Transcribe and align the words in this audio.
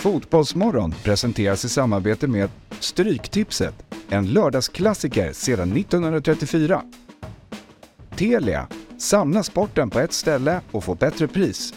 Fotbollsmorgon 0.00 0.94
presenteras 1.04 1.64
i 1.64 1.68
samarbete 1.68 2.26
med 2.26 2.50
Stryktipset, 2.80 3.74
en 4.08 4.26
lördagsklassiker 4.26 5.32
sedan 5.32 5.76
1934. 5.76 6.82
Telia, 8.16 8.68
samla 8.98 9.42
sporten 9.42 9.90
på 9.90 10.00
ett 10.00 10.12
ställe 10.12 10.60
och 10.70 10.84
få 10.84 10.94
bättre 10.94 11.28
pris. 11.28 11.74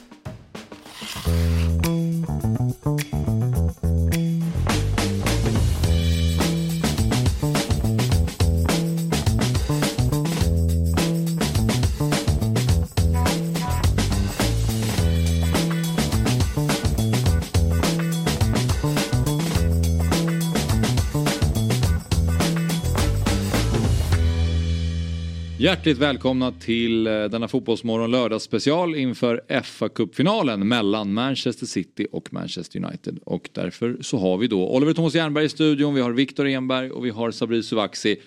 Hjärtligt 25.84 26.02
välkomna 26.02 26.52
till 26.52 27.08
eh, 27.08 27.24
denna 27.24 27.48
Fotbollsmorgon 27.48 28.12
lördagsspecial 28.12 28.96
inför 28.96 29.62
fa 29.64 29.90
Cup-finalen 29.90 30.68
mellan 30.68 31.14
Manchester 31.14 31.66
City 31.66 32.08
och 32.12 32.34
Manchester 32.34 32.86
United. 32.86 33.20
Och 33.26 33.50
därför 33.54 33.98
så 34.02 34.18
har 34.18 34.38
vi 34.38 34.48
då 34.48 34.70
Oliver 34.70 34.94
Thomas 34.94 35.16
Jernberg 35.16 35.46
i 35.46 35.50
studion, 35.50 35.96
vi 35.96 36.02
har 36.02 36.12
Viktor 36.12 36.48
Enberg 36.48 36.92
och 36.92 37.06
vi 37.06 37.10
har 37.10 37.32
Sabri 37.32 37.64
Suvaxi. 37.64 38.22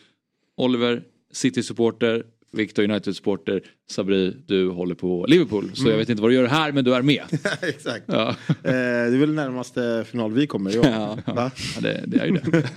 Oliver, 0.57 1.03
City-supporter, 1.33 2.25
Victor 2.53 2.83
United-supporter. 2.83 3.63
Sabri, 3.91 4.37
du 4.47 4.69
håller 4.69 4.95
på 4.95 5.27
Liverpool. 5.29 5.71
Så 5.75 5.81
mm. 5.81 5.91
jag 5.91 5.99
vet 5.99 6.09
inte 6.09 6.23
vad 6.23 6.31
du 6.31 6.35
gör 6.35 6.47
här 6.47 6.73
men 6.73 6.85
du 6.85 6.95
är 6.95 7.03
med. 7.03 7.25
Exakt. 7.63 8.05
Ja. 8.07 8.29
Eh, 8.49 8.55
det 8.63 9.17
är 9.17 9.19
väl 9.19 9.35
närmaste 9.35 10.05
final 10.11 10.33
vi 10.33 10.47
kommer 10.47 10.75
i 10.75 10.79
år. 10.79 10.87
Ja, 10.87 11.19
ja. 11.27 11.51
det, 11.81 12.05
det, 12.07 12.19
är 12.19 12.27
ju 12.27 12.33
det. 12.33 12.69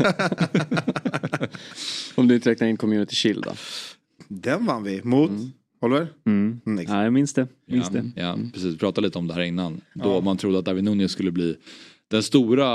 Om 2.15 2.27
du 2.27 2.35
inte 2.35 2.49
räknar 2.49 2.67
in 2.67 2.77
Community 2.77 3.15
Shield 3.15 3.43
då? 3.43 3.51
Den 4.29 4.65
vann 4.65 4.83
vi 4.83 5.01
mot 5.03 5.29
mm. 5.29 5.51
Oliver? 5.81 6.07
Mm. 6.25 6.61
Mm, 6.65 6.85
ja, 6.87 7.03
jag 7.03 7.13
minns 7.13 7.33
det. 7.33 7.47
Minns 7.67 7.89
ja, 7.93 8.01
det. 8.01 8.21
Ja, 8.21 8.37
precis. 8.53 8.73
Vi 8.73 8.77
pratade 8.77 9.07
lite 9.07 9.17
om 9.17 9.27
det 9.27 9.33
här 9.33 9.41
innan. 9.41 9.81
Då 9.93 10.09
ja. 10.09 10.21
man 10.21 10.37
trodde 10.37 10.59
att 10.59 10.65
David 10.65 10.83
Nunez 10.83 11.11
skulle 11.11 11.31
bli 11.31 11.55
den 12.07 12.23
stora 12.23 12.67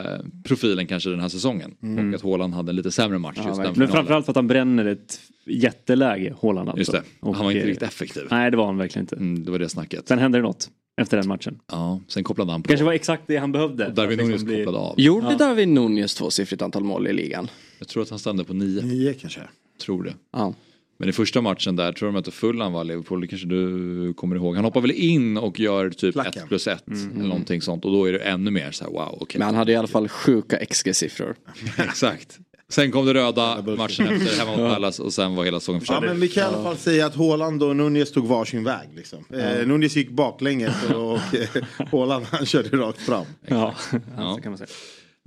eh, 0.00 0.20
profilen 0.44 0.86
kanske 0.86 1.10
den 1.10 1.20
här 1.20 1.28
säsongen. 1.28 1.74
Mm. 1.82 2.08
Och 2.08 2.14
att 2.14 2.22
Haaland 2.22 2.54
hade 2.54 2.70
en 2.70 2.76
lite 2.76 2.90
sämre 2.90 3.18
match 3.18 3.36
ja, 3.36 3.48
just 3.48 3.62
den 3.62 3.72
Men 3.76 3.88
framförallt 3.88 4.26
för 4.26 4.32
att 4.32 4.36
han 4.36 4.46
bränner 4.46 4.84
ett 4.84 5.20
jätteläge, 5.46 6.34
Haaland 6.42 6.68
alltså. 6.68 6.80
Just 6.80 6.92
det, 6.92 7.02
och 7.20 7.36
han 7.36 7.44
var 7.44 7.52
inte 7.52 7.66
riktigt 7.66 7.88
effektiv. 7.88 8.22
Nej 8.30 8.50
det 8.50 8.56
var 8.56 8.66
han 8.66 8.76
verkligen 8.76 9.02
inte. 9.02 9.16
Mm, 9.16 9.44
det 9.44 9.50
var 9.50 9.58
det 9.58 9.68
snacket. 9.68 10.08
Sen 10.08 10.18
hände 10.18 10.38
det 10.38 10.42
något. 10.42 10.70
Efter 10.96 11.16
den 11.16 11.28
matchen. 11.28 11.58
Ja, 11.70 12.00
sen 12.08 12.24
kopplade 12.24 12.52
han 12.52 12.62
på. 12.62 12.68
kanske 12.68 12.84
var 12.84 12.92
exakt 12.92 13.22
det 13.26 13.36
han 13.36 13.52
behövde. 13.52 13.86
Och 13.86 13.94
Darwin 13.94 14.18
Nunez 14.18 14.32
liksom 14.32 14.56
kopplade 14.56 14.78
av. 14.78 15.00
Gjorde 15.00 15.26
ja. 15.30 15.36
Darwin 15.36 15.74
Nunez 15.74 16.14
tvåsiffrigt 16.14 16.62
antal 16.62 16.84
mål 16.84 17.06
i 17.06 17.12
ligan? 17.12 17.48
Jag 17.78 17.88
tror 17.88 18.02
att 18.02 18.10
han 18.10 18.18
stannade 18.18 18.44
på 18.44 18.54
nio. 18.54 18.82
Nio 18.82 19.14
kanske. 19.14 19.40
Tror 19.80 20.02
det. 20.02 20.14
Ja. 20.32 20.54
Men 20.96 21.08
i 21.08 21.12
första 21.12 21.40
matchen 21.40 21.76
där, 21.76 21.92
tror 21.92 22.12
de 22.12 22.16
att 22.16 22.34
Fulham 22.34 22.72
var 22.72 22.84
Liverpool, 22.84 23.20
det 23.20 23.26
kanske 23.26 23.48
du 23.48 24.14
kommer 24.14 24.36
ihåg. 24.36 24.56
Han 24.56 24.64
hoppar 24.64 24.80
väl 24.80 24.90
in 24.90 25.36
och 25.36 25.60
gör 25.60 25.90
typ 25.90 26.16
1 26.16 26.48
plus 26.48 26.66
1 26.66 26.88
mm. 26.88 27.16
eller 27.16 27.28
någonting 27.28 27.62
sånt 27.62 27.84
och 27.84 27.92
då 27.92 28.08
är 28.08 28.12
det 28.12 28.18
ännu 28.18 28.50
mer 28.50 28.70
så 28.70 28.84
här 28.84 28.90
wow. 28.90 29.22
Okay. 29.22 29.38
Men 29.38 29.46
han 29.46 29.54
hade 29.54 29.72
i 29.72 29.76
alla 29.76 29.88
fall 29.88 30.08
sjuka 30.08 30.58
XG-siffror. 30.58 31.34
Exakt. 31.78 32.38
Sen 32.68 32.90
kom 32.90 33.06
det 33.06 33.14
röda 33.14 33.62
matchen 33.62 34.08
efter 34.08 34.38
hemma 34.38 34.56
mot 34.56 34.74
Pallas 34.74 34.98
och 34.98 35.12
sen 35.12 35.34
var 35.34 35.44
hela 35.44 35.60
säsongen 35.60 35.80
förstörd. 35.80 36.04
Ja 36.04 36.08
men 36.08 36.20
vi 36.20 36.28
kan 36.28 36.42
i 36.42 36.46
alla 36.46 36.62
fall 36.62 36.76
säga 36.76 37.06
att 37.06 37.14
Haaland 37.14 37.62
och 37.62 37.76
Nunez 37.76 38.12
tog 38.12 38.26
varsin 38.26 38.64
väg. 38.64 38.88
Liksom. 38.94 39.24
Ja. 39.28 39.38
Eh, 39.38 39.66
Nunez 39.66 39.96
gick 39.96 40.10
baklänges 40.10 40.90
och 40.94 41.18
Haaland 41.92 42.26
han 42.30 42.46
körde 42.46 42.76
rakt 42.76 43.00
fram. 43.00 43.26
Ja, 43.46 43.74
ja. 44.16 44.34
så 44.36 44.42
kan 44.42 44.52
man 44.52 44.58
säga. 44.58 44.68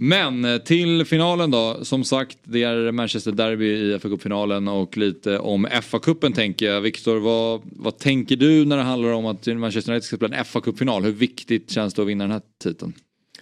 Men 0.02 0.46
eh, 0.46 0.58
till 0.58 1.06
finalen 1.06 1.52
då. 1.52 1.78
Som 1.82 2.04
sagt, 2.04 2.38
det 2.44 2.64
är 2.64 2.92
Manchester 2.92 3.32
Derby 3.32 3.96
i 3.96 4.00
fa 4.00 4.10
Cup-finalen 4.10 4.68
och 4.68 4.98
lite 4.98 5.40
om 5.40 5.68
FA-cupen 5.68 6.34
tänker 6.34 6.66
jag. 6.66 6.82
Viktor, 6.82 7.20
vad, 7.20 7.62
vad 7.64 7.98
tänker 7.98 8.36
du 8.36 8.66
när 8.66 8.78
det 8.78 8.84
handlar 8.84 9.12
om 9.12 9.26
att 9.26 9.48
Manchester 9.48 9.92
United 9.92 10.04
ska 10.04 10.16
spela 10.16 10.38
en 10.38 10.46
fa 10.46 10.62
Cup-final? 10.62 11.04
Hur 11.04 11.12
viktigt 11.12 11.72
känns 11.72 11.94
det 11.94 12.02
att 12.02 12.08
vinna 12.08 12.24
den 12.24 12.32
här 12.32 12.42
titeln? 12.64 12.94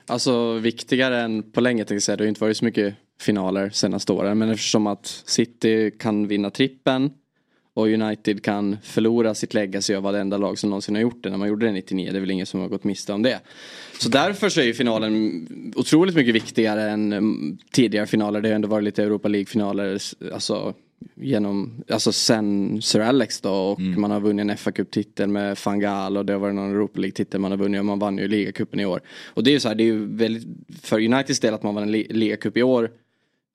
Alltså 0.08 0.54
viktigare 0.54 1.22
än 1.22 1.52
på 1.52 1.62
länge 1.62 1.82
tänkte 1.82 1.94
jag 1.94 2.04
säga. 2.04 2.16
Det 2.16 2.22
har 2.22 2.26
ju 2.26 2.30
inte 2.30 2.42
varit 2.42 2.58
så 2.58 2.66
mycket 2.66 2.96
finaler 3.20 3.70
senaste 3.70 4.12
åren. 4.12 4.38
Men 4.38 4.50
eftersom 4.50 4.88
att 4.88 5.24
City 5.26 5.92
kan 6.00 6.28
vinna 6.28 6.50
trippen 6.50 7.12
och 7.76 7.88
United 7.88 8.44
kan 8.44 8.78
förlora 8.84 9.36
sitt 9.36 9.54
legacy 9.54 9.96
av 9.96 10.04
varenda 10.04 10.38
lag 10.38 10.58
som 10.58 10.70
någonsin 10.70 10.96
har 10.96 11.02
gjort 11.02 11.24
det 11.24 11.30
när 11.30 11.38
man 11.38 11.48
gjorde 11.48 11.66
det 11.66 11.72
99. 11.72 12.12
Det 12.12 12.18
är 12.18 12.20
väl 12.20 12.32
ingen 12.32 12.46
som 12.46 12.60
har 12.60 12.68
gått 12.68 12.84
miste 12.84 13.14
om 13.14 13.22
det. 13.22 13.40
Så 14.00 14.10
därför 14.10 14.50
så 14.50 14.62
är 14.62 14.66
ju 14.66 14.74
finalen 14.74 15.48
otroligt 15.76 16.16
mycket 16.16 16.36
viktigare 16.36 16.90
än 16.90 17.14
mm, 17.14 17.58
tidigare 17.72 18.08
finaler. 18.08 18.42
Det 18.42 18.48
har 18.48 18.56
ändå 18.56 18.68
varit 18.68 18.84
lite 18.84 19.04
Europa 19.04 19.28
League-finaler. 19.28 20.00
Alltså 20.34 20.74
genom, 21.16 21.84
alltså 21.90 22.12
sen 22.12 22.82
Sir 22.82 23.00
Alex 23.00 23.42
då 23.42 23.54
och 23.54 23.80
mm. 23.80 24.02
man 24.02 24.12
har 24.12 24.20
vunnit 24.20 24.50
en 24.50 24.58
fa 24.58 24.72
Cup-titel 24.72 25.30
med 25.30 25.58
Fangal 25.58 26.18
och 26.18 26.26
det 26.26 26.34
har 26.34 26.40
varit 26.40 26.56
någon 26.56 26.72
Europa 26.72 27.00
League-titel 27.00 27.40
man 27.40 27.52
har 27.52 27.58
vunnit 27.58 27.80
och 27.80 27.86
man 27.86 28.00
vann 28.00 28.18
ju 28.18 28.28
ligacupen 28.28 28.80
i 28.80 28.86
år. 28.86 29.02
Och 29.34 29.44
det 29.44 29.50
är 29.50 29.54
ju 29.54 29.60
så 29.60 29.68
här, 29.68 29.76
det 29.76 29.84
är 29.84 29.86
ju 29.86 30.06
väldigt, 30.16 30.48
för 30.82 31.06
Uniteds 31.06 31.40
del 31.40 31.54
att 31.54 31.64
man 31.64 31.76
vann 31.76 31.84
en 31.84 31.92
ligacup 31.92 32.58
i 32.58 32.64
år 32.64 32.92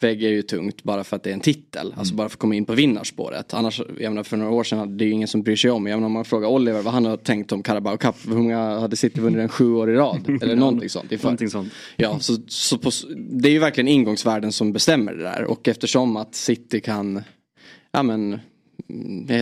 väger 0.00 0.28
ju 0.28 0.42
tungt 0.42 0.82
bara 0.82 1.04
för 1.04 1.16
att 1.16 1.22
det 1.22 1.30
är 1.30 1.34
en 1.34 1.40
titel. 1.40 1.80
Alltså 1.80 1.92
mm. 1.92 1.98
Alltså 1.98 2.14
bara 2.14 2.28
för 2.28 2.34
att 2.34 2.38
komma 2.38 2.54
in 2.54 2.64
på 2.64 2.72
vinnarspåret. 2.72 3.54
Annars, 3.54 3.80
jag 3.98 4.10
menar, 4.10 4.22
för 4.22 4.36
några 4.36 4.52
år 4.52 4.64
sedan 4.64 4.78
hade 4.78 4.94
det 4.94 5.04
ju 5.04 5.10
ingen 5.10 5.28
som 5.28 5.42
bryr 5.42 5.56
sig 5.56 5.70
om. 5.70 5.86
Jag 5.86 5.96
menar, 5.96 6.06
om 6.06 6.12
man 6.12 6.24
frågar 6.24 6.48
Oliver 6.48 6.82
vad 6.82 6.92
han 6.92 7.04
har 7.04 7.16
tänkt 7.16 7.52
om 7.52 7.62
Carabao 7.62 7.96
Cup. 7.96 8.14
Hur 8.28 8.34
många 8.34 8.78
hade 8.78 8.96
City 8.96 9.20
vunnit 9.20 9.38
den 9.38 9.48
sju 9.48 9.72
år 9.72 9.90
i 9.90 9.94
rad? 9.94 10.38
Eller 10.42 10.56
någonting 10.56 10.88
sånt. 10.88 11.22
någonting 11.22 11.50
sånt. 11.50 11.72
Ja, 11.96 12.18
så, 12.18 12.36
så 12.48 12.78
på, 12.78 12.90
det 13.16 13.48
är 13.48 13.52
ju 13.52 13.58
verkligen 13.58 13.88
ingångsvärden 13.88 14.52
som 14.52 14.72
bestämmer 14.72 15.14
det 15.14 15.22
där. 15.22 15.44
Och 15.44 15.68
eftersom 15.68 16.16
att 16.16 16.34
City 16.34 16.80
kan 16.80 17.22
ja 17.92 18.02
men 18.02 18.40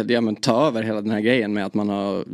ja, 0.08 0.20
men, 0.20 0.36
ta 0.36 0.66
över 0.66 0.82
hela 0.82 1.00
den 1.00 1.10
här 1.10 1.20
grejen 1.20 1.52
med 1.52 1.66
att 1.66 1.74
man 1.74 1.88
har 1.88 2.24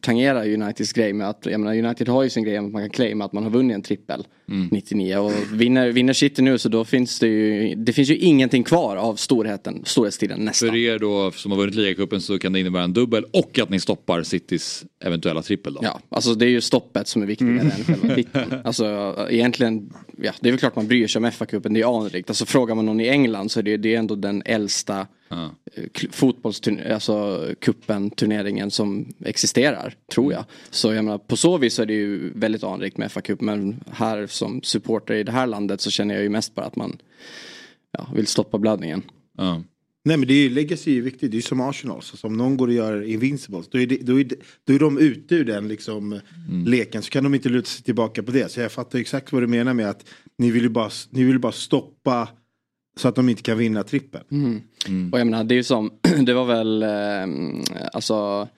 tangerat 0.00 0.46
Uniteds 0.46 0.92
grej 0.92 1.12
med 1.12 1.28
att, 1.28 1.46
jag 1.46 1.60
menar 1.60 1.78
United 1.78 2.08
har 2.08 2.22
ju 2.22 2.30
sin 2.30 2.44
grej 2.44 2.54
med 2.54 2.66
att 2.66 2.72
man 2.72 2.82
kan 2.82 2.90
claima 2.90 3.24
att 3.24 3.32
man 3.32 3.42
har 3.42 3.50
vunnit 3.50 3.74
en 3.74 3.82
trippel 3.82 4.26
mm. 4.50 4.68
99 4.70 5.16
och 5.16 5.32
vinner, 5.52 5.92
vinner 5.92 6.12
City 6.12 6.42
nu 6.42 6.58
så 6.58 6.68
då 6.68 6.84
finns 6.84 7.18
det 7.18 7.26
ju, 7.26 7.74
det 7.74 7.92
finns 7.92 8.10
ju 8.10 8.16
ingenting 8.16 8.64
kvar 8.64 8.96
av 8.96 9.16
storheten, 9.16 9.82
storhetstiden 9.84 10.40
nästan. 10.40 10.68
För 10.68 10.76
er 10.76 10.98
då 10.98 11.30
som 11.30 11.50
har 11.50 11.58
vunnit 11.58 11.74
ligacupen 11.74 12.20
så 12.20 12.38
kan 12.38 12.52
det 12.52 12.60
innebära 12.60 12.84
en 12.84 12.92
dubbel 12.92 13.24
och 13.32 13.58
att 13.58 13.70
ni 13.70 13.80
stoppar 13.80 14.22
Citys 14.22 14.84
eventuella 15.04 15.42
trippel 15.42 15.74
då? 15.74 15.80
Ja, 15.82 16.00
alltså 16.08 16.34
det 16.34 16.46
är 16.46 16.50
ju 16.50 16.60
stoppet 16.60 17.08
som 17.08 17.22
är 17.22 17.26
viktigare 17.26 17.52
mm. 17.52 17.66
än 17.66 17.84
själva 17.84 18.14
titeln. 18.14 18.54
Alltså 18.64 19.16
egentligen, 19.30 19.92
ja 20.22 20.32
det 20.40 20.48
är 20.48 20.52
väl 20.52 20.60
klart 20.60 20.76
man 20.76 20.88
bryr 20.88 21.06
sig 21.06 21.18
om 21.18 21.24
FA-cupen, 21.24 21.74
det 21.74 21.80
är 21.80 22.00
anrikt. 22.00 22.30
Alltså 22.30 22.46
frågar 22.46 22.74
man 22.74 22.86
någon 22.86 23.00
i 23.00 23.08
England 23.08 23.50
så 23.50 23.60
är 23.60 23.62
det, 23.62 23.76
det 23.76 23.94
är 23.94 23.98
ändå 23.98 24.14
den 24.14 24.42
äldsta 24.44 25.06
ja. 25.30 25.50
fotbollsturneringen, 26.10 26.94
alltså 26.94 27.46
kuppen, 27.60 28.10
turneringen 28.10 28.70
som 28.70 29.14
existerar, 29.24 29.94
tror 30.12 30.32
jag. 30.32 30.44
Så 30.70 30.92
jag 30.92 31.04
menar, 31.04 31.18
på 31.18 31.36
så 31.36 31.58
vis 31.58 31.78
är 31.78 31.86
det 31.86 31.94
ju 31.94 32.32
väldigt 32.34 32.64
anrikt 32.64 32.96
med 32.96 33.10
FA-cup, 33.10 33.36
men 33.40 33.84
här 33.90 34.26
som 34.40 34.62
supporter 34.62 35.14
i 35.14 35.22
det 35.22 35.32
här 35.32 35.46
landet 35.46 35.80
så 35.80 35.90
känner 35.90 36.14
jag 36.14 36.22
ju 36.22 36.28
mest 36.28 36.54
bara 36.54 36.66
att 36.66 36.76
man 36.76 36.96
ja, 37.92 38.08
vill 38.14 38.26
stoppa 38.26 38.58
blödningen. 38.58 39.02
Ja. 39.38 39.62
Nej 40.04 40.16
men 40.16 40.28
det 40.28 40.34
är 40.34 40.42
ju 40.42 40.50
legacy 40.50 40.98
är 40.98 41.02
viktigt, 41.02 41.30
det 41.30 41.34
är 41.34 41.36
ju 41.38 41.42
som 41.42 41.60
Arsenal. 41.60 42.02
Så 42.02 42.26
om 42.26 42.36
någon 42.36 42.56
går 42.56 42.66
och 42.66 42.72
gör 42.74 43.02
Invincibles 43.02 43.68
då 43.68 43.78
är, 43.78 43.86
det, 43.86 43.96
då 43.96 44.20
är, 44.20 44.24
det, 44.24 44.36
då 44.64 44.72
är 44.72 44.78
de 44.78 44.98
ute 44.98 45.34
ur 45.34 45.44
den 45.44 45.68
liksom 45.68 46.12
mm. 46.12 46.64
leken. 46.66 47.02
Så 47.02 47.10
kan 47.10 47.24
de 47.24 47.34
inte 47.34 47.48
luta 47.48 47.66
sig 47.66 47.84
tillbaka 47.84 48.22
på 48.22 48.30
det. 48.30 48.52
Så 48.52 48.60
jag 48.60 48.72
fattar 48.72 48.98
exakt 48.98 49.32
vad 49.32 49.42
du 49.42 49.46
menar 49.46 49.74
med 49.74 49.90
att 49.90 50.04
ni 50.38 50.50
vill 50.50 50.62
ju 50.62 50.68
bara, 50.68 50.90
ni 51.10 51.24
vill 51.24 51.38
bara 51.38 51.52
stoppa 51.52 52.28
så 52.96 53.08
att 53.08 53.14
de 53.14 53.28
inte 53.28 53.42
kan 53.42 53.58
vinna 53.58 53.82
trippen. 53.82 54.22
Mm. 54.30 54.60
Mm. 54.88 55.12
Och 55.12 55.20
jag 55.20 55.26
menar 55.26 55.44
det 55.44 55.54
är 55.54 55.56
ju 55.56 55.62
som, 55.62 55.90
det 56.26 56.34
var 56.34 56.44
väl 56.44 56.82
eh, 56.82 57.88
alltså 57.92 58.48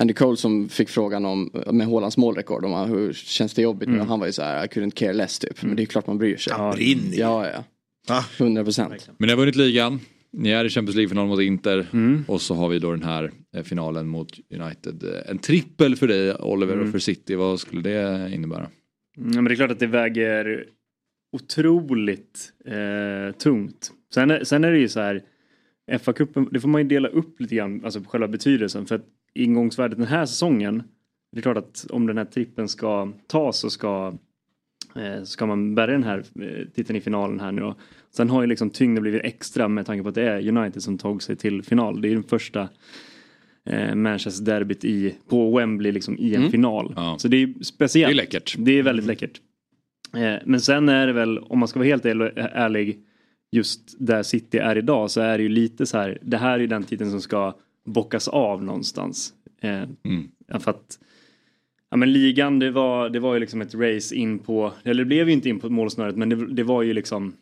Andy 0.00 0.14
Cole 0.14 0.36
som 0.36 0.68
fick 0.68 0.88
frågan 0.88 1.24
om 1.24 1.50
med 1.72 1.86
Hålands 1.86 2.16
målrekord 2.16 2.64
om 2.64 2.90
hur 2.90 3.12
känns 3.12 3.54
det 3.54 3.62
jobbigt 3.62 3.88
mm. 3.88 4.00
nu? 4.00 4.06
Han 4.06 4.20
var 4.20 4.26
ju 4.26 4.32
så 4.32 4.42
här 4.42 4.64
I 4.64 4.66
couldn't 4.66 4.94
care 4.94 5.12
less 5.12 5.38
typ. 5.38 5.62
Men 5.62 5.76
det 5.76 5.82
är 5.82 5.86
klart 5.86 6.06
man 6.06 6.18
bryr 6.18 6.36
sig. 6.36 6.52
Han 6.52 6.74
brinner 6.74 7.18
Ja 7.18 7.48
ja. 7.48 7.64
Ah. 8.08 8.24
100 8.38 8.64
procent. 8.64 9.10
Men 9.18 9.26
ni 9.26 9.32
har 9.32 9.38
vunnit 9.38 9.56
ligan. 9.56 10.00
Ni 10.32 10.50
är 10.50 10.64
i 10.64 10.68
Champions 10.68 10.96
League-final 10.96 11.26
mot 11.26 11.40
Inter 11.40 11.86
mm. 11.92 12.24
och 12.28 12.40
så 12.40 12.54
har 12.54 12.68
vi 12.68 12.78
då 12.78 12.90
den 12.90 13.02
här 13.02 13.30
eh, 13.56 13.62
finalen 13.62 14.08
mot 14.08 14.38
United. 14.54 15.04
En 15.26 15.38
trippel 15.38 15.96
för 15.96 16.08
dig 16.08 16.34
Oliver 16.34 16.74
mm. 16.74 16.86
och 16.86 16.92
för 16.92 16.98
City, 16.98 17.34
vad 17.34 17.60
skulle 17.60 17.82
det 17.82 18.30
innebära? 18.34 18.70
Mm, 19.18 19.34
men 19.34 19.44
det 19.44 19.52
är 19.52 19.56
klart 19.56 19.70
att 19.70 19.78
det 19.78 19.86
väger 19.86 20.66
otroligt 21.32 22.52
eh, 22.64 23.36
tungt. 23.36 23.90
Sen 24.14 24.30
är, 24.30 24.44
sen 24.44 24.64
är 24.64 24.72
det 24.72 24.78
ju 24.78 24.88
så 24.88 25.00
här 25.00 25.22
FA-cupen, 25.92 26.48
det 26.50 26.60
får 26.60 26.68
man 26.68 26.82
ju 26.82 26.88
dela 26.88 27.08
upp 27.08 27.40
lite 27.40 27.54
grann, 27.54 27.84
alltså 27.84 28.00
på 28.00 28.08
själva 28.08 28.28
betydelsen. 28.28 28.86
För 28.86 28.94
att 28.94 29.06
ingångsvärdet 29.34 29.98
den 29.98 30.06
här 30.06 30.26
säsongen, 30.26 30.82
det 31.32 31.38
är 31.38 31.42
klart 31.42 31.56
att 31.56 31.86
om 31.90 32.06
den 32.06 32.18
här 32.18 32.24
trippen 32.24 32.68
ska 32.68 33.12
tas 33.26 33.58
så 33.58 33.70
ska, 33.70 34.14
eh, 34.96 35.22
ska 35.22 35.46
man 35.46 35.74
bära 35.74 35.92
den 35.92 36.04
här 36.04 36.18
eh, 36.18 36.68
titeln 36.74 36.96
i 36.96 37.00
finalen 37.00 37.40
här 37.40 37.52
nu 37.52 37.60
då. 37.60 37.76
Sen 38.10 38.30
har 38.30 38.40
ju 38.40 38.46
liksom 38.46 38.70
tyngden 38.70 39.02
blivit 39.02 39.24
extra 39.24 39.68
med 39.68 39.86
tanke 39.86 40.02
på 40.02 40.08
att 40.08 40.14
det 40.14 40.22
är 40.22 40.48
United 40.48 40.82
som 40.82 40.98
tog 40.98 41.22
sig 41.22 41.36
till 41.36 41.62
final. 41.62 42.00
Det 42.00 42.08
är 42.08 42.14
den 42.14 42.22
första 42.22 42.68
eh, 43.66 43.94
Manchester-derbyt 43.94 44.84
i, 44.84 45.14
på 45.28 45.56
Wembley 45.56 45.92
liksom 45.92 46.18
i 46.18 46.34
en 46.34 46.40
mm. 46.40 46.50
final. 46.50 46.92
Ja. 46.96 47.16
Så 47.18 47.28
det 47.28 47.36
är 47.36 47.62
speciellt. 47.62 48.10
Det 48.10 48.14
är 48.14 48.24
läckert. 48.24 48.56
Det 48.58 48.78
är 48.78 48.82
väldigt 48.82 49.06
läckert. 49.06 49.40
Eh, 50.16 50.34
men 50.44 50.60
sen 50.60 50.88
är 50.88 51.06
det 51.06 51.12
väl, 51.12 51.38
om 51.38 51.58
man 51.58 51.68
ska 51.68 51.78
vara 51.78 51.88
helt 51.88 52.04
ärlig, 52.04 52.98
just 53.52 53.96
där 53.98 54.22
City 54.22 54.58
är 54.58 54.78
idag 54.78 55.10
så 55.10 55.20
är 55.20 55.38
det 55.38 55.42
ju 55.42 55.48
lite 55.48 55.86
så 55.86 55.98
här, 55.98 56.18
det 56.22 56.36
här 56.36 56.54
är 56.54 56.58
ju 56.58 56.66
den 56.66 56.84
titeln 56.84 57.10
som 57.10 57.20
ska 57.20 57.54
bockas 57.88 58.28
av 58.28 58.64
någonstans. 58.64 59.32
Eh, 59.60 59.82
mm. 60.04 60.30
För 60.60 60.70
att 60.70 60.98
Ja 61.90 61.96
men 61.96 62.12
ligan 62.12 62.58
det 62.58 62.70
var, 62.70 63.08
det 63.08 63.20
var 63.20 63.34
ju 63.34 63.40
liksom 63.40 63.60
ett 63.60 63.74
race 63.74 64.14
in 64.14 64.38
på, 64.38 64.72
eller 64.82 65.04
det 65.04 65.08
blev 65.08 65.28
ju 65.28 65.32
inte 65.32 65.48
in 65.48 65.60
på 65.60 65.70
målsnöret 65.70 66.16
men 66.16 66.28
det, 66.28 66.54
det 66.54 66.62
var 66.62 66.82
ju 66.82 66.92
liksom 66.92 67.34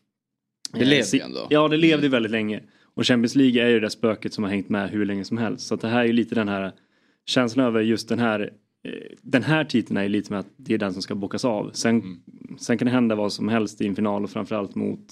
Det 0.72 0.80
eh, 0.80 0.88
levde 0.88 1.18
ändå. 1.18 1.46
Ja 1.50 1.68
det 1.68 1.76
levde 1.76 2.06
mm. 2.06 2.10
väldigt 2.10 2.32
länge. 2.32 2.60
Och 2.94 3.06
Champions 3.06 3.34
League 3.34 3.62
är 3.62 3.68
ju 3.68 3.74
det 3.74 3.80
där 3.80 3.88
spöket 3.88 4.34
som 4.34 4.44
har 4.44 4.50
hängt 4.50 4.68
med 4.68 4.90
hur 4.90 5.04
länge 5.04 5.24
som 5.24 5.38
helst. 5.38 5.66
Så 5.66 5.74
att 5.74 5.80
det 5.80 5.88
här 5.88 6.00
är 6.00 6.04
ju 6.04 6.12
lite 6.12 6.34
den 6.34 6.48
här 6.48 6.72
känslan 7.26 7.66
över 7.66 7.80
just 7.80 8.08
den 8.08 8.18
här 8.18 8.52
eh, 8.84 8.92
den 9.22 9.42
här 9.42 9.64
titeln 9.64 9.96
är 9.96 10.02
ju 10.02 10.08
lite 10.08 10.32
med 10.32 10.40
att 10.40 10.52
det 10.56 10.74
är 10.74 10.78
den 10.78 10.92
som 10.92 11.02
ska 11.02 11.14
bockas 11.14 11.44
av. 11.44 11.70
Sen, 11.72 12.00
mm. 12.00 12.20
sen 12.58 12.78
kan 12.78 12.86
det 12.86 12.92
hända 12.92 13.14
vad 13.14 13.32
som 13.32 13.48
helst 13.48 13.80
i 13.80 13.86
en 13.86 13.96
final 13.96 14.24
och 14.24 14.30
framförallt 14.30 14.74
mot 14.74 15.06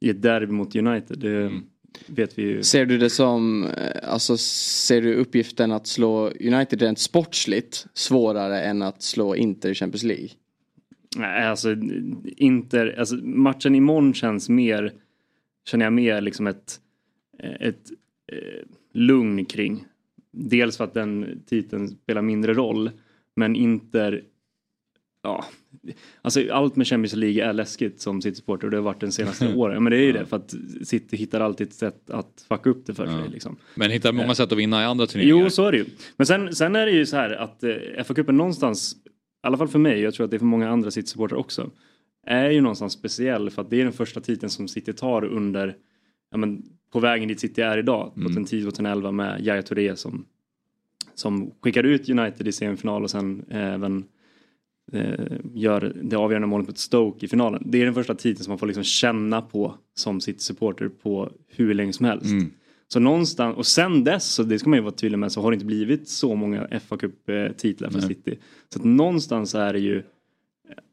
i 0.00 0.10
ett 0.10 0.22
derby 0.22 0.52
mot 0.52 0.76
United. 0.76 1.18
Det, 1.18 1.42
mm 1.42 1.62
vet 2.06 2.38
vi 2.38 2.42
ju. 2.42 2.62
Ser 2.62 2.86
du 2.86 2.98
det 2.98 3.10
som, 3.10 3.64
eh, 3.64 4.12
alltså 4.12 4.36
ser 4.36 5.02
du 5.02 5.14
uppgiften 5.14 5.72
att 5.72 5.86
slå 5.86 6.28
United 6.28 6.82
rent 6.82 6.98
sportsligt 6.98 7.86
svårare 7.94 8.62
än 8.62 8.82
att 8.82 9.02
slå 9.02 9.36
Inter 9.36 9.70
i 9.70 9.74
Champions 9.74 10.02
League? 10.02 10.28
Nej, 11.16 11.46
alltså 11.46 11.76
Inter, 12.36 12.98
alltså 12.98 13.16
matchen 13.16 13.74
imorgon 13.74 14.14
känns 14.14 14.48
mer, 14.48 14.92
känner 15.68 15.86
jag 15.86 15.92
mer 15.92 16.20
liksom 16.20 16.46
ett, 16.46 16.80
eh, 17.38 17.68
ett 17.68 17.90
eh, 18.32 18.66
lugn 18.92 19.44
kring. 19.44 19.84
Dels 20.30 20.76
för 20.76 20.84
att 20.84 20.94
den 20.94 21.42
titeln 21.46 21.88
spelar 21.88 22.22
mindre 22.22 22.54
roll, 22.54 22.90
men 23.34 23.56
Inter 23.56 24.24
ja, 25.22 25.44
alltså 26.22 26.52
allt 26.52 26.76
med 26.76 26.86
Champions 26.86 27.14
League 27.14 27.44
är 27.44 27.52
läskigt 27.52 28.00
som 28.00 28.22
City-supporter 28.22 28.64
och 28.64 28.70
det 28.70 28.76
har 28.76 28.84
varit 28.84 29.00
den 29.00 29.12
senaste 29.12 29.54
åren. 29.56 29.82
Men 29.82 29.90
det 29.90 29.96
är 29.96 30.02
ju 30.02 30.12
det 30.12 30.26
för 30.26 30.36
att 30.36 30.54
City 30.84 31.16
hittar 31.16 31.40
alltid 31.40 31.66
ett 31.66 31.74
sätt 31.74 32.10
att 32.10 32.44
fucka 32.48 32.70
upp 32.70 32.86
det 32.86 32.94
för 32.94 33.06
sig. 33.06 33.28
Liksom. 33.28 33.56
Men 33.74 33.90
hittar 33.90 34.12
många 34.12 34.34
sätt 34.34 34.52
att 34.52 34.58
vinna 34.58 34.82
i 34.82 34.84
andra 34.84 35.06
turneringar. 35.06 35.44
Jo, 35.44 35.50
så 35.50 35.66
är 35.66 35.72
det 35.72 35.78
ju. 35.78 35.84
Men 36.16 36.26
sen, 36.26 36.54
sen 36.54 36.76
är 36.76 36.86
det 36.86 36.92
ju 36.92 37.06
så 37.06 37.16
här 37.16 37.30
att 37.30 37.62
eh, 37.62 37.70
FA-cupen 38.04 38.32
någonstans, 38.32 38.92
i 38.94 39.46
alla 39.46 39.56
fall 39.56 39.68
för 39.68 39.78
mig, 39.78 40.00
jag 40.00 40.14
tror 40.14 40.24
att 40.24 40.30
det 40.30 40.36
är 40.36 40.38
för 40.38 40.46
många 40.46 40.70
andra 40.70 40.90
City-supportrar 40.90 41.38
också, 41.38 41.70
är 42.26 42.50
ju 42.50 42.60
någonstans 42.60 42.92
speciell 42.92 43.50
för 43.50 43.62
att 43.62 43.70
det 43.70 43.80
är 43.80 43.84
den 43.84 43.92
första 43.92 44.20
titeln 44.20 44.50
som 44.50 44.68
City 44.68 44.92
tar 44.92 45.24
under, 45.24 45.76
ja 46.30 46.36
men 46.36 46.62
på 46.92 47.00
vägen 47.00 47.28
dit 47.28 47.40
City 47.40 47.62
är 47.62 47.78
idag, 47.78 48.12
mm. 48.16 48.32
2010-2011 48.32 49.12
med 49.12 49.46
Yahya 49.46 49.62
Touré 49.62 49.96
som, 49.96 50.26
som 51.14 51.50
skickade 51.60 51.88
ut 51.88 52.08
United 52.08 52.48
i 52.48 52.52
semifinal 52.52 53.02
och 53.02 53.10
sen 53.10 53.44
även 53.50 53.98
eh, 53.98 54.04
gör 55.54 55.96
det 56.02 56.16
avgörande 56.16 56.48
målet 56.48 56.66
mot 56.66 56.78
Stoke 56.78 57.26
i 57.26 57.28
finalen. 57.28 57.62
Det 57.66 57.80
är 57.80 57.84
den 57.84 57.94
första 57.94 58.14
titeln 58.14 58.44
som 58.44 58.50
man 58.50 58.58
får 58.58 58.66
liksom 58.66 58.84
känna 58.84 59.42
på 59.42 59.74
som 59.94 60.20
sitt 60.20 60.40
supporter 60.40 60.88
på 60.88 61.32
hur 61.48 61.74
länge 61.74 61.92
som 61.92 62.06
helst. 62.06 62.26
Mm. 62.26 62.52
Så 62.88 63.00
någonstans, 63.00 63.56
och 63.56 63.66
sen 63.66 64.04
dess, 64.04 64.24
så 64.24 64.42
det 64.42 64.58
ska 64.58 64.70
man 64.70 64.78
ju 64.78 64.82
vara 64.82 64.94
tydlig 64.94 65.18
med, 65.18 65.32
så 65.32 65.40
har 65.40 65.50
det 65.50 65.54
inte 65.54 65.66
blivit 65.66 66.08
så 66.08 66.34
många 66.34 66.68
fa 66.86 66.96
Cup-titlar 66.96 67.90
för 67.90 67.98
Nej. 67.98 68.08
City. 68.08 68.38
Så 68.68 68.78
att 68.78 68.84
någonstans 68.84 69.54
är 69.54 69.72
det 69.72 69.78
ju 69.78 70.02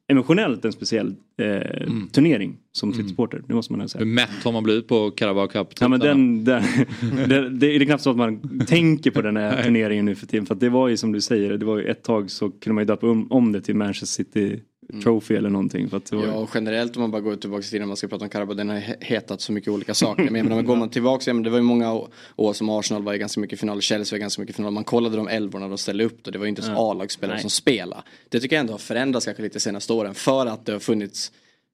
emotionellt 0.10 0.66
en 0.66 0.72
speciell 0.72 1.16
eh, 1.38 1.82
mm. 1.82 2.10
turnering 2.12 2.58
som 2.72 2.94
mm. 2.94 3.10
supporter. 3.10 3.42
Det 3.48 3.54
måste 3.54 3.74
man 3.74 3.90
säga. 3.90 4.06
Hur 4.06 4.12
mätt 4.12 4.44
har 4.44 4.52
man 4.52 4.64
blivit 4.64 4.88
på 4.88 5.12
Carabao 5.12 5.48
Cup? 5.48 5.68
Ja, 5.80 5.88
men 5.88 6.00
den, 6.00 6.44
den, 6.44 6.64
det, 7.30 7.50
det, 7.50 7.76
är 7.76 7.86
knappt 7.86 8.04
så 8.04 8.10
att 8.10 8.18
man 8.18 8.66
tänker 8.68 9.12
på 9.12 9.22
den 9.22 9.38
här 9.38 9.64
turneringen 9.64 10.06
nu 10.06 10.16
för 10.16 10.28
tiden. 10.28 10.46
För 10.46 10.56
det 10.56 10.70
var 10.70 10.88
ju 10.88 10.98
som 10.98 11.12
du 11.12 11.22
säger, 11.22 11.58
det 11.58 11.66
var 11.66 11.78
ju 11.78 11.86
ett 11.86 12.04
tag 12.04 12.32
så 12.32 12.50
kunde 12.50 12.74
man 12.74 12.82
ju 12.82 12.86
döpa 12.86 13.10
om, 13.10 13.32
om 13.32 13.52
det 13.52 13.62
till 13.62 13.76
Manchester 13.76 14.24
City. 14.24 14.62
Trophy 15.04 15.36
eller 15.36 15.50
någonting. 15.50 15.90
För 15.90 15.98
att 15.98 16.12
var... 16.12 16.26
Ja 16.26 16.48
generellt 16.54 16.96
om 16.96 17.02
man 17.02 17.12
bara 17.12 17.22
går 17.22 17.36
tillbaka 17.36 17.62
till 17.62 17.72
tiden 17.72 17.88
man 17.88 17.98
ska 17.98 18.08
prata 18.08 18.24
om 18.24 18.30
Carabao, 18.30 18.54
den 18.54 18.70
har 18.70 18.78
hetat 19.00 19.42
så 19.42 19.52
mycket 19.52 19.70
olika 19.70 19.94
saker. 19.94 20.30
Men, 20.30 20.46
men 20.46 20.66
går 20.66 20.76
man 20.76 20.90
tillbaka, 20.90 21.34
men 21.34 21.44
det 21.44 21.50
var 21.50 21.58
ju 21.58 21.64
många 21.64 22.02
år 22.36 22.54
som 22.54 22.70
Arsenal 22.70 23.04
var 23.04 23.14
i 23.14 23.18
ganska 23.18 23.42
mycket 23.42 23.60
final, 23.60 23.82
Chelsea 23.82 24.18
var 24.18 24.20
ganska 24.20 24.42
mycket 24.42 24.56
final. 24.56 24.72
Man 24.72 24.84
kollade 24.84 25.18
de 25.18 25.28
elvorna 25.28 25.68
de 25.68 25.78
ställde 25.78 26.04
upp 26.04 26.24
då, 26.24 26.32
det 26.32 26.38
var 26.38 26.46
ju 26.46 26.50
inte 26.50 26.62
ens 26.62 26.76
ja. 26.78 26.92
A-lagsspelare 26.92 27.40
som 27.40 27.50
spelade. 27.50 28.02
Det 28.30 28.40
tycker 28.40 28.56
jag 28.56 28.62
ändå 28.62 28.74
har 28.74 28.78
förändrats 28.78 29.26
kanske 29.26 29.44
lite 29.44 29.60
senaste 29.60 29.94
åren 29.94 30.14
för 30.14 30.46
att 30.46 30.66
det 30.66 30.72
har 30.72 30.80
funnits 30.80 31.32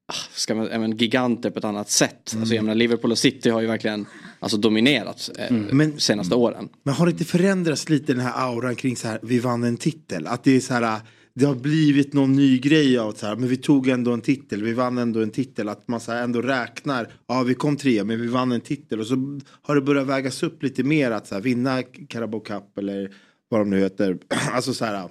ah, 0.07 0.29
ska 0.33 0.55
man, 0.55 0.67
även 0.67 0.97
giganter 0.97 1.49
på 1.49 1.59
ett 1.59 1.65
annat 1.65 1.89
sätt. 1.89 2.31
Mm. 2.33 2.41
Alltså 2.41 2.55
jag 2.55 2.63
menar 2.63 2.75
Liverpool 2.75 3.11
och 3.11 3.17
City 3.17 3.49
har 3.49 3.61
ju 3.61 3.67
verkligen 3.67 4.05
alltså, 4.39 4.57
dominerat 4.57 5.29
eh, 5.39 5.47
mm. 5.47 5.77
men, 5.77 5.99
senaste 5.99 6.35
åren. 6.35 6.69
Men 6.83 6.93
har 6.93 7.05
det 7.05 7.11
inte 7.11 7.25
förändrats 7.25 7.89
lite 7.89 8.13
den 8.13 8.21
här 8.21 8.47
auran 8.49 8.75
kring 8.75 8.95
så 8.95 9.07
här, 9.07 9.19
vi 9.23 9.39
vann 9.39 9.63
en 9.63 9.77
titel? 9.77 10.27
Att 10.27 10.43
det 10.43 10.55
är 10.55 10.59
så 10.59 10.73
här 10.73 10.99
det 11.35 11.45
har 11.45 11.55
blivit 11.55 12.13
någon 12.13 12.33
ny 12.33 12.59
grej 12.59 12.97
av 12.97 13.11
så 13.11 13.25
här, 13.25 13.35
men 13.35 13.49
vi 13.49 13.57
tog 13.57 13.87
ändå 13.87 14.11
en 14.11 14.21
titel, 14.21 14.63
vi 14.63 14.73
vann 14.73 14.97
ändå 14.97 15.21
en 15.21 15.31
titel. 15.31 15.69
Att 15.69 15.87
man 15.87 15.99
så 15.99 16.11
här 16.11 16.23
ändå 16.23 16.41
räknar, 16.41 17.07
ja 17.27 17.43
vi 17.43 17.53
kom 17.53 17.77
tre 17.77 18.03
men 18.03 18.21
vi 18.21 18.27
vann 18.27 18.51
en 18.51 18.61
titel. 18.61 18.99
Och 18.99 19.07
så 19.07 19.39
har 19.61 19.75
det 19.75 19.81
börjat 19.81 20.07
vägas 20.07 20.43
upp 20.43 20.63
lite 20.63 20.83
mer 20.83 21.11
att 21.11 21.27
så 21.27 21.35
här, 21.35 21.41
vinna 21.41 21.83
Carabao 22.09 22.39
Cup 22.39 22.77
eller 22.77 23.11
vad 23.49 23.61
de 23.61 23.69
nu 23.69 23.79
heter. 23.79 24.17
alltså 24.51 24.73
så 24.73 24.85
här, 24.85 25.09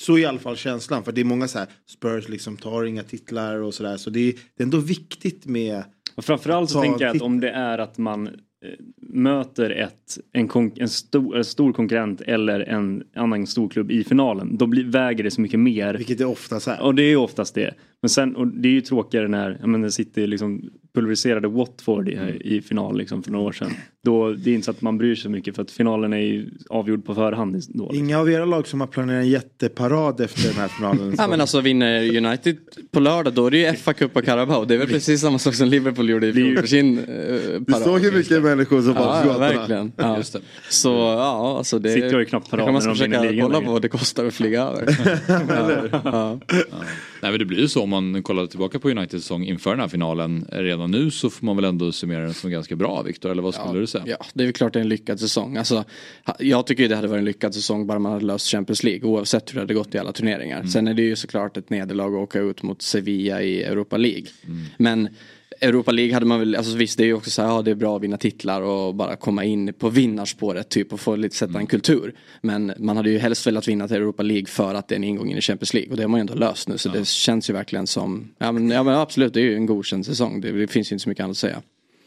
så 0.00 0.18
i 0.18 0.26
alla 0.26 0.38
fall 0.38 0.56
känslan. 0.56 1.04
För 1.04 1.12
det 1.12 1.20
är 1.20 1.24
många 1.24 1.48
så 1.48 1.58
här, 1.58 1.68
Spurs 1.90 2.28
liksom 2.28 2.56
tar 2.56 2.84
inga 2.84 3.02
titlar 3.02 3.56
och 3.56 3.74
sådär. 3.74 3.96
Så 3.96 4.10
det 4.10 4.20
är, 4.20 4.32
det 4.32 4.62
är 4.62 4.64
ändå 4.64 4.78
viktigt 4.78 5.46
med 5.46 5.84
och 6.14 6.24
framförallt 6.24 6.70
så 6.70 6.82
tänker 6.82 7.04
jag 7.04 7.16
att 7.16 7.22
om 7.22 7.40
det 7.40 7.50
är 7.50 7.78
att 7.78 7.98
man 7.98 8.30
möter 8.98 9.70
ett, 9.70 10.18
en, 10.32 10.72
en, 10.76 10.88
stor, 10.88 11.36
en 11.36 11.44
stor 11.44 11.72
konkurrent 11.72 12.20
eller 12.20 12.60
en 12.60 13.02
annan 13.14 13.46
storklubb 13.46 13.90
i 13.90 14.04
finalen 14.04 14.56
då 14.56 14.66
blir, 14.66 14.84
väger 14.84 15.24
det 15.24 15.30
så 15.30 15.40
mycket 15.40 15.60
mer. 15.60 15.94
Vilket 15.94 16.18
det 16.18 16.24
oftast 16.24 16.68
är. 16.68 16.82
Och 16.82 16.94
det 16.94 17.02
är 17.02 17.16
oftast 17.16 17.54
det. 17.54 17.74
Men 18.02 18.08
sen, 18.08 18.36
och 18.36 18.46
det 18.46 18.68
är 18.68 18.72
ju 18.72 18.80
tråkigare 18.80 19.28
när 19.28 19.58
ja, 19.60 19.66
men 19.66 19.92
City 19.92 20.26
liksom 20.26 20.70
pulveriserade 20.96 21.48
Watford 21.48 22.08
i, 22.08 22.14
mm. 22.14 22.36
i 22.40 22.60
final 22.60 22.98
liksom 22.98 23.22
för 23.22 23.30
några 23.30 23.46
år 23.46 23.52
sedan. 23.52 23.70
Då, 24.04 24.32
det 24.32 24.50
är 24.50 24.54
inte 24.54 24.64
så 24.64 24.70
att 24.70 24.82
man 24.82 24.98
bryr 24.98 25.14
sig 25.14 25.22
så 25.22 25.30
mycket 25.30 25.56
för 25.56 25.62
att 25.62 25.70
finalen 25.70 26.12
är 26.12 26.18
ju 26.18 26.50
avgjord 26.70 27.04
på 27.04 27.14
förhand. 27.14 27.62
Då, 27.68 27.90
Inga 27.94 28.18
av 28.18 28.30
era 28.30 28.44
lag 28.44 28.66
som 28.66 28.80
har 28.80 28.86
planerat 28.86 29.22
en 29.22 29.28
jätteparad 29.28 30.20
efter 30.20 30.48
den 30.48 30.56
här 30.56 30.68
finalen? 30.68 31.14
ja 31.18 31.28
men 31.28 31.40
alltså 31.40 31.60
vinner 31.60 32.16
United 32.16 32.56
på 32.90 33.00
lördag 33.00 33.32
då 33.32 33.46
är 33.46 33.50
det 33.50 33.58
ju 33.58 33.72
FA 33.72 33.92
Cup 33.92 34.16
och 34.16 34.24
Carabao. 34.24 34.64
Det 34.64 34.74
är 34.74 34.78
väl 34.78 34.88
precis 34.88 35.20
samma 35.20 35.38
sak 35.38 35.54
som 35.54 35.68
Liverpool 35.68 36.10
gjorde 36.10 36.26
i 36.26 36.32
fjol 36.32 36.56
för 36.56 36.66
sin 36.66 36.98
eh, 36.98 37.04
parad. 37.04 37.64
Du 37.66 37.72
såg 37.72 38.00
hur 38.00 38.12
mycket 38.12 38.42
människor 38.42 38.82
som 38.82 38.94
var 38.94 39.22
på 39.22 39.28
ja, 39.28 39.38
verkligen. 39.38 39.92
Ja. 39.96 40.16
Just 40.16 40.32
det. 40.32 40.40
Så 40.68 40.88
ja, 40.88 41.58
alltså 41.58 41.78
det... 41.78 42.12
Har 42.12 42.18
ju 42.18 42.24
knappt 42.24 42.50
parad 42.50 42.72
när 42.72 42.86
de 42.86 42.94
vinner 42.94 43.30
ligan. 43.30 43.46
kolla 43.46 43.60
på 43.60 43.72
vad 43.72 43.82
det 43.82 43.88
kostar 43.88 44.24
att 44.24 44.34
flyga 44.34 44.62
över. 44.62 45.20
ja. 46.04 46.40
Nej 47.22 47.30
men 47.30 47.38
det 47.38 47.44
blir 47.44 47.58
ju 47.58 47.68
så 47.68 47.82
om 47.82 47.90
man 47.90 48.22
kollar 48.22 48.46
tillbaka 48.46 48.78
på 48.78 48.90
Uniteds 48.90 49.24
säsong 49.24 49.44
inför 49.44 49.70
den 49.70 49.80
här 49.80 49.88
finalen. 49.88 50.46
Redan 50.52 50.90
nu 50.90 51.10
så 51.10 51.30
får 51.30 51.46
man 51.46 51.56
väl 51.56 51.64
ändå 51.64 51.92
summera 51.92 52.20
den 52.20 52.34
som 52.34 52.50
ganska 52.50 52.76
bra 52.76 53.02
Viktor, 53.02 53.30
eller 53.30 53.42
vad 53.42 53.54
skulle 53.54 53.74
ja, 53.74 53.80
du 53.80 53.86
säga? 53.86 54.04
Ja, 54.06 54.16
det 54.34 54.42
är 54.42 54.46
väl 54.46 54.54
klart 54.54 54.72
det 54.72 54.78
är 54.78 54.82
en 54.82 54.88
lyckad 54.88 55.20
säsong. 55.20 55.56
Alltså, 55.56 55.84
jag 56.38 56.66
tycker 56.66 56.88
det 56.88 56.96
hade 56.96 57.08
varit 57.08 57.18
en 57.18 57.24
lyckad 57.24 57.54
säsong 57.54 57.86
bara 57.86 57.98
man 57.98 58.12
hade 58.12 58.24
löst 58.24 58.46
Champions 58.46 58.84
League 58.84 59.08
oavsett 59.08 59.50
hur 59.50 59.54
det 59.54 59.60
hade 59.60 59.74
gått 59.74 59.94
i 59.94 59.98
alla 59.98 60.12
turneringar. 60.12 60.56
Mm. 60.56 60.68
Sen 60.68 60.88
är 60.88 60.94
det 60.94 61.02
ju 61.02 61.16
såklart 61.16 61.56
ett 61.56 61.70
nederlag 61.70 62.14
att 62.14 62.22
åka 62.22 62.40
ut 62.40 62.62
mot 62.62 62.82
Sevilla 62.82 63.42
i 63.42 63.62
Europa 63.62 63.96
League. 63.96 64.26
Mm. 64.46 64.64
Men 64.78 65.08
Europa 65.60 65.92
League 65.92 66.14
hade 66.14 66.26
man 66.26 66.38
väl, 66.38 66.56
alltså 66.56 66.76
visst 66.76 66.98
det 66.98 67.04
är 67.04 67.06
ju 67.06 67.14
också 67.14 67.30
så 67.30 67.42
här, 67.42 67.48
ja 67.48 67.62
det 67.62 67.70
är 67.70 67.74
bra 67.74 67.96
att 67.96 68.02
vinna 68.02 68.16
titlar 68.16 68.62
och 68.62 68.94
bara 68.94 69.16
komma 69.16 69.44
in 69.44 69.72
på 69.72 69.88
vinnarspåret 69.88 70.68
typ 70.68 70.92
och 70.92 71.00
få 71.00 71.16
lite 71.16 71.36
sätta 71.36 71.50
en 71.50 71.56
mm. 71.56 71.66
kultur. 71.66 72.14
Men 72.40 72.72
man 72.78 72.96
hade 72.96 73.10
ju 73.10 73.18
helst 73.18 73.46
velat 73.46 73.68
vinna 73.68 73.88
till 73.88 73.96
Europa 73.96 74.22
League 74.22 74.46
för 74.46 74.74
att 74.74 74.88
det 74.88 74.94
är 74.94 74.96
en 74.96 75.04
ingång 75.04 75.30
in 75.30 75.38
i 75.38 75.40
Champions 75.40 75.74
League 75.74 75.90
och 75.90 75.96
det 75.96 76.02
har 76.02 76.08
man 76.08 76.18
ju 76.18 76.20
ändå 76.20 76.34
löst 76.34 76.68
nu 76.68 76.78
så 76.78 76.88
ja. 76.88 76.92
det 76.92 77.06
känns 77.06 77.50
ju 77.50 77.54
verkligen 77.54 77.86
som, 77.86 78.28
ja 78.38 78.52
men, 78.52 78.70
ja 78.70 78.82
men 78.82 78.94
absolut 78.94 79.34
det 79.34 79.40
är 79.40 79.44
ju 79.44 79.54
en 79.54 79.66
godkänd 79.66 80.06
säsong, 80.06 80.40
det, 80.40 80.52
det 80.52 80.66
finns 80.66 80.92
ju 80.92 80.94
inte 80.94 81.02
så 81.02 81.08
mycket 81.08 81.24
annat 81.24 81.34
att 81.34 81.38
säga. 81.38 81.62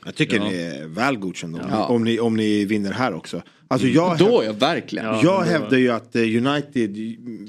Jag 0.06 0.15
tycker 0.15 0.38
ja. 0.38 0.50
ni 0.50 0.56
är 0.56 0.88
väl 0.88 1.18
godkända 1.18 1.68
ja. 1.72 1.86
om, 1.86 2.03
ni, 2.03 2.20
om 2.20 2.36
ni 2.36 2.65
vinner 2.65 2.91
här 2.91 3.13
också. 3.13 3.41
Alltså 3.71 3.88
jag. 3.88 4.17
Då 4.17 4.43
ja, 4.45 4.53
verkligen. 4.53 5.05
Ja, 5.05 5.19
jag 5.23 5.41
hävdar 5.41 5.77
ju 5.77 5.89
att 5.89 6.15
eh, 6.15 6.21
United 6.21 6.97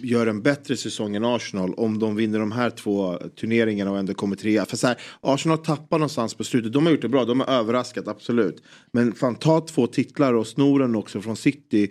gör 0.05 0.27
en 0.27 0.43
bättre 0.43 0.77
säsong 0.77 1.17
än 1.17 1.25
Arsenal 1.25 1.75
om 1.75 1.99
de 1.99 2.17
vinner 2.17 2.39
de 2.39 2.53
här 2.53 2.71
två 2.71 3.19
turneringarna 3.41 3.91
och 3.91 3.99
ändå 3.99 4.15
kommer 4.15 4.37
trea. 4.37 4.65
För 4.65 4.77
så 4.77 4.87
här, 4.87 4.97
Arsenal 5.21 5.59
tappar 5.59 5.99
någonstans 5.99 6.35
på 6.35 6.45
slutet. 6.45 6.73
De 6.73 6.87
har 6.87 6.93
gjort 6.93 7.03
det 7.03 7.09
bra, 7.09 7.25
de 7.25 7.41
har 7.41 7.47
överraskat 7.47 8.09
absolut. 8.09 8.63
Men 8.93 9.13
fan 9.13 9.35
ta 9.35 9.61
två 9.61 9.87
titlar 9.87 10.35
och 10.35 10.47
snoren 10.47 10.97
också 10.97 11.21
från 11.21 11.37
City. 11.37 11.91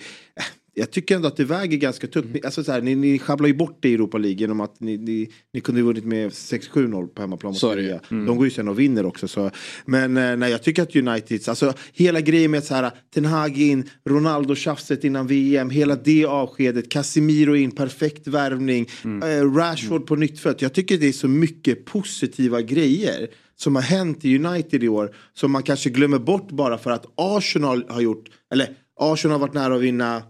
Jag 0.80 0.92
tycker 0.92 1.16
ändå 1.16 1.28
att 1.28 1.38
det 1.38 1.46
väger 1.46 1.78
ganska 1.78 2.08
tungt. 2.08 2.26
Mm. 2.26 2.42
Alltså 2.44 2.64
så 2.64 2.72
här, 2.72 2.82
ni, 2.82 2.96
ni 2.96 3.20
sjabblar 3.20 3.48
ju 3.48 3.54
bort 3.54 3.78
det 3.80 3.90
i 3.90 3.94
Europa 3.94 4.18
League 4.18 4.40
genom 4.40 4.62
att 4.62 4.80
ni, 4.80 4.98
ni, 4.98 5.30
ni 5.54 5.62
kunde 5.62 5.82
vunnit 5.82 6.06
med 6.06 6.30
6-7-0 6.30 7.08
på 7.08 7.22
hemmaplan 7.22 7.52
mot 7.52 7.60
Sevilla. 7.60 8.00
Mm. 8.12 8.26
De 8.26 8.38
går 8.38 8.46
ju 8.46 8.52
sen 8.52 8.68
och 8.68 8.80
vinner 8.80 9.06
också. 9.06 9.28
Så. 9.28 9.52
Men 9.86 10.18
eh, 10.18 10.36
nej, 10.36 10.52
jag 10.52 10.64
tycker 10.64 10.84
att 10.84 10.96
United, 10.96 11.50
alltså 11.50 11.74
hela 11.94 12.22
grejen 12.22 12.52
med 12.52 12.64
så 12.64 12.76
här, 12.76 12.92
Ten 13.14 13.26
Hag 13.26 13.58
in, 13.58 13.90
Ronaldo-tjafset 14.06 15.04
innan 15.04 15.28
VM, 15.28 15.70
hela 15.70 15.96
det 15.96 16.26
avskedet, 16.26 16.92
Casemiro 16.92 17.56
in, 17.56 17.72
perfekt 17.72 18.28
värvning, 18.28 18.90
mm. 19.04 19.30
eh, 19.30 19.54
Rashford 19.54 20.08
på 20.08 20.16
nytt 20.16 20.40
föt. 20.40 20.62
Jag 20.62 20.74
tycker 20.74 20.98
det 20.98 21.08
är 21.08 21.12
så 21.12 21.28
mycket 21.28 21.86
positiva 21.86 22.62
grejer 22.62 23.28
som 23.56 23.76
har 23.76 23.82
hänt 23.82 24.26
i 24.26 24.46
United 24.46 24.84
i 24.84 24.88
år 24.88 25.16
som 25.34 25.52
man 25.52 25.64
kanske 25.64 25.90
glömmer 25.90 26.20
bort 26.20 26.52
bara 26.52 26.78
för 26.78 26.92
att 26.92 27.06
Arsenal 27.16 27.86
har 27.90 28.02
gjort, 28.02 28.30
eller 28.54 28.70
Arsenal 29.00 29.40
har 29.40 29.48
varit 29.48 29.54
nära 29.54 29.76
att 29.76 29.82
vinna 29.82 30.24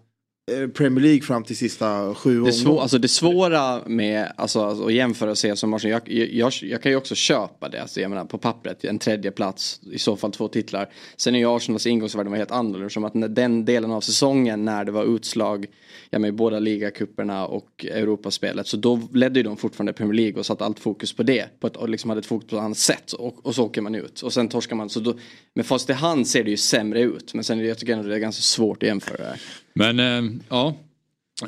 Premier 0.74 1.04
League 1.04 1.22
fram 1.22 1.44
till 1.44 1.58
sista 1.58 2.16
sju 2.16 2.44
det, 2.44 2.54
svå, 2.54 2.80
alltså 2.80 2.98
det 2.98 3.08
svåra 3.08 3.82
med 3.86 4.32
alltså, 4.36 4.62
alltså, 4.62 4.86
att 4.86 4.94
jämföra 4.94 5.36
sig 5.36 5.58
som 5.58 5.74
Arsenal, 5.74 6.02
jag, 6.06 6.30
jag, 6.32 6.54
jag, 6.62 6.82
kan 6.82 6.92
ju 6.92 6.96
också 6.96 7.16
köpa 7.16 7.70
det. 7.70 7.82
Alltså, 7.82 8.02
jag 8.02 8.10
menar, 8.10 8.26
på 8.26 8.38
pappret, 8.38 8.86
en 8.86 9.00
tredje 9.00 9.32
plats 9.32 9.82
i 9.92 10.00
så 10.00 10.16
fall 10.16 10.32
två 10.32 10.48
titlar. 10.48 10.90
Sen 11.18 11.36
är 11.36 11.40
ju 11.40 11.56
Arsenals 11.56 11.88
ingångsvärde 11.88 12.38
helt 12.38 12.52
annorlunda. 12.52 12.90
Som 12.90 13.04
att 13.04 13.36
den 13.36 13.66
delen 13.66 13.92
av 13.92 14.02
säsongen 14.02 14.66
när 14.66 14.86
det 14.86 14.92
var 14.92 15.16
utslag 15.16 15.68
ja, 16.10 16.20
med 16.20 16.34
båda 16.36 16.60
ligacuperna 16.60 17.46
och 17.46 17.86
Europaspelet. 17.86 18.68
Så 18.68 18.78
då 18.78 19.02
ledde 19.14 19.40
ju 19.40 19.44
de 19.44 19.58
fortfarande 19.58 19.94
Premier 19.94 20.14
League 20.14 20.40
och 20.40 20.46
satte 20.46 20.66
allt 20.66 20.80
fokus 20.80 21.14
på 21.14 21.24
det. 21.24 21.60
På 21.60 21.68
ett, 21.68 21.76
och 21.76 21.90
liksom 21.90 22.10
hade 22.10 22.20
ett 22.20 22.26
fokus 22.26 22.50
på 22.50 22.56
ett 22.56 22.62
annat 22.62 22.78
sätt. 22.78 23.12
Och, 23.12 23.46
och 23.46 23.56
så 23.56 23.66
åker 23.66 23.82
man 23.82 23.96
ut. 23.96 24.22
Och 24.22 24.34
sen 24.34 24.48
torskar 24.48 24.76
man. 24.76 24.90
Så 24.90 25.00
då, 25.00 25.14
med 25.54 25.66
fast 25.66 25.90
i 25.90 25.94
hand 25.94 26.28
ser 26.28 26.44
det 26.44 26.52
ju 26.52 26.58
sämre 26.58 27.02
ut. 27.02 27.34
Men 27.34 27.44
sen 27.44 27.66
jag 27.66 27.78
tycker 27.78 27.94
ändå 27.94 28.10
det 28.10 28.16
är 28.16 28.20
ganska 28.20 28.42
svårt 28.42 28.84
att 28.84 28.88
jämföra 28.88 29.18
det 29.18 29.24
här. 29.24 29.40
Men 29.74 30.00
eh, 30.00 30.32
ja. 30.50 30.76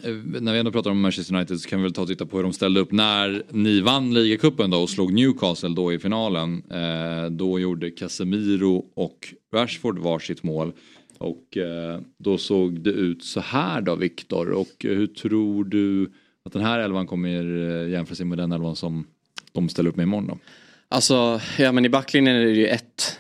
Eh, 0.04 0.14
när 0.42 0.54
vi 0.54 0.60
ändå 0.60 0.72
pratar 0.72 0.92
om 0.92 1.02
Manchester 1.02 1.36
United 1.36 1.60
så 1.60 1.70
kan 1.70 1.80
vi 1.80 1.84
väl 1.84 1.94
ta 1.94 2.02
och 2.02 2.08
titta 2.08 2.26
på 2.26 2.38
hur 2.38 2.44
de 2.44 2.54
ställde 2.54 2.80
upp 2.80 2.92
när 2.92 3.44
ni 3.50 3.82
vann 3.82 4.14
ligacupen 4.14 4.70
då 4.70 4.78
och 4.78 4.90
slog 4.90 5.14
Newcastle 5.14 5.70
då 5.70 5.94
i 5.94 6.00
finalen. 6.00 6.64
Eh, 6.72 7.32
då 7.32 7.60
gjorde 7.60 7.92
Casemiro 7.92 8.86
och 8.94 9.34
Rashford 9.54 10.00
varsitt 10.00 10.44
mål. 10.44 10.74
Och 11.18 11.58
eh, 11.58 12.00
då 12.18 12.38
såg 12.38 12.82
det 12.82 12.90
ut 12.90 13.24
så 13.24 13.40
här 13.40 13.82
då 13.82 13.96
Viktor 13.96 14.52
och 14.52 14.86
eh, 14.86 14.92
hur 14.92 15.08
tror 15.08 15.64
du 15.64 16.12
att 16.46 16.54
den 16.54 16.62
här 16.62 16.80
elvan 16.80 17.08
kommer 17.08 17.82
eh, 17.84 17.90
jämföra 17.90 18.16
sig 18.16 18.26
med 18.26 18.38
den 18.38 18.52
elvan 18.52 18.76
som 18.76 19.08
de 19.52 19.70
ställer 19.70 19.90
upp 19.90 19.96
med 19.96 20.04
imorgon 20.04 20.28
då? 20.28 20.38
Alltså, 20.90 21.42
ja 21.58 21.72
men 21.72 21.86
i 21.86 21.90
backlinjen 21.90 22.36
är 22.36 22.46
det 22.46 22.52
ju 22.52 22.68
ett 22.68 23.20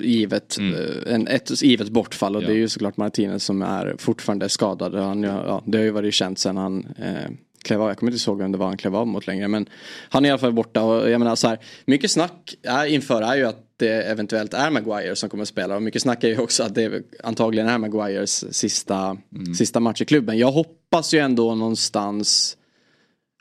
givet, 0.00 0.58
mm. 0.58 0.74
Eh, 0.74 1.14
en, 1.14 1.28
ett 1.28 1.62
givet 1.62 1.88
bortfall 1.88 2.36
och 2.36 2.42
ja. 2.42 2.46
det 2.46 2.52
är 2.52 2.56
ju 2.56 2.68
såklart 2.68 2.96
Martinez 2.96 3.44
som 3.44 3.62
är 3.62 3.94
fortfarande 3.98 4.48
skadad. 4.48 4.94
Han, 4.94 5.22
ja, 5.22 5.62
det 5.66 5.78
har 5.78 5.84
ju 5.84 5.90
varit 5.90 6.14
känt 6.14 6.38
sen 6.38 6.56
han 6.56 6.86
eh, 6.98 7.30
klev 7.62 7.82
av. 7.82 7.88
Jag 7.88 7.96
kommer 7.98 8.12
inte 8.12 8.30
ihåg 8.30 8.38
vem 8.38 8.52
det 8.52 8.58
var 8.58 8.66
han 8.66 8.76
klev 8.76 8.96
av 8.96 9.06
mot 9.06 9.26
längre. 9.26 9.48
Men 9.48 9.68
han 10.08 10.24
är 10.24 10.28
i 10.28 10.30
alla 10.30 10.38
fall 10.38 10.52
borta 10.52 10.82
och 10.82 11.10
jag 11.10 11.18
menar 11.18 11.36
så 11.36 11.48
här. 11.48 11.58
Mycket 11.84 12.10
snack 12.10 12.54
är, 12.62 12.86
inför 12.86 13.22
är 13.22 13.36
ju 13.36 13.44
att 13.44 13.66
det 13.76 14.02
eventuellt 14.02 14.54
är 14.54 14.70
Maguire 14.70 15.16
som 15.16 15.30
kommer 15.30 15.42
att 15.42 15.48
spela. 15.48 15.76
Och 15.76 15.82
mycket 15.82 16.02
snack 16.02 16.24
är 16.24 16.28
ju 16.28 16.38
också 16.38 16.62
att 16.62 16.74
det 16.74 17.02
antagligen 17.24 17.68
är 17.68 17.78
Maguires 17.78 18.54
sista, 18.54 19.16
mm. 19.34 19.54
sista 19.54 19.80
match 19.80 20.02
i 20.02 20.04
klubben. 20.04 20.38
Jag 20.38 20.52
hoppas 20.52 21.14
ju 21.14 21.18
ändå 21.18 21.54
någonstans 21.54 22.56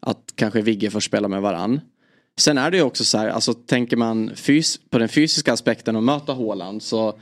att 0.02 0.34
kanske 0.36 0.62
Vigge 0.62 0.90
får 0.90 1.00
spela 1.00 1.28
med 1.28 1.42
varann. 1.42 1.82
Sen 2.40 2.58
är 2.58 2.72
det 2.72 2.78
ju 2.78 2.84
också 2.84 3.06
så 3.06 3.18
här, 3.18 3.28
alltså 3.28 3.54
tänker 3.54 3.98
man 3.98 4.36
fys 4.36 4.80
på 4.90 4.98
den 4.98 5.10
fysiska 5.10 5.54
aspekten 5.54 5.96
och 5.96 6.04
möta 6.04 6.34
Håland 6.34 6.84
så 6.84 7.20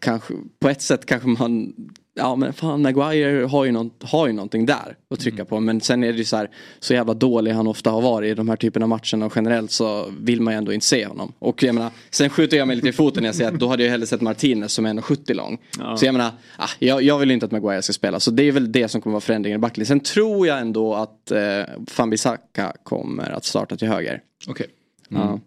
kanske 0.00 0.34
på 0.60 0.68
ett 0.68 0.82
sätt 0.82 1.06
kanske 1.06 1.28
man 1.28 1.74
ja 2.18 2.36
men 2.36 2.52
fan 2.52 2.82
Maguire 2.82 3.46
har 3.46 3.64
ju, 3.64 3.72
något, 3.72 4.02
har 4.02 4.26
ju 4.26 4.32
någonting 4.32 4.66
där 4.66 4.96
att 5.10 5.20
trycka 5.20 5.34
mm. 5.34 5.46
på. 5.46 5.60
Men 5.60 5.80
sen 5.80 6.04
är 6.04 6.12
det 6.12 6.18
ju 6.18 6.24
så 6.24 6.36
här, 6.36 6.50
så 6.78 6.94
jävla 6.94 7.14
dålig 7.14 7.52
han 7.52 7.66
ofta 7.66 7.90
har 7.90 8.00
varit 8.00 8.32
i 8.32 8.34
de 8.34 8.48
här 8.48 8.56
typerna 8.56 8.84
av 8.84 8.88
matcherna 8.88 9.26
och 9.26 9.32
generellt 9.36 9.70
så 9.70 10.12
vill 10.20 10.40
man 10.40 10.54
ju 10.54 10.58
ändå 10.58 10.72
inte 10.72 10.86
se 10.86 11.06
honom. 11.06 11.32
Och 11.38 11.62
jag 11.62 11.74
menar, 11.74 11.90
sen 12.10 12.30
skjuter 12.30 12.56
jag 12.56 12.66
mig 12.66 12.76
lite 12.76 12.88
i 12.88 12.92
foten 12.92 13.22
när 13.22 13.28
jag 13.28 13.36
säger 13.36 13.52
att 13.52 13.60
då 13.60 13.68
hade 13.68 13.82
jag 13.82 13.90
hellre 13.90 14.06
sett 14.06 14.20
Martinez 14.20 14.72
som 14.72 14.86
är 14.86 14.94
1,70 14.94 15.34
lång. 15.34 15.58
Ja. 15.78 15.96
Så 15.96 16.04
jag 16.06 16.12
menar, 16.12 16.30
ah, 16.56 16.68
jag, 16.78 17.02
jag, 17.02 17.18
vill 17.18 17.30
inte 17.30 17.46
att 17.46 17.52
Maguire 17.52 17.82
ska 17.82 17.92
spela. 17.92 18.20
Så 18.20 18.30
det 18.30 18.42
är 18.42 18.52
väl 18.52 18.72
det 18.72 18.88
som 18.88 19.00
kommer 19.00 19.12
vara 19.12 19.20
förändringen 19.20 19.58
i 19.58 19.60
backlinjen. 19.60 19.86
Sen 19.86 20.00
tror 20.00 20.46
jag 20.46 20.60
ändå 20.60 20.94
att 20.94 21.30
eh, 21.30 21.40
Fambisaka 21.86 22.72
kommer 22.82 23.30
att 23.30 23.44
starta 23.44 23.76
till 23.76 23.88
höger. 23.88 24.20
Okej. 24.48 24.52
Okay. 24.52 25.20
Mm. 25.20 25.28
Ja. 25.28 25.40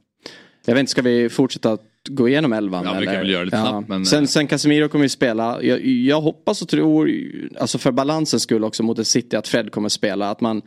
Jag 0.66 0.74
vet 0.74 0.80
inte, 0.80 0.92
ska 0.92 1.02
vi 1.02 1.30
fortsätta 1.30 1.78
gå 2.10 2.30
igenom 2.30 2.54
elvan? 2.54 2.86
Ja, 2.86 3.00
vi 3.00 3.06
kan 3.06 3.16
väl 3.16 3.30
göra 3.30 3.44
lite 3.44 3.58
ja. 3.58 3.70
snabbt. 3.70 3.88
Men... 3.88 4.06
Sen, 4.06 4.28
sen 4.28 4.48
Casemiro 4.48 4.90
kommer 4.90 5.06
ju 5.06 5.10
spela. 5.10 5.64
Jag, 5.64 5.86
jag, 5.86 6.22
hoppas 6.22 6.62
och 6.62 6.68
tror, 6.68 7.12
alltså 7.60 7.78
för 7.78 7.92
balansens 7.92 8.44
skull 8.44 8.64
också 8.64 8.84
mot 8.84 9.00
ett 9.00 9.08
City, 9.08 9.36
att 9.36 9.48
Fred 9.48 9.72
kommer 9.72 9.90
spela. 9.90 10.30
Att 10.30 10.42
man 10.42 10.62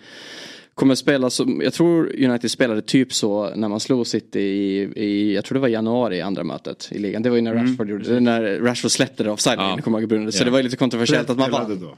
kommer 0.74 0.94
spela 0.94 1.30
som, 1.30 1.60
jag 1.64 1.72
tror 1.72 2.24
United 2.24 2.50
spelade 2.50 2.82
typ 2.82 3.12
så 3.12 3.54
när 3.56 3.68
man 3.68 3.80
slog 3.80 4.06
City 4.06 4.40
i, 4.40 4.92
i 4.96 5.34
jag 5.34 5.44
tror 5.44 5.54
det 5.54 5.60
var 5.60 5.68
januari 5.68 6.20
andra 6.20 6.44
mötet 6.44 6.88
i 6.92 6.98
ligan. 6.98 7.22
Det 7.22 7.30
var 7.30 7.36
ju 7.36 7.42
när 7.42 7.52
mm. 7.52 7.66
Rashford 7.66 7.90
mm. 7.90 8.02
gjorde 8.02 8.20
när 8.20 8.60
Rashford 8.60 8.90
släppte 8.90 9.24
det 9.24 9.30
offside 9.30 9.58
ja. 9.58 9.78
kommer 9.82 10.00
jag 10.00 10.12
ihåg, 10.12 10.32
Så 10.32 10.40
ja. 10.40 10.44
det 10.44 10.50
var 10.50 10.58
ju 10.58 10.62
lite 10.62 10.76
kontroversiellt 10.76 11.30
att 11.30 11.38
man 11.38 11.50
vann. 11.50 11.96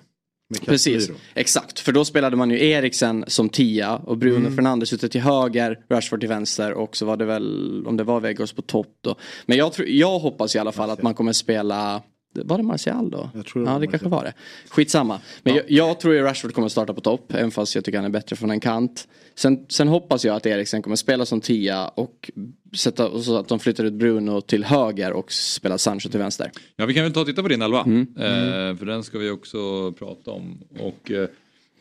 Precis, 0.65 1.11
exakt. 1.35 1.79
För 1.81 1.93
då 1.93 2.05
spelade 2.05 2.37
man 2.37 2.51
ju 2.51 2.69
Eriksen 2.69 3.25
som 3.27 3.49
tia 3.49 3.97
och 3.97 4.19
Bruno 4.19 4.37
mm. 4.37 4.57
Fernandes 4.57 4.93
ute 4.93 5.09
till 5.09 5.21
höger, 5.21 5.79
Rashford 5.91 6.21
till 6.21 6.29
vänster 6.29 6.73
och 6.73 6.97
så 6.97 7.07
var 7.07 7.17
det 7.17 7.25
väl, 7.25 7.87
om 7.87 7.97
det 7.97 8.05
var 8.05 8.21
Vegas 8.21 8.53
på 8.53 8.63
topp 8.63 8.99
då. 9.01 9.17
Men 9.47 9.59
jag, 9.59 9.73
tror, 9.73 9.89
jag 9.89 10.19
hoppas 10.19 10.57
i 10.57 10.59
alla 10.59 10.73
fall 10.73 10.91
att 10.91 11.03
man 11.03 11.15
kommer 11.15 11.33
spela 11.33 12.03
var 12.45 12.57
det 12.59 12.65
Martial 12.65 13.11
då? 13.11 13.31
Jag 13.35 13.47
tror 13.47 13.65
det 13.65 13.71
ja, 13.71 13.79
det 13.79 13.87
kanske 13.87 14.09
var 14.09 14.25
det. 14.25 14.33
Skitsamma. 14.69 15.21
Men 15.43 15.55
ja. 15.55 15.61
jag, 15.69 15.89
jag 15.89 16.01
tror 16.01 16.15
ju 16.15 16.23
Rashford 16.23 16.55
kommer 16.55 16.69
starta 16.69 16.95
på 16.95 17.01
topp, 17.01 17.33
även 17.35 17.51
fast 17.51 17.75
jag 17.75 17.85
tycker 17.85 17.99
han 17.99 18.05
är 18.05 18.11
bättre 18.11 18.37
från 18.37 18.51
en 18.51 18.61
kant. 18.61 19.09
Sen, 19.35 19.67
sen 19.69 19.89
hoppas 19.89 20.25
jag 20.25 20.37
att 20.37 20.47
Eriksen 20.47 20.83
kommer 20.83 20.97
spela 20.97 21.27
som 21.27 21.41
tia 21.41 21.89
och 21.89 22.31
sätta, 22.77 23.21
så 23.21 23.37
att 23.37 23.49
de 23.49 23.59
flyttar 23.59 23.85
ut 23.85 23.93
Bruno 23.93 24.41
till 24.41 24.65
höger 24.65 25.13
och 25.13 25.33
spelar 25.33 25.77
Sancho 25.77 26.09
till 26.09 26.21
vänster. 26.21 26.51
Ja 26.77 26.87
vi 26.87 26.95
kan 26.95 27.03
väl 27.03 27.13
ta 27.13 27.21
och 27.21 27.27
titta 27.27 27.43
på 27.43 27.49
din 27.49 27.63
elva. 27.63 27.83
Mm. 27.83 28.07
Eh, 28.17 28.77
för 28.77 28.87
den 28.87 29.03
ska 29.03 29.19
vi 29.19 29.31
också 29.31 29.93
prata 29.93 30.31
om. 30.31 30.59
Och 30.81 31.11
eh, 31.11 31.29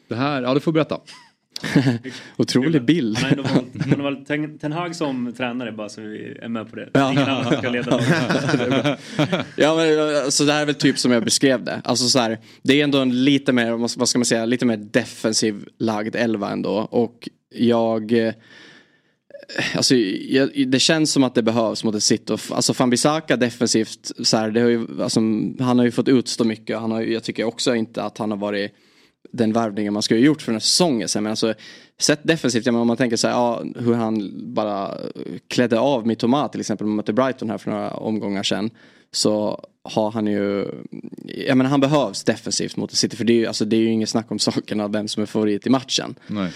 det 0.07 0.15
här, 0.15 0.41
ja 0.41 0.53
du 0.53 0.59
får 0.59 0.71
berätta. 0.71 0.99
Otrolig 2.37 2.85
bild. 2.85 3.17
Han 3.17 3.39
har 3.89 4.03
valt 4.03 4.27
ten, 4.61 4.71
Hag 4.71 4.95
som 4.95 5.33
tränare 5.33 5.71
bara 5.71 5.89
så 5.89 6.01
vi 6.01 6.37
är 6.41 6.47
med 6.47 6.69
på 6.69 6.75
det. 6.75 6.89
Ja. 6.93 7.11
Ingen 7.11 7.23
annan 7.23 7.57
ska 7.57 7.69
leda. 7.69 7.99
ja 9.55 9.75
men 9.75 10.15
alltså 10.25 10.45
det 10.45 10.53
här 10.53 10.61
är 10.61 10.65
väl 10.65 10.75
typ 10.75 10.99
som 10.99 11.11
jag 11.11 11.23
beskrev 11.23 11.63
det. 11.63 11.81
Alltså 11.83 12.07
så 12.07 12.19
här, 12.19 12.39
det 12.63 12.79
är 12.79 12.83
ändå 12.83 12.97
en 12.97 13.23
lite 13.23 13.53
mer, 13.53 13.97
vad 13.97 14.09
ska 14.09 14.19
man 14.19 14.25
säga, 14.25 14.45
lite 14.45 14.65
mer 14.65 14.77
defensiv 14.77 15.65
lagd 15.79 16.15
elva 16.15 16.51
ändå. 16.51 16.71
Och 16.71 17.29
jag 17.49 18.11
eh, 18.11 18.33
Alltså, 19.75 19.95
det 20.67 20.79
känns 20.79 21.11
som 21.11 21.23
att 21.23 21.35
det 21.35 21.43
behövs 21.43 21.83
mot 21.83 21.95
ett 21.95 22.03
City. 22.03 22.33
Alltså 22.51 22.73
Fambisaka 22.73 23.35
defensivt, 23.37 24.11
så 24.23 24.37
här, 24.37 24.51
det 24.51 24.61
har 24.61 24.69
ju, 24.69 24.87
alltså, 25.01 25.19
han 25.59 25.77
har 25.77 25.85
ju 25.85 25.91
fått 25.91 26.07
utstå 26.07 26.43
mycket. 26.43 26.79
Han 26.79 26.91
har, 26.91 27.01
jag 27.01 27.23
tycker 27.23 27.43
också 27.43 27.75
inte 27.75 28.03
att 28.03 28.17
han 28.17 28.31
har 28.31 28.37
varit 28.37 28.71
den 29.35 29.53
värvningen 29.53 29.93
man 29.93 30.01
skulle 30.01 30.19
ha 30.19 30.25
gjort 30.25 30.41
för 30.41 30.51
den 30.51 30.55
här 30.55 30.59
säsongen. 30.59 31.07
Men 31.15 31.27
alltså, 31.27 31.53
sett 31.99 32.19
defensivt, 32.23 32.67
om 32.67 32.87
man 32.87 32.97
tänker 32.97 33.17
så 33.17 33.27
här, 33.27 33.33
ja, 33.33 33.63
hur 33.75 33.93
han 33.93 34.31
bara 34.53 34.97
klädde 35.47 35.79
av 35.79 36.07
Mitoma 36.07 36.47
till 36.47 36.59
exempel 36.59 36.87
mot 36.87 37.05
Brighton 37.05 37.49
här 37.49 37.57
för 37.57 37.71
några 37.71 37.89
omgångar 37.89 38.43
sedan. 38.43 38.69
Så 39.11 39.65
har 39.83 40.11
han 40.11 40.27
ju, 40.27 40.67
jag 41.47 41.57
menar 41.57 41.69
han 41.69 41.79
behövs 41.79 42.23
defensivt 42.23 42.75
mot 42.75 42.91
City 42.91 43.17
för 43.17 43.23
det 43.23 43.33
är 43.33 43.37
ju, 43.37 43.45
alltså, 43.45 43.65
det 43.65 43.75
är 43.75 43.79
ju 43.79 43.91
inget 43.91 44.09
snack 44.09 44.31
om 44.31 44.39
sakerna 44.39 44.87
vem 44.87 45.07
som 45.07 45.23
är 45.23 45.27
favorit 45.27 45.67
i 45.67 45.69
matchen. 45.69 46.15
Nej. 46.27 46.51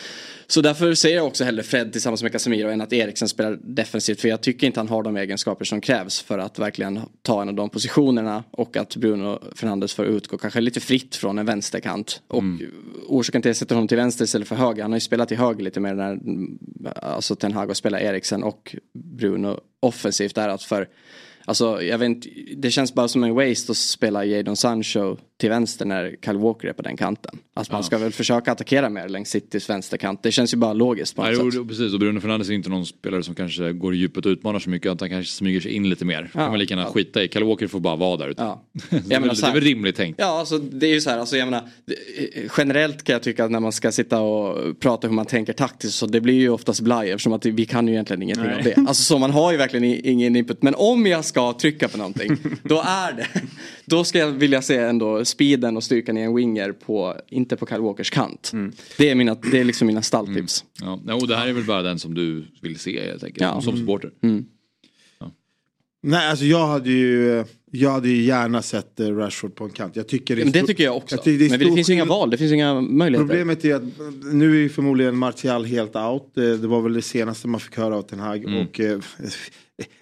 Så 0.51 0.61
därför 0.61 0.93
ser 0.93 1.15
jag 1.15 1.27
också 1.27 1.43
hellre 1.43 1.63
Fred 1.63 1.91
tillsammans 1.91 2.23
med 2.23 2.31
Casemiro 2.31 2.69
än 2.69 2.81
att 2.81 2.93
Eriksen 2.93 3.27
spelar 3.27 3.59
defensivt. 3.61 4.21
För 4.21 4.27
jag 4.27 4.41
tycker 4.41 4.67
inte 4.67 4.79
han 4.79 4.89
har 4.89 5.03
de 5.03 5.17
egenskaper 5.17 5.65
som 5.65 5.81
krävs 5.81 6.21
för 6.21 6.39
att 6.39 6.59
verkligen 6.59 6.99
ta 7.21 7.41
en 7.41 7.49
av 7.49 7.55
de 7.55 7.69
positionerna. 7.69 8.43
Och 8.51 8.77
att 8.77 8.95
Bruno 8.95 9.39
Fernandes 9.55 9.93
får 9.93 10.05
utgå 10.05 10.37
kanske 10.37 10.61
lite 10.61 10.79
fritt 10.79 11.15
från 11.15 11.39
en 11.39 11.45
vänsterkant. 11.45 12.21
Och 12.27 12.39
mm. 12.39 12.71
orsaken 13.07 13.41
till 13.41 13.49
att 13.49 13.55
jag 13.55 13.57
sätter 13.57 13.75
honom 13.75 13.87
till 13.87 13.97
vänster 13.97 14.25
istället 14.25 14.47
för 14.47 14.55
höger. 14.55 14.81
Han 14.81 14.91
har 14.91 14.97
ju 14.97 15.01
spelat 15.01 15.27
till 15.27 15.37
höger 15.37 15.63
lite 15.63 15.79
mer 15.79 15.93
när 15.93 16.19
alltså 17.01 17.35
Ten 17.35 17.53
Hag 17.53 17.69
och 17.69 17.77
spelar 17.77 17.99
Eriksen 17.99 18.43
och 18.43 18.75
Bruno 18.93 19.59
offensivt. 19.79 20.37
Är 20.37 20.49
att 20.49 20.63
för 20.63 20.87
Alltså 21.45 21.83
jag 21.83 21.97
vet 21.97 22.05
inte, 22.05 22.29
det 22.57 22.71
känns 22.71 22.93
bara 22.93 23.07
som 23.07 23.23
en 23.23 23.35
waste 23.35 23.71
att 23.71 23.77
spela 23.77 24.25
Jadon 24.25 24.55
Sancho 24.55 25.17
till 25.39 25.49
vänster 25.49 25.85
när 25.85 26.15
Kyle 26.25 26.37
Walker 26.37 26.67
är 26.67 26.73
på 26.73 26.81
den 26.81 26.97
kanten. 26.97 27.39
Alltså 27.53 27.73
man 27.73 27.83
ska 27.83 27.97
väl 27.97 28.11
försöka 28.11 28.51
attackera 28.51 28.89
mer 28.89 29.09
längs 29.09 29.29
Citys 29.29 29.69
vänsterkant. 29.69 30.23
Det 30.23 30.31
känns 30.31 30.53
ju 30.53 30.57
bara 30.57 30.73
logiskt 30.73 31.15
på 31.15 31.21
något 31.21 31.31
ja, 31.31 31.51
sätt. 31.51 31.67
precis 31.67 31.93
och 31.93 31.99
Bruno 31.99 32.19
Fernandes 32.19 32.49
är 32.49 32.53
inte 32.53 32.69
någon 32.69 32.85
spelare 32.85 33.23
som 33.23 33.35
kanske 33.35 33.73
går 33.73 33.95
i 33.95 33.97
djupet 33.97 34.25
och 34.25 34.29
utmanar 34.29 34.59
så 34.59 34.69
mycket. 34.69 34.91
Att 34.91 35.01
han 35.01 35.09
kanske 35.09 35.33
smyger 35.33 35.61
sig 35.61 35.71
in 35.71 35.89
lite 35.89 36.05
mer. 36.05 36.29
Ja. 36.33 36.39
kan 36.39 36.49
man 36.49 36.59
lika 36.59 36.73
gärna 36.73 36.87
ja. 36.87 36.91
skita 36.91 37.23
i. 37.23 37.29
Kyle 37.29 37.43
Walker 37.43 37.67
får 37.67 37.79
bara 37.79 37.95
vara 37.95 38.17
där 38.17 38.27
ute. 38.27 38.41
Ja. 38.41 38.63
det, 38.89 39.15
är 39.15 39.19
väl, 39.19 39.35
det 39.35 39.47
är 39.47 39.53
väl 39.53 39.63
rimligt 39.63 39.95
tänkt. 39.95 40.19
Ja, 40.19 40.39
alltså, 40.39 40.57
det 40.57 40.87
är 40.87 40.93
ju 40.93 41.01
så 41.01 41.09
här. 41.09 41.17
Alltså, 41.17 41.37
jag 41.37 41.47
menar, 41.47 41.69
generellt 42.57 43.03
kan 43.03 43.13
jag 43.13 43.23
tycka 43.23 43.45
att 43.45 43.51
när 43.51 43.59
man 43.59 43.71
ska 43.71 43.91
sitta 43.91 44.21
och 44.21 44.79
prata 44.79 45.07
hur 45.07 45.15
man 45.15 45.25
tänker 45.25 45.53
taktiskt 45.53 45.95
så 45.95 46.05
det 46.05 46.21
blir 46.21 46.33
ju 46.33 46.49
oftast 46.49 46.81
blaj 46.81 47.11
eftersom 47.11 47.33
att 47.33 47.45
vi 47.45 47.65
kan 47.65 47.87
ju 47.87 47.93
egentligen 47.93 48.21
ingenting 48.21 48.45
Nej. 48.45 48.57
av 48.57 48.63
det. 48.63 48.77
Alltså 48.77 49.03
så 49.03 49.17
man 49.17 49.31
har 49.31 49.51
ju 49.51 49.57
verkligen 49.57 49.85
ingen 50.05 50.35
input. 50.35 50.61
Men 50.61 50.75
om 50.75 51.05
jag 51.05 51.25
ska 51.29 51.53
trycka 51.53 51.87
på 51.87 51.97
någonting 51.97 52.37
då 52.63 52.83
är 52.85 53.13
det. 53.13 53.27
Då 53.85 54.03
ska 54.03 54.19
jag 54.19 54.31
vilja 54.31 54.61
se 54.61 54.77
ändå 54.77 55.25
speeden 55.25 55.77
och 55.77 55.83
styrkan 55.83 56.17
i 56.17 56.21
en 56.21 56.35
winger 56.35 56.71
på, 56.71 57.15
inte 57.29 57.55
på 57.55 57.65
Kyle 57.65 57.81
Walkers 57.81 58.09
kant. 58.09 58.49
Mm. 58.53 58.71
Det, 58.97 59.09
är 59.09 59.15
mina, 59.15 59.35
det 59.51 59.59
är 59.59 59.63
liksom 59.63 59.87
mina 59.87 60.01
stalltips. 60.01 60.65
Mm. 60.81 60.99
Ja. 61.07 61.13
och 61.13 61.27
det 61.27 61.35
här 61.35 61.47
är 61.47 61.53
väl 61.53 61.65
bara 61.65 61.81
den 61.81 61.99
som 61.99 62.13
du 62.13 62.45
vill 62.61 62.79
se 62.79 63.05
helt 63.05 63.23
enkelt, 63.23 63.41
ja. 63.41 63.61
som 63.61 63.77
supporter. 63.77 64.11
Mm. 64.23 64.45
Ja. 65.19 65.31
Nej, 66.03 66.29
alltså 66.29 66.45
jag 66.45 66.67
hade 66.67 66.89
ju 66.89 67.43
jag 67.71 67.89
hade 67.89 68.09
ju 68.09 68.21
gärna 68.21 68.61
sett 68.61 68.99
eh, 68.99 69.07
Rashford 69.07 69.55
på 69.55 69.63
en 69.63 69.69
kant. 69.69 69.95
Jag 69.95 70.07
tycker 70.07 70.35
det, 70.35 70.43
det 70.43 70.63
tycker 70.63 70.83
jag 70.83 70.97
också. 70.97 71.15
Jag 71.15 71.23
tycker 71.23 71.43
det 71.43 71.49
men 71.49 71.59
det 71.59 71.75
finns 71.75 71.89
ju 71.89 71.93
inga 71.93 72.05
val, 72.05 72.29
det 72.29 72.37
finns 72.37 72.51
inga 72.51 72.81
möjligheter. 72.81 73.27
Problemet 73.27 73.65
är 73.65 73.75
att 73.75 73.83
nu 74.33 74.51
är 74.51 74.59
ju 74.59 74.69
förmodligen 74.69 75.17
Martial 75.17 75.65
helt 75.65 75.95
out. 75.95 76.37
Eh, 76.37 76.43
det 76.43 76.67
var 76.67 76.81
väl 76.81 76.93
det 76.93 77.01
senaste 77.01 77.47
man 77.47 77.59
fick 77.59 77.77
höra 77.77 77.95
av 77.95 78.01
Ten 78.01 78.19
Hag. 78.19 78.43
Mm. 78.43 78.67
Och 78.67 78.79
eh, 78.79 78.99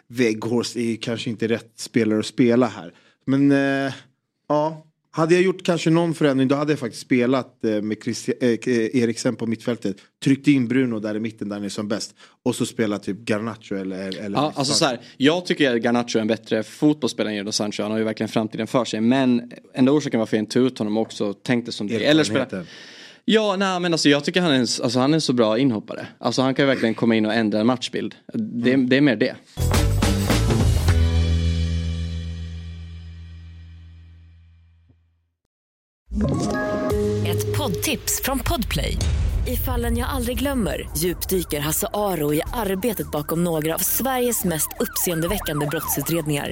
Weghorst 0.08 0.76
är 0.76 0.96
kanske 0.96 1.30
inte 1.30 1.48
rätt 1.48 1.72
spelare 1.76 2.20
att 2.20 2.26
spela 2.26 2.68
här. 2.68 2.94
Men 3.26 3.52
eh, 3.52 3.94
ja, 4.50 4.88
hade 5.12 5.34
jag 5.34 5.44
gjort 5.44 5.64
kanske 5.64 5.90
någon 5.90 6.14
förändring 6.14 6.48
då 6.48 6.56
hade 6.56 6.72
jag 6.72 6.80
faktiskt 6.80 7.02
spelat 7.02 7.66
eh, 7.66 7.82
med 7.82 8.04
Christi 8.04 8.34
eh, 8.42 8.50
Eriksen 9.04 9.36
på 9.36 9.46
mittfältet. 9.46 9.98
Tryckt 10.24 10.48
in 10.48 10.68
Bruno 10.68 11.00
där 11.00 11.16
i 11.16 11.20
mitten 11.20 11.50
där 11.50 11.56
han 11.56 11.66
är 11.66 11.70
som 11.70 11.88
bäst. 11.88 12.16
Och 12.44 12.56
så 12.56 12.66
spelat 12.66 13.04
typ 13.04 13.18
Garnacho 13.18 13.76
eller... 13.76 14.20
eller 14.26 14.38
ja, 14.38 14.54
alltså 14.56 14.74
så 14.74 14.86
här, 14.86 15.00
jag 15.18 15.46
tycker 15.46 15.76
att 15.76 15.82
Garnacho 15.82 16.18
är 16.18 16.22
en 16.22 16.28
bättre 16.28 16.64
fotbollsspelare 16.64 17.32
än 17.32 17.38
Jadon 17.38 17.54
Sancho. 17.54 17.84
Han 17.84 17.92
har 17.92 17.98
ju 17.98 18.04
verkligen 18.04 18.30
framtiden 18.30 18.68
för 18.68 18.86
sig. 18.86 19.02
Men 19.02 19.52
enda 19.74 19.92
orsaken 19.92 20.20
varför 20.20 20.38
jag 20.38 20.42
inte 20.42 20.54
tog 20.54 20.66
ut 20.66 20.78
honom 20.78 20.98
också 20.98 21.34
tänkte 21.34 21.72
som 21.72 21.88
det. 21.88 22.06
Eller 22.06 22.24
spela... 22.24 22.66
Ja, 23.30 23.56
nej 23.56 23.80
men 23.80 23.94
alltså 23.94 24.10
jag 24.10 24.24
tycker 24.24 24.42
han 24.42 24.52
är, 24.52 24.56
en, 24.56 24.68
alltså, 24.84 25.00
han 25.00 25.14
är 25.14 25.16
en 25.16 25.22
så 25.22 25.34
bra 25.34 25.58
inhoppare. 25.58 26.08
Alltså 26.20 26.42
han 26.42 26.56
kan 26.56 26.64
ju 26.64 26.68
verkligen 26.68 26.96
komma 26.96 27.16
in 27.16 27.26
och 27.26 27.34
ändra 27.34 27.60
en 27.60 27.68
matchbild. 27.68 28.16
Det, 28.34 28.74
mm. 28.74 28.90
det 28.90 28.98
är 28.98 29.02
mer 29.02 29.16
det. 29.16 29.36
Ett 37.28 37.58
poddtips 37.58 38.22
från 38.24 38.40
Podplay. 38.40 38.98
I 39.48 39.56
fallen 39.56 39.98
jag 39.98 40.10
aldrig 40.10 40.40
glömmer 40.40 40.90
djupdyker 40.98 41.60
Hasse 41.60 41.88
Aro 41.94 42.34
i 42.34 42.42
arbetet 42.54 43.12
bakom 43.12 43.44
några 43.44 43.76
av 43.76 43.80
Sveriges 43.80 44.44
mest 44.44 44.70
uppseendeväckande 44.80 45.66
brottsutredningar 45.66 46.52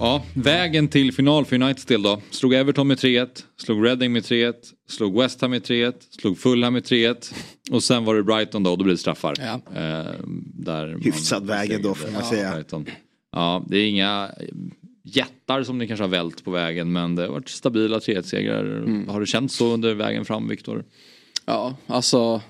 Ja, 0.00 0.22
vägen 0.34 0.88
till 0.88 1.12
final 1.12 1.44
för 1.44 1.56
Uniteds 1.56 1.84
del 1.84 2.02
då. 2.02 2.20
Slog 2.30 2.54
Everton 2.54 2.88
med 2.88 2.98
3-1, 2.98 3.28
slog 3.56 3.86
Reading 3.86 4.12
med 4.12 4.22
3-1, 4.22 4.54
slog 4.88 5.22
West 5.22 5.40
Ham 5.40 5.50
med 5.50 5.62
3-1, 5.62 5.92
slog 6.10 6.38
Fulham 6.38 6.72
med 6.72 6.82
3-1 6.82 7.34
och 7.70 7.82
sen 7.82 8.04
var 8.04 8.14
det 8.14 8.22
Brighton 8.22 8.62
då 8.62 8.70
och 8.70 8.78
då 8.78 8.84
blir 8.84 8.94
det 8.94 8.98
straffar. 8.98 9.34
Ja. 9.38 9.80
Eh, 9.80 10.14
där 10.54 10.98
Hyfsad 11.04 11.46
vägen 11.46 11.82
då 11.82 11.94
får 11.94 12.12
man 12.12 12.24
säga. 12.24 12.52
Brighton. 12.52 12.86
Ja, 13.32 13.64
det 13.68 13.78
är 13.78 13.88
inga 13.88 14.30
jättar 15.04 15.62
som 15.62 15.78
ni 15.78 15.86
kanske 15.86 16.04
har 16.04 16.08
vält 16.08 16.44
på 16.44 16.50
vägen 16.50 16.92
men 16.92 17.14
det 17.14 17.22
har 17.22 17.28
varit 17.28 17.48
stabila 17.48 17.98
3-1-segrar. 17.98 18.64
Mm. 18.64 19.08
Har 19.08 19.20
det 19.20 19.26
känts 19.26 19.56
så 19.56 19.74
under 19.74 19.94
vägen 19.94 20.24
fram, 20.24 20.48
Viktor? 20.48 20.84
Ja, 21.46 21.76
alltså 21.86 22.42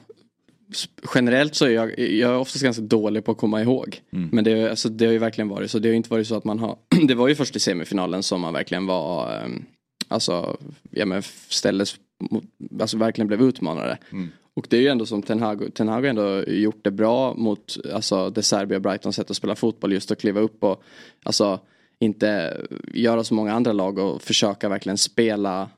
generellt 1.14 1.54
så 1.54 1.64
är 1.64 1.70
jag, 1.70 1.98
jag 1.98 2.30
är 2.30 2.38
oftast 2.38 2.64
ganska 2.64 2.82
dålig 2.82 3.24
på 3.24 3.32
att 3.32 3.38
komma 3.38 3.62
ihåg. 3.62 4.00
Mm. 4.12 4.28
Men 4.32 4.44
det, 4.44 4.70
alltså, 4.70 4.88
det 4.88 5.06
har 5.06 5.12
ju 5.12 5.18
verkligen 5.18 5.48
varit 5.48 5.70
så. 5.70 5.78
Det 5.78 5.88
har 5.88 5.90
ju 5.90 5.96
inte 5.96 6.10
varit 6.10 6.26
så 6.26 6.34
att 6.34 6.44
man 6.44 6.58
har, 6.58 6.76
det 7.08 7.14
var 7.14 7.28
ju 7.28 7.34
först 7.34 7.56
i 7.56 7.60
semifinalen 7.60 8.22
som 8.22 8.40
man 8.40 8.52
verkligen 8.52 8.86
var, 8.86 9.42
um, 9.44 9.64
alltså, 10.08 10.56
ja 10.90 11.06
men 11.06 11.22
ställdes 11.48 11.96
alltså 12.80 12.96
verkligen 12.96 13.28
blev 13.28 13.42
utmanare. 13.42 13.98
Mm. 14.12 14.28
Och 14.54 14.66
det 14.70 14.76
är 14.76 14.80
ju 14.80 14.88
ändå 14.88 15.06
som 15.06 15.22
Ten 15.22 15.40
Hag, 15.40 15.74
Ten 15.74 15.88
Hag 15.88 16.00
har 16.00 16.08
ändå 16.08 16.44
gjort 16.44 16.84
det 16.84 16.90
bra 16.90 17.34
mot 17.34 17.76
alltså, 17.94 18.30
det 18.30 18.42
Serbia 18.42 18.80
Brighton 18.80 19.12
sätt 19.12 19.30
att 19.30 19.36
spela 19.36 19.54
fotboll 19.54 19.92
just 19.92 20.10
att 20.10 20.20
kliva 20.20 20.40
upp 20.40 20.64
och 20.64 20.82
alltså 21.22 21.60
inte 21.98 22.60
göra 22.94 23.24
så 23.24 23.34
många 23.34 23.52
andra 23.52 23.72
lag 23.72 23.98
och 23.98 24.22
försöka 24.22 24.68
verkligen 24.68 24.98
spela 24.98 25.70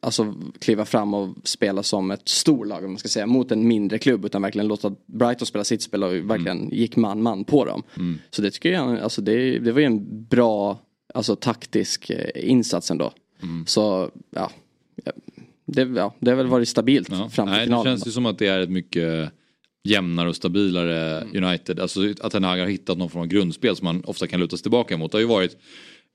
alltså, 0.00 0.34
kliva 0.58 0.84
fram 0.84 1.14
och 1.14 1.36
spela 1.44 1.82
som 1.82 2.10
ett 2.10 2.28
storlag 2.28 2.84
om 2.84 2.90
man 2.90 2.98
ska 2.98 3.08
säga 3.08 3.26
mot 3.26 3.52
en 3.52 3.68
mindre 3.68 3.98
klubb 3.98 4.24
utan 4.24 4.42
verkligen 4.42 4.68
låta 4.68 4.94
Brighton 5.06 5.46
spela 5.46 5.64
sitt 5.64 5.82
spel 5.82 6.04
och 6.04 6.12
verkligen 6.12 6.58
mm. 6.58 6.70
gick 6.72 6.96
man 6.96 7.22
man 7.22 7.44
på 7.44 7.64
dem. 7.64 7.82
Mm. 7.96 8.18
Så 8.30 8.42
det 8.42 8.50
tycker 8.50 8.72
jag, 8.72 8.98
alltså 8.98 9.22
det, 9.22 9.58
det 9.58 9.72
var 9.72 9.80
ju 9.80 9.86
en 9.86 10.24
bra 10.24 10.78
alltså, 11.14 11.36
taktisk 11.36 12.10
eh, 12.10 12.50
insats 12.50 12.90
ändå. 12.90 13.12
Mm. 13.42 13.66
Så 13.66 14.10
ja 14.30 14.50
det, 15.72 15.82
ja, 15.82 16.14
det 16.18 16.30
har 16.30 16.36
väl 16.36 16.46
varit 16.46 16.68
stabilt 16.68 17.08
ja. 17.10 17.28
fram 17.28 17.46
till 17.46 17.54
Nej, 17.54 17.64
finalen. 17.64 17.84
Det 17.84 17.90
känns 17.90 18.06
ju 18.06 18.10
som 18.10 18.26
att 18.26 18.38
det 18.38 18.46
är 18.46 18.60
ett 18.60 18.70
mycket 18.70 19.32
jämnare 19.84 20.28
och 20.28 20.36
stabilare 20.36 21.20
mm. 21.20 21.44
United. 21.44 21.80
Alltså 21.80 22.00
att 22.20 22.32
Ten 22.32 22.44
har 22.44 22.66
hittat 22.66 22.98
någon 22.98 23.10
form 23.10 23.22
av 23.22 23.26
grundspel 23.28 23.76
som 23.76 23.84
man 23.84 24.04
ofta 24.04 24.26
kan 24.26 24.40
luta 24.40 24.56
sig 24.56 24.62
tillbaka 24.62 24.96
mot. 24.96 25.12
Det 25.12 25.16
har 25.16 25.20
ju 25.20 25.26
varit 25.26 25.56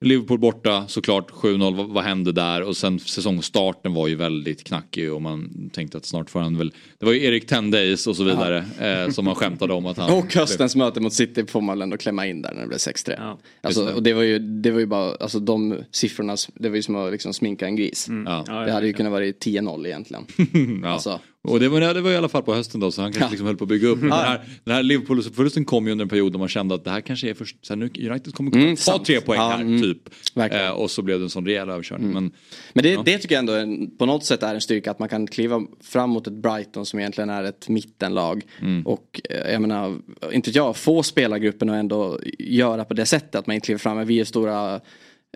Liverpool 0.02 0.40
borta 0.40 0.88
såklart 0.88 1.32
7-0, 1.32 1.76
vad, 1.76 1.90
vad, 1.90 2.04
hände 2.04 2.32
där? 2.32 2.62
Och 2.62 2.78
sen 2.78 3.00
säsongstarten 3.00 3.94
var 3.94 4.08
ju 4.08 4.16
väldigt 4.16 4.64
knackig 4.64 5.14
och 5.14 5.22
man 5.22 5.70
tänkte 5.74 5.98
att 5.98 6.06
snart 6.06 6.30
får 6.30 6.40
han 6.40 6.58
väl 6.58 6.74
Det 7.00 7.06
var 7.06 7.14
ju 7.14 7.24
Erik 7.24 7.48
Tendays 7.48 8.08
och 8.08 8.16
så 8.16 8.24
vidare 8.24 8.66
eh, 8.80 9.10
som 9.10 9.26
man 9.26 9.36
skämtade 9.36 9.74
om 9.74 9.86
att 9.86 9.98
han 9.98 10.14
Och 10.18 10.34
höstens 10.34 10.76
möte 10.76 11.00
mot 11.00 11.14
City 11.14 11.46
får 11.46 11.62
man 11.62 11.82
ändå 11.82 11.98
klämma 11.98 12.28
in 12.28 12.42
där 12.42 12.54
när 12.54 12.62
det 12.62 12.68
blev 12.68 12.78
6-3 12.78 13.16
ja. 13.18 13.40
alltså, 13.62 13.94
och 13.94 14.04
det 14.04 14.14
var, 14.14 14.24
ju, 14.24 14.40
det 14.40 14.72
var 14.72 14.80
ju 14.80 14.86
bara, 14.86 15.16
alltså 15.16 15.40
de 15.40 15.78
siffrorna, 15.92 16.36
det 16.56 16.70
var 16.70 16.76
ju 16.76 16.82
som 16.82 16.96
att 16.96 17.12
liksom 17.12 17.34
sminka 17.34 17.66
en 17.66 17.76
gris 17.76 18.08
mm. 18.08 18.44
ja. 18.48 18.60
Det 18.66 18.72
hade 18.72 18.88
ju 18.88 18.94
kunnat 18.94 19.12
vara 19.12 19.24
10-0 19.24 19.88
egentligen 19.88 20.26
ja. 20.84 20.90
alltså, 20.90 21.20
och 21.48 21.60
det 21.60 21.70
var, 21.70 21.94
det 21.94 22.02
var 22.02 22.12
i 22.12 22.18
alla 22.18 22.30
fall 22.30 22.44
på 22.44 22.54
hösten 22.54 22.80
då 22.80 22.92
så 22.92 23.02
han 23.02 23.12
kanske 23.12 23.26
ja. 23.26 23.30
liksom 23.30 23.48
höll 23.48 23.58
på 23.58 23.64
att 23.64 23.70
bygga 23.70 23.88
upp. 23.88 24.02
Den 24.02 24.12
här, 24.12 24.42
den 24.64 24.76
här 24.76 24.84
Liverpool-förlusten 24.84 25.66
kom 25.66 25.86
ju 25.86 25.92
under 25.92 26.04
en 26.04 26.10
period 26.10 26.34
då 26.34 26.40
man 26.40 26.48
kände 26.48 26.76
att 26.76 26.84
det 26.84 26.92
här 26.92 27.02
kanske 27.02 27.30
är 27.30 27.34
först, 27.34 27.66
så 27.66 27.74
här, 27.74 27.80
nu 27.80 28.10
United 28.10 28.34
kommer 28.34 28.56
mm, 28.56 28.76
ta 28.76 29.04
tre 29.06 29.22
poäng 29.22 29.40
ja, 29.40 29.50
här 29.50 29.62
mm, 29.62 29.82
typ. 29.82 30.10
Eh, 30.36 30.70
och 30.70 30.92
så 30.92 31.02
blev 31.02 31.20
det 31.20 31.26
en 31.26 31.30
sån 31.30 31.46
rejäl 31.46 31.70
överkörning. 31.70 32.10
Mm. 32.10 32.24
Men, 32.24 32.34
men 32.74 32.84
det, 32.84 32.90
ja. 32.90 33.02
det 33.06 33.18
tycker 33.18 33.36
jag 33.36 33.40
ändå 33.40 33.54
är, 33.54 33.98
på 33.98 34.06
något 34.06 34.26
sätt 34.26 34.44
är 34.44 34.56
en 34.56 34.62
styrka 34.62 34.92
att 34.92 35.00
man 35.00 35.10
kan 35.10 35.28
kliva 35.28 35.62
fram 35.82 36.10
mot 36.10 36.28
ett 36.28 36.34
Brighton 36.34 36.86
som 36.86 37.00
egentligen 37.00 37.30
är 37.30 37.44
ett 37.44 37.70
mittenlag. 37.70 38.42
Mm. 38.62 38.88
Och 38.88 39.22
eh, 39.30 39.52
jag 39.52 39.62
menar, 39.62 40.00
inte 40.32 40.52
jag, 40.52 40.78
få 40.78 41.04
spelargruppen 41.04 41.70
och 41.70 41.76
ändå 41.76 42.20
göra 42.40 42.86
på 42.86 42.94
det 42.94 43.06
sättet 43.06 43.36
att 43.36 43.48
man 43.48 43.54
inte 43.54 43.66
kliver 43.66 43.80
fram 43.80 43.98
med 43.98 44.08
vi 44.08 44.20
är 44.20 44.26
stora 44.26 44.82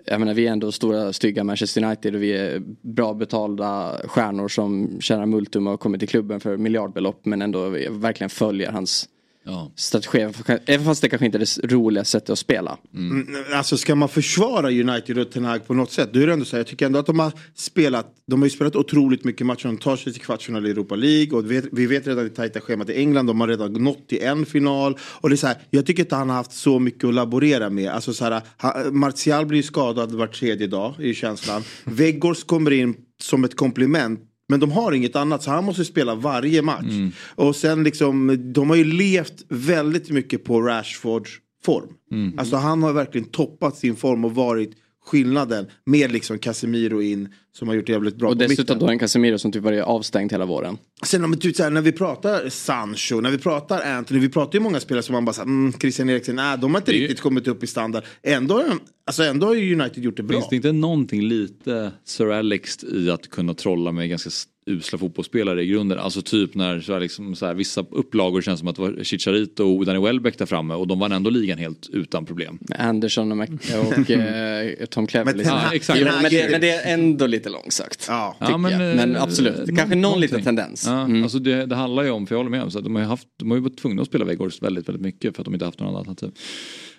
jag 0.04 0.20
menar 0.20 0.34
vi 0.34 0.46
är 0.46 0.52
ändå 0.52 0.72
stora 0.72 1.12
stygga 1.12 1.44
Manchester 1.44 1.84
United 1.84 2.14
och 2.14 2.22
vi 2.22 2.32
är 2.32 2.62
bra 2.82 3.14
betalda 3.14 4.00
stjärnor 4.04 4.48
som 4.48 5.00
tjänar 5.00 5.26
multum 5.26 5.66
och 5.66 5.80
kommit 5.80 6.00
till 6.00 6.08
klubben 6.08 6.40
för 6.40 6.56
miljardbelopp 6.56 7.24
men 7.24 7.42
ändå 7.42 7.68
verkligen 7.90 8.30
följer 8.30 8.72
hans 8.72 9.08
ja. 9.48 9.72
strategi. 9.76 10.28
Även 10.66 10.84
fast 10.84 11.02
det 11.02 11.08
kanske 11.08 11.26
inte 11.26 11.38
är 11.38 11.66
det 11.66 11.74
roliga 11.74 12.04
sättet 12.04 12.30
att 12.30 12.38
spela. 12.38 12.78
Mm. 12.94 13.26
mm. 13.28 13.44
Alltså 13.54 13.76
ska 13.76 13.94
man 13.94 14.08
försvara 14.08 14.70
United 14.70 15.18
och 15.18 15.30
Ten 15.30 15.44
Hag 15.44 15.66
på 15.66 15.74
något 15.74 15.90
sätt 15.90 16.12
då 16.12 16.20
är 16.20 16.26
det 16.26 16.32
ändå 16.32 16.44
så 16.44 16.56
här, 16.56 16.60
jag 16.60 16.66
tycker 16.66 16.86
ändå 16.86 16.98
att 16.98 17.06
de 17.06 17.18
har 17.18 17.32
spelat, 17.54 18.14
de 18.26 18.40
har 18.40 18.46
ju 18.46 18.50
spelat 18.50 18.76
otroligt 18.76 19.24
mycket 19.24 19.46
matcher, 19.46 19.66
de 19.66 19.78
tar 19.78 19.96
sig 19.96 20.12
till 20.12 20.22
kvartsfinal 20.22 20.66
i 20.66 20.70
Europa 20.70 20.94
League 20.94 21.38
och 21.38 21.50
vi 21.50 21.60
vet, 21.60 21.68
vi 21.72 21.86
vet 21.86 22.06
redan 22.06 22.26
i 22.26 22.30
tajta 22.30 22.60
schemat 22.60 22.90
i 22.90 22.94
England, 22.94 23.26
de 23.26 23.40
har 23.40 23.48
redan 23.48 23.72
nått 23.72 24.08
till 24.08 24.22
en 24.22 24.46
final. 24.46 24.98
Och 25.02 25.28
det 25.28 25.34
är 25.34 25.36
så 25.36 25.46
här, 25.46 25.56
jag 25.70 25.86
tycker 25.86 26.02
inte 26.02 26.16
han 26.16 26.28
har 26.28 26.36
haft 26.36 26.52
så 26.52 26.78
mycket 26.78 27.04
att 27.04 27.14
laborera 27.14 27.70
med. 27.70 27.90
Alltså 27.90 28.14
så 28.14 28.24
här, 28.24 28.90
Martial 28.90 29.46
blir 29.46 29.62
skadad 29.62 30.12
var 30.12 30.26
tredje 30.26 30.66
dag 30.66 30.94
i 30.98 31.14
känslan. 31.14 31.62
Weggors 31.84 32.44
kommer 32.44 32.70
in 32.70 32.96
som 33.20 33.44
ett 33.44 33.56
komplement 33.56 34.20
men 34.48 34.60
de 34.60 34.72
har 34.72 34.92
inget 34.92 35.16
annat 35.16 35.42
så 35.42 35.50
han 35.50 35.64
måste 35.64 35.84
spela 35.84 36.14
varje 36.14 36.62
match. 36.62 36.84
Mm. 36.84 37.12
Och 37.34 37.56
sen 37.56 37.84
liksom, 37.84 38.38
de 38.52 38.70
har 38.70 38.76
ju 38.76 38.84
levt 38.84 39.44
väldigt 39.48 40.10
mycket 40.10 40.44
på 40.44 40.60
Rashfords 40.60 41.30
form. 41.64 41.88
Mm. 42.12 42.38
Alltså 42.38 42.56
han 42.56 42.82
har 42.82 42.92
verkligen 42.92 43.28
toppat 43.28 43.76
sin 43.76 43.96
form 43.96 44.24
och 44.24 44.34
varit 44.34 44.72
skillnaden 45.04 45.66
med 45.86 46.12
liksom 46.12 46.38
Casemiro 46.38 47.02
in 47.02 47.28
som 47.52 47.68
har 47.68 47.74
gjort 47.74 47.86
det 47.86 47.92
jävligt 47.92 48.16
bra. 48.16 48.28
Och 48.28 48.36
dessutom 48.36 48.78
då 48.78 48.88
en 48.88 48.98
Casemiro 48.98 49.38
som 49.38 49.52
typ 49.52 49.62
varit 49.62 49.82
avstängd 49.82 50.32
hela 50.32 50.46
våren. 50.46 50.78
Sen 51.02 51.30
men, 51.30 51.38
typ, 51.38 51.56
så 51.56 51.62
här, 51.62 51.70
när 51.70 51.80
vi 51.80 51.92
pratar 51.92 52.48
Sancho, 52.48 53.20
när 53.20 53.30
vi 53.30 53.38
pratar 53.38 53.82
Anthony, 53.82 54.20
vi 54.20 54.28
pratar 54.28 54.58
ju 54.58 54.62
många 54.62 54.80
spelare 54.80 55.02
som 55.02 55.12
man 55.12 55.24
bara 55.24 55.32
säger, 55.32 55.46
mm, 55.46 55.72
Christian 55.72 56.10
Eriksen, 56.10 56.36
nej 56.36 56.58
de 56.58 56.74
har 56.74 56.80
inte 56.80 56.92
riktigt 56.92 57.18
ju... 57.18 57.22
kommit 57.22 57.48
upp 57.48 57.62
i 57.62 57.66
standard. 57.66 58.04
Ändå, 58.22 58.64
alltså, 59.06 59.22
ändå 59.22 59.46
har 59.46 59.54
ju 59.54 59.80
United 59.80 60.04
gjort 60.04 60.16
det 60.16 60.22
bra. 60.22 60.36
Finns 60.36 60.48
det 60.50 60.56
inte 60.56 60.72
någonting 60.72 61.22
lite 61.22 61.92
Sir 62.04 62.30
Alex 62.30 62.84
i 62.84 63.10
att 63.10 63.30
kunna 63.30 63.54
trolla 63.54 63.92
med 63.92 64.08
ganska 64.08 64.30
usla 64.68 64.98
fotbollsspelare 64.98 65.62
i 65.62 65.66
grunden. 65.66 65.98
Alltså 65.98 66.22
typ 66.22 66.54
när 66.54 66.80
så 66.80 66.92
här, 66.92 67.00
liksom, 67.00 67.36
så 67.36 67.46
här, 67.46 67.54
vissa 67.54 67.84
upplagor 67.90 68.42
känns 68.42 68.58
som 68.58 68.68
att 68.68 68.76
det 68.76 68.82
var 68.82 69.04
Chicharito 69.04 69.78
och 69.78 69.86
Danny 69.86 69.98
Welbeck 69.98 70.38
där 70.38 70.46
framme 70.46 70.74
och 70.74 70.86
de 70.86 70.98
vann 70.98 71.12
ändå 71.12 71.30
ligan 71.30 71.58
helt 71.58 71.88
utan 71.92 72.26
problem. 72.26 72.58
Anderson 72.78 73.32
och, 73.32 73.48
och 73.88 74.10
eh, 74.10 74.86
Tom 74.90 75.06
Cleverley. 75.06 75.44
Men, 75.44 75.54
ja, 75.54 75.70
exakt. 75.72 76.00
men, 76.02 76.22
det, 76.22 76.48
men, 76.50 76.60
det, 76.60 76.70
är 76.70 76.94
ändå 76.94 77.26
lite 77.26 77.37
långsökt. 77.46 78.04
Ja, 78.08 78.36
ja 78.40 78.58
men, 78.58 78.96
men, 78.96 79.16
eh, 79.16 79.22
absolut, 79.22 79.66
det 79.66 79.72
kanske 79.72 79.94
någon 79.94 80.00
någonting. 80.00 80.20
liten 80.20 80.42
tendens. 80.42 80.86
Ja, 80.86 81.00
mm. 81.00 81.22
alltså 81.22 81.38
det, 81.38 81.66
det, 81.66 81.74
handlar 81.74 82.02
ju 82.02 82.10
om, 82.10 82.26
för 82.26 82.34
jag 82.34 82.38
håller 82.38 82.50
med 82.50 82.62
om, 82.62 82.70
så 82.70 82.78
att 82.78 82.84
de 82.84 82.94
har 82.94 83.02
ju, 83.02 83.08
haft, 83.08 83.28
de 83.36 83.50
har 83.50 83.58
ju 83.58 83.62
varit 83.62 83.78
tvungna 83.78 84.02
att 84.02 84.08
spela 84.08 84.24
Weghorst 84.24 84.62
väldigt, 84.62 84.88
väldigt 84.88 85.02
mycket 85.02 85.36
för 85.36 85.42
att 85.42 85.44
de 85.44 85.54
inte 85.54 85.66
haft 85.66 85.80
några 85.80 85.88
andra 85.88 85.98
alternativ. 85.98 86.30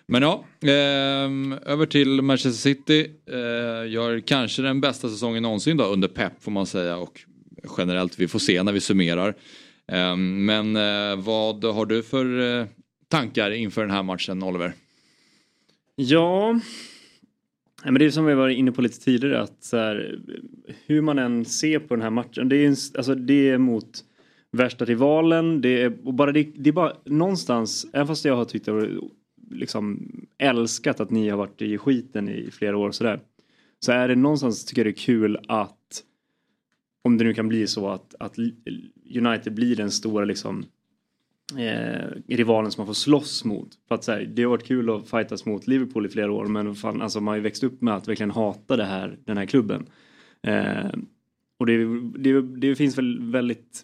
Men 0.05 0.21
ja, 0.21 0.45
eh, 0.61 1.71
över 1.73 1.85
till 1.85 2.21
Manchester 2.21 2.61
City. 2.61 3.07
Eh, 3.31 3.91
gör 3.91 4.19
kanske 4.19 4.61
den 4.61 4.81
bästa 4.81 5.09
säsongen 5.09 5.43
någonsin 5.43 5.77
då 5.77 5.83
under 5.83 6.07
Pep 6.07 6.43
får 6.43 6.51
man 6.51 6.65
säga 6.65 6.97
och 6.97 7.21
generellt. 7.77 8.19
Vi 8.19 8.27
får 8.27 8.39
se 8.39 8.63
när 8.63 8.71
vi 8.71 8.79
summerar. 8.79 9.35
Ehm, 9.91 10.45
men 10.45 10.75
eh, 10.75 11.15
vad 11.15 11.63
har 11.63 11.85
du 11.85 12.03
för 12.03 12.59
eh, 12.59 12.65
tankar 13.07 13.51
inför 13.51 13.81
den 13.81 13.91
här 13.91 14.03
matchen 14.03 14.43
Oliver? 14.43 14.73
Ja, 15.95 16.59
men 17.83 17.93
det 17.93 18.05
är 18.05 18.11
som 18.11 18.25
vi 18.25 18.33
var 18.33 18.49
inne 18.49 18.71
på 18.71 18.81
lite 18.81 18.99
tidigare 18.99 19.41
att 19.41 19.63
så 19.63 19.77
här, 19.77 20.19
hur 20.85 21.01
man 21.01 21.19
än 21.19 21.45
ser 21.45 21.79
på 21.79 21.95
den 21.95 22.01
här 22.01 22.09
matchen. 22.09 22.49
Det 22.49 22.55
är, 22.55 22.69
alltså, 22.69 23.15
det 23.15 23.49
är 23.49 23.57
mot 23.57 24.03
värsta 24.51 24.85
rivalen. 24.85 25.61
Det 25.61 25.81
är, 25.81 26.07
och 26.07 26.13
bara, 26.13 26.31
det, 26.31 26.43
det 26.55 26.69
är 26.69 26.73
bara 26.73 26.93
någonstans, 27.05 27.87
även 27.93 28.07
fast 28.07 28.25
jag 28.25 28.35
har 28.35 28.45
tyckt 28.45 28.67
att 28.67 28.89
liksom 29.51 30.11
älskat 30.37 30.99
att 30.99 31.11
ni 31.11 31.29
har 31.29 31.37
varit 31.37 31.61
i 31.61 31.77
skiten 31.77 32.29
i 32.29 32.51
flera 32.51 32.77
år 32.77 32.87
och 32.87 32.95
sådär. 32.95 33.19
Så 33.79 33.91
är 33.91 34.07
det 34.07 34.15
någonstans 34.15 34.65
tycker 34.65 34.81
jag 34.81 34.85
det 34.85 34.99
är 34.99 35.05
kul 35.05 35.39
att 35.47 36.03
om 37.01 37.17
det 37.17 37.23
nu 37.23 37.33
kan 37.33 37.47
bli 37.47 37.67
så 37.67 37.89
att, 37.89 38.15
att 38.19 38.37
United 39.15 39.53
blir 39.53 39.75
den 39.75 39.91
stora 39.91 40.25
liksom 40.25 40.65
eh, 41.57 42.07
rivalen 42.27 42.71
som 42.71 42.81
man 42.81 42.87
får 42.87 42.93
slåss 42.93 43.45
mot. 43.45 43.69
För 43.87 43.95
att, 43.95 44.03
så 44.03 44.11
här, 44.11 44.31
det 44.33 44.43
har 44.43 44.49
varit 44.49 44.67
kul 44.67 44.89
att 44.89 45.09
fightas 45.09 45.45
mot 45.45 45.67
Liverpool 45.67 46.05
i 46.05 46.09
flera 46.09 46.31
år 46.31 46.45
men 46.45 46.75
fan, 46.75 47.01
alltså, 47.01 47.21
man 47.21 47.31
har 47.31 47.35
ju 47.35 47.41
växt 47.41 47.63
upp 47.63 47.81
med 47.81 47.95
att 47.95 48.07
verkligen 48.07 48.31
hata 48.31 48.77
det 48.77 48.85
här, 48.85 49.17
den 49.25 49.37
här 49.37 49.45
klubben. 49.45 49.85
Eh, 50.43 50.89
och 51.59 51.65
det, 51.65 51.77
det, 52.17 52.41
det, 52.41 52.75
finns 52.75 52.97
väl 52.97 53.31
väldigt 53.31 53.83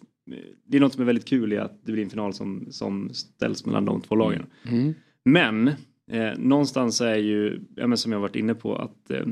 det 0.64 0.76
är 0.76 0.80
något 0.80 0.92
som 0.92 1.02
är 1.02 1.06
väldigt 1.06 1.28
kul 1.28 1.52
i 1.52 1.58
att 1.58 1.86
det 1.86 1.92
blir 1.92 2.02
en 2.04 2.10
final 2.10 2.32
som, 2.32 2.66
som 2.70 3.10
ställs 3.14 3.66
mellan 3.66 3.84
de 3.84 4.00
två 4.00 4.14
lagen. 4.14 4.46
Mm. 4.68 4.94
Men 5.24 5.68
eh, 6.10 6.38
någonstans 6.38 7.00
är 7.00 7.16
ju, 7.16 7.60
ja, 7.76 7.96
som 7.96 8.12
jag 8.12 8.20
varit 8.20 8.36
inne 8.36 8.54
på, 8.54 8.76
att 8.76 9.10
eh, 9.10 9.26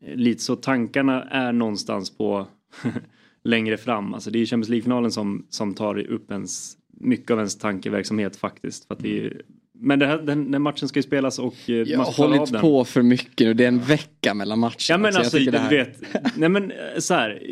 lite 0.00 0.42
så 0.42 0.56
tankarna 0.56 1.22
är 1.22 1.52
någonstans 1.52 2.16
på 2.16 2.46
längre 3.44 3.76
fram. 3.76 4.14
Alltså 4.14 4.30
det 4.30 4.38
är 4.38 4.46
Champions 4.46 4.68
League-finalen 4.68 5.10
som, 5.10 5.46
som 5.48 5.74
tar 5.74 5.98
upp 5.98 6.30
ens, 6.30 6.76
mycket 6.92 7.30
av 7.30 7.38
ens 7.38 7.58
tankeverksamhet 7.58 8.36
faktiskt. 8.36 8.84
För 8.84 8.94
att 8.94 9.00
det 9.00 9.26
är, 9.26 9.42
men 9.82 9.98
det 9.98 10.06
här, 10.06 10.18
den, 10.18 10.50
den, 10.50 10.62
matchen 10.62 10.88
ska 10.88 10.98
ju 10.98 11.02
spelas 11.02 11.38
och 11.38 11.54
eh, 11.66 11.74
Jag 11.74 11.98
har 11.98 12.28
hållit 12.28 12.60
på 12.60 12.84
för 12.84 13.02
mycket 13.02 13.46
nu. 13.46 13.54
Det 13.54 13.64
är 13.64 13.68
en 13.68 13.80
vecka 13.80 14.34
mellan 14.34 14.58
matcherna. 14.58 14.76
Ja 14.88 14.98
men 14.98 15.16
alltså, 15.16 15.38
du 15.38 15.58
här... 15.58 15.70
vet. 15.70 16.02
Nej 16.36 16.48
men 16.48 16.70
eh, 16.70 16.98
så 16.98 17.14
här. 17.14 17.42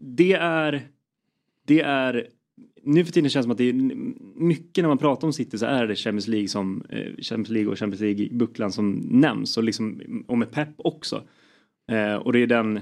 Det 0.00 0.32
är. 0.32 0.82
Det 1.66 1.80
är. 1.80 2.26
Nu 2.82 3.04
för 3.04 3.12
tiden 3.12 3.30
känns 3.30 3.42
det 3.42 3.46
som 3.46 3.50
att 3.50 3.58
det 3.58 3.68
är 3.68 3.72
mycket 4.40 4.84
när 4.84 4.88
man 4.88 4.98
pratar 4.98 5.26
om 5.26 5.32
City 5.32 5.58
så 5.58 5.66
är 5.66 5.86
det 5.86 5.96
Champions 5.96 6.28
League 6.28 6.48
som 6.48 6.82
eh, 6.88 7.16
Champions 7.22 7.48
League 7.48 7.72
och 7.72 7.78
Champions 7.78 8.00
League-bucklan 8.00 8.72
som 8.72 8.92
nämns 9.10 9.56
och 9.56 9.64
liksom 9.64 10.02
och 10.28 10.38
med 10.38 10.50
pepp 10.50 10.74
också. 10.76 11.22
Eh, 11.90 12.14
och 12.14 12.32
det 12.32 12.38
är 12.38 12.46
den 12.46 12.80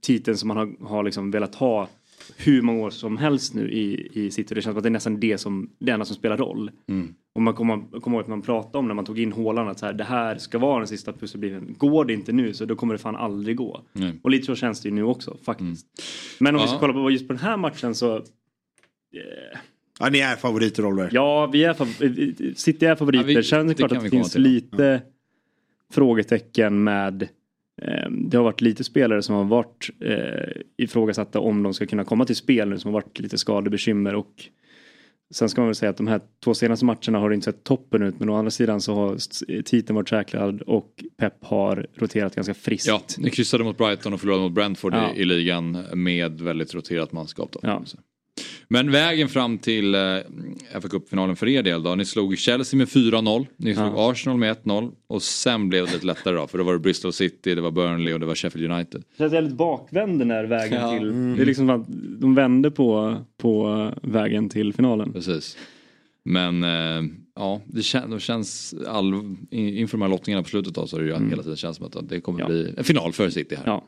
titeln 0.00 0.36
som 0.36 0.48
man 0.48 0.56
har, 0.56 0.86
har 0.88 1.02
liksom 1.02 1.30
velat 1.30 1.54
ha 1.54 1.88
hur 2.36 2.62
många 2.62 2.82
år 2.82 2.90
som 2.90 3.16
helst 3.16 3.54
nu 3.54 3.70
i, 3.70 4.08
i 4.12 4.30
City. 4.30 4.54
Det 4.54 4.62
känns 4.62 4.72
som 4.72 4.76
att 4.76 4.82
det 4.82 4.88
är 4.88 4.90
nästan 4.90 5.20
det 5.20 5.38
som 5.38 5.70
det 5.78 5.90
enda 5.92 6.04
som 6.04 6.16
spelar 6.16 6.36
roll. 6.36 6.70
Mm. 6.88 7.14
Och 7.34 7.42
man 7.42 7.54
kommer, 7.54 8.00
kommer 8.00 8.16
ihåg 8.16 8.22
att 8.22 8.28
man 8.28 8.42
pratade 8.42 8.78
om 8.78 8.88
när 8.88 8.94
man 8.94 9.04
tog 9.04 9.18
in 9.18 9.32
Håland 9.32 9.68
att 9.68 9.78
så 9.78 9.86
här, 9.86 9.92
det 9.92 10.04
här 10.04 10.38
ska 10.38 10.58
vara 10.58 10.78
den 10.78 10.88
sista 10.88 11.12
pusselbiten. 11.12 11.74
Går 11.78 12.04
det 12.04 12.12
inte 12.12 12.32
nu 12.32 12.54
så 12.54 12.64
då 12.64 12.76
kommer 12.76 12.94
det 12.94 12.98
fan 12.98 13.16
aldrig 13.16 13.56
gå. 13.56 13.80
Mm. 13.94 14.18
Och 14.22 14.30
lite 14.30 14.46
så 14.46 14.54
känns 14.54 14.80
det 14.80 14.88
ju 14.88 14.94
nu 14.94 15.02
också 15.02 15.36
faktiskt. 15.44 15.86
Mm. 15.86 16.36
Men 16.38 16.54
om 16.54 16.60
ja. 16.60 16.64
vi 16.64 16.68
ska 16.68 16.78
kolla 16.78 16.92
på 16.92 17.10
just 17.10 17.28
på 17.28 17.32
den 17.32 17.42
här 17.42 17.56
matchen 17.56 17.94
så 17.94 18.06
yeah. 18.14 19.58
Ja, 20.00 20.08
ni 20.08 20.18
är 20.18 20.36
favoriter 20.36 20.84
Oliver. 20.84 21.10
Ja, 21.12 21.46
vi 21.46 21.64
är 21.64 22.54
City 22.54 22.86
är 22.86 22.96
favoriter. 22.96 23.30
Ja, 23.30 23.36
vi, 23.36 23.44
Sen 23.44 23.60
är 23.60 23.64
det 23.64 23.74
klart 23.74 23.92
att 23.92 24.04
det 24.04 24.10
finns 24.10 24.34
lite 24.34 25.02
frågetecken 25.92 26.84
med 26.84 27.28
det 28.10 28.36
har 28.36 28.44
varit 28.44 28.60
lite 28.60 28.84
spelare 28.84 29.22
som 29.22 29.34
har 29.34 29.44
varit 29.44 29.90
eh, 30.00 30.62
ifrågasatta 30.76 31.40
om 31.40 31.62
de 31.62 31.74
ska 31.74 31.86
kunna 31.86 32.04
komma 32.04 32.24
till 32.24 32.36
spel 32.36 32.68
nu 32.68 32.78
som 32.78 32.88
har 32.94 33.00
varit 33.00 33.20
lite 33.20 33.38
skadebekymmer 33.38 34.14
och 34.14 34.48
sen 35.34 35.48
ska 35.48 35.60
man 35.60 35.68
väl 35.68 35.74
säga 35.74 35.90
att 35.90 35.96
de 35.96 36.06
här 36.06 36.20
två 36.44 36.54
senaste 36.54 36.84
matcherna 36.84 37.18
har 37.18 37.30
inte 37.30 37.44
sett 37.44 37.64
toppen 37.64 38.02
ut 38.02 38.18
men 38.18 38.28
å 38.28 38.34
andra 38.34 38.50
sidan 38.50 38.80
så 38.80 38.94
har 38.94 39.16
titeln 39.62 39.94
varit 39.96 40.08
säkrad 40.08 40.62
och 40.62 41.04
Pep 41.16 41.44
har 41.44 41.86
roterat 41.94 42.34
ganska 42.34 42.54
friskt. 42.54 42.88
Ja, 42.88 43.02
ni 43.18 43.30
kryssade 43.30 43.64
mot 43.64 43.78
Brighton 43.78 44.12
och 44.12 44.20
förlorade 44.20 44.42
mot 44.42 44.52
Brentford 44.52 44.94
ja. 44.94 45.14
i, 45.14 45.20
i, 45.20 45.24
ligan 45.24 45.84
med 45.94 46.40
väldigt 46.40 46.74
roterat 46.74 47.12
manskap. 47.12 47.52
Då, 47.52 47.60
ja. 47.62 47.82
Men 48.72 48.90
vägen 48.90 49.28
fram 49.28 49.58
till 49.58 49.94
eh, 49.94 50.00
fa 50.80 50.88
Cup-finalen 50.88 51.36
för 51.36 51.48
er 51.48 51.62
del 51.62 51.82
då? 51.82 51.94
Ni 51.94 52.04
slog 52.04 52.38
Chelsea 52.38 52.78
med 52.78 52.88
4-0, 52.88 53.46
ni 53.56 53.74
slog 53.74 53.86
ja. 53.86 54.10
Arsenal 54.10 54.38
med 54.38 54.56
1-0 54.56 54.92
och 55.06 55.22
sen 55.22 55.68
blev 55.68 55.86
det 55.86 55.92
lite 55.92 56.06
lättare 56.06 56.36
då 56.36 56.46
för 56.46 56.58
då 56.58 56.64
var 56.64 56.72
det 56.72 56.78
Bristol 56.78 57.12
City, 57.12 57.54
det 57.54 57.60
var 57.60 57.70
Burnley 57.70 58.14
och 58.14 58.20
det 58.20 58.26
var 58.26 58.34
Sheffield 58.34 58.72
United. 58.72 59.00
Det 59.10 59.18
känns 59.18 59.32
jävligt 59.32 59.54
bakvänd 59.54 60.18
den 60.18 60.30
här 60.30 60.44
vägen 60.44 60.80
ja. 60.80 60.98
till, 60.98 61.08
mm. 61.08 61.36
det 61.36 61.42
är 61.42 61.46
liksom 61.46 61.70
att 61.70 61.84
de 62.20 62.34
vände 62.34 62.70
på, 62.70 63.16
på 63.36 63.90
vägen 64.02 64.48
till 64.48 64.72
finalen. 64.72 65.12
Precis. 65.12 65.56
Men 66.24 66.64
eh, 66.64 67.02
ja, 67.36 67.60
det, 67.66 67.82
kän 67.82 68.10
det 68.10 68.20
känns 68.20 68.74
all, 68.88 69.36
inför 69.50 69.98
de 69.98 70.02
här 70.02 70.08
lottningarna 70.08 70.42
på 70.42 70.48
slutet 70.48 70.74
då 70.74 70.86
så 70.86 70.96
har 70.96 71.02
det 71.02 71.08
ju 71.08 71.14
mm. 71.14 71.30
hela 71.30 71.42
tiden 71.42 71.56
känts 71.56 71.78
som 71.78 71.86
att 71.86 72.08
det 72.08 72.20
kommer 72.20 72.40
ja. 72.40 72.46
bli 72.46 72.74
en 72.76 72.84
final 72.84 73.12
för 73.12 73.30
City 73.30 73.54
här. 73.54 73.64
Ja. 73.66 73.84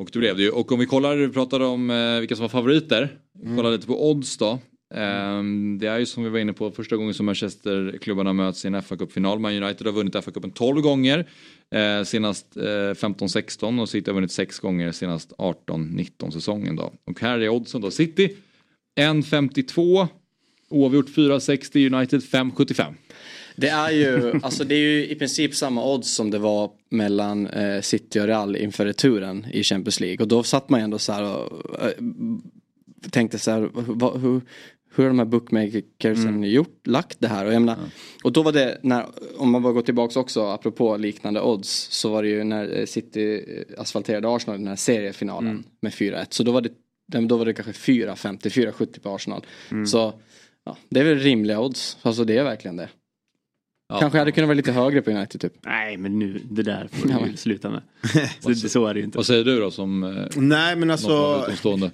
Och 0.00 0.08
det 0.12 0.18
blev 0.18 0.36
det 0.36 0.42
ju. 0.42 0.50
Och 0.50 0.72
om 0.72 0.78
vi 0.78 0.86
kollar, 0.86 1.16
vi 1.16 1.28
pratade 1.28 1.64
om 1.64 1.90
eh, 1.90 2.20
vilka 2.20 2.36
som 2.36 2.42
var 2.42 2.48
favoriter. 2.48 3.18
Mm. 3.42 3.56
Kollar 3.56 3.70
lite 3.70 3.86
på 3.86 4.10
odds 4.10 4.36
då. 4.36 4.58
Um, 4.94 5.78
det 5.78 5.86
är 5.86 5.98
ju 5.98 6.06
som 6.06 6.24
vi 6.24 6.30
var 6.30 6.38
inne 6.38 6.52
på 6.52 6.70
första 6.70 6.96
gången 6.96 7.14
som 7.14 7.26
Manchesterklubbarna 7.26 8.32
möts 8.32 8.64
i 8.64 8.68
en 8.68 8.82
fa 8.82 8.96
Cup-final. 8.96 9.38
Man 9.38 9.62
United 9.62 9.86
har 9.86 9.94
vunnit 9.94 10.12
fa 10.12 10.30
Cupen 10.30 10.50
12 10.50 10.80
gånger. 10.80 11.28
Eh, 11.74 12.04
senast 12.04 12.56
eh, 12.56 12.60
15-16 12.62 13.80
och 13.80 13.88
City 13.88 14.10
har 14.10 14.14
vunnit 14.14 14.32
6 14.32 14.58
gånger 14.58 14.92
senast 14.92 15.32
18-19 15.32 16.30
säsongen 16.30 16.76
då. 16.76 16.92
Och 17.04 17.20
här 17.20 17.38
är 17.38 17.48
oddsen 17.48 17.80
då. 17.80 17.90
City 17.90 18.36
1.52. 19.00 20.08
Oavgjort 20.68 21.08
4.60. 21.08 21.94
United 21.94 22.20
5.75. 22.20 22.94
Det 23.60 23.68
är 23.68 23.90
ju, 23.90 24.40
alltså 24.42 24.64
det 24.64 24.74
är 24.74 24.78
ju 24.78 25.08
i 25.08 25.14
princip 25.14 25.54
samma 25.54 25.84
odds 25.84 26.10
som 26.10 26.30
det 26.30 26.38
var 26.38 26.70
mellan 26.90 27.46
eh, 27.46 27.80
City 27.80 28.20
och 28.20 28.26
Real 28.26 28.56
inför 28.56 28.84
returen 28.86 29.46
i 29.52 29.62
Champions 29.62 30.00
League. 30.00 30.22
Och 30.22 30.28
då 30.28 30.42
satt 30.42 30.68
man 30.68 30.80
ju 30.80 30.84
ändå 30.84 30.98
så 30.98 31.12
här 31.12 31.24
och 31.24 31.82
eh, 31.82 31.92
tänkte 33.10 33.38
så 33.38 33.50
här, 33.50 33.70
vad, 33.72 34.20
hur, 34.20 34.40
hur 34.94 35.04
har 35.04 35.10
de 35.10 35.18
här 35.18 35.26
bookmakersen 35.26 36.28
mm. 36.28 36.44
gjort, 36.50 36.86
lagt 36.86 37.20
det 37.20 37.28
här? 37.28 37.46
Och, 37.46 37.52
jag 37.52 37.62
menar, 37.62 37.78
mm. 37.78 37.90
och 38.24 38.32
då 38.32 38.42
var 38.42 38.52
det, 38.52 38.78
när, 38.82 39.06
om 39.36 39.50
man 39.50 39.62
bara 39.62 39.72
går 39.72 39.82
tillbaka 39.82 40.20
också, 40.20 40.46
apropå 40.46 40.96
liknande 40.96 41.40
odds, 41.40 41.88
så 41.90 42.10
var 42.10 42.22
det 42.22 42.28
ju 42.28 42.44
när 42.44 42.78
eh, 42.78 42.86
City 42.86 43.34
eh, 43.34 43.80
asfalterade 43.80 44.28
Arsenal 44.28 44.56
i 44.56 44.58
den 44.58 44.68
här 44.68 44.76
seriefinalen 44.76 45.50
mm. 45.50 45.64
med 45.80 45.92
4-1. 45.92 46.26
Så 46.30 46.42
då 46.42 46.52
var 46.52 46.60
det, 46.60 46.70
då 47.20 47.36
var 47.36 47.44
det 47.44 47.54
kanske 47.54 47.92
4-50, 47.92 48.72
4-70 48.72 49.00
på 49.00 49.14
Arsenal. 49.14 49.46
Mm. 49.70 49.86
Så 49.86 50.12
ja, 50.64 50.76
det 50.88 51.00
är 51.00 51.04
väl 51.04 51.18
rimliga 51.18 51.60
odds, 51.60 51.98
alltså 52.02 52.24
det 52.24 52.38
är 52.38 52.44
verkligen 52.44 52.76
det. 52.76 52.88
Ja. 53.90 54.00
Kanske 54.00 54.18
hade 54.18 54.32
kunnat 54.32 54.48
vara 54.48 54.56
lite 54.56 54.72
högre 54.72 55.02
på 55.02 55.10
United 55.10 55.40
typ. 55.40 55.52
Nej 55.64 55.96
men 55.96 56.18
nu, 56.18 56.40
det 56.50 56.62
där 56.62 56.88
får 56.92 57.08
du 57.08 57.14
ja. 57.14 57.36
sluta 57.36 57.70
med. 57.70 57.82
så, 58.40 58.68
så 58.68 58.86
är 58.86 58.94
det 58.94 59.00
ju 59.00 59.06
inte. 59.06 59.18
Vad 59.18 59.26
säger 59.26 59.44
du 59.44 59.60
då 59.60 59.70
som 59.70 60.04
eh, 60.04 60.24
Nej 60.36 60.76
men 60.76 60.90
alltså, 60.90 61.44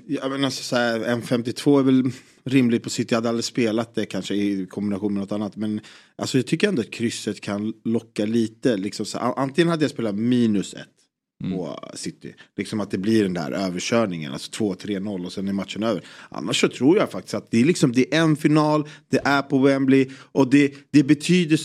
ja, 0.06 0.28
men 0.28 0.44
alltså 0.44 0.62
så 0.62 0.76
här, 0.76 0.98
M52 0.98 1.78
är 1.78 1.82
väl 1.82 2.10
rimligt 2.44 2.82
på 2.82 2.90
City. 2.90 3.14
Jag 3.14 3.16
hade 3.16 3.28
aldrig 3.28 3.44
spelat 3.44 3.94
det 3.94 4.06
kanske 4.06 4.34
i 4.34 4.66
kombination 4.66 5.14
med 5.14 5.20
något 5.20 5.32
annat. 5.32 5.56
Men 5.56 5.80
alltså, 6.16 6.38
jag 6.38 6.46
tycker 6.46 6.68
ändå 6.68 6.82
att 6.82 6.90
krysset 6.90 7.40
kan 7.40 7.72
locka 7.84 8.26
lite. 8.26 8.76
Liksom, 8.76 9.06
så, 9.06 9.18
antingen 9.18 9.68
hade 9.68 9.84
jag 9.84 9.90
spelat 9.90 10.14
minus 10.14 10.74
ett 10.74 10.95
mm. 11.44 11.56
på 11.56 11.90
City. 11.94 12.34
Liksom 12.56 12.80
att 12.80 12.90
det 12.90 12.98
blir 12.98 13.22
den 13.22 13.34
där 13.34 13.50
överkörningen, 13.50 14.32
alltså 14.32 14.50
2-3-0 14.50 15.24
och 15.26 15.32
sen 15.32 15.48
är 15.48 15.52
matchen 15.52 15.82
över. 15.82 16.04
Annars 16.28 16.60
så 16.60 16.68
tror 16.68 16.96
jag 16.98 17.10
faktiskt 17.10 17.34
att 17.34 17.50
det 17.50 17.60
är, 17.60 17.64
liksom, 17.64 17.92
det 17.92 18.14
är 18.14 18.20
en 18.20 18.36
final, 18.36 18.88
det 19.10 19.20
är 19.24 19.42
på 19.42 19.58
Wembley 19.58 20.10
och 20.32 20.50
det, 20.50 20.74
det 20.90 21.02
betyder 21.02 21.56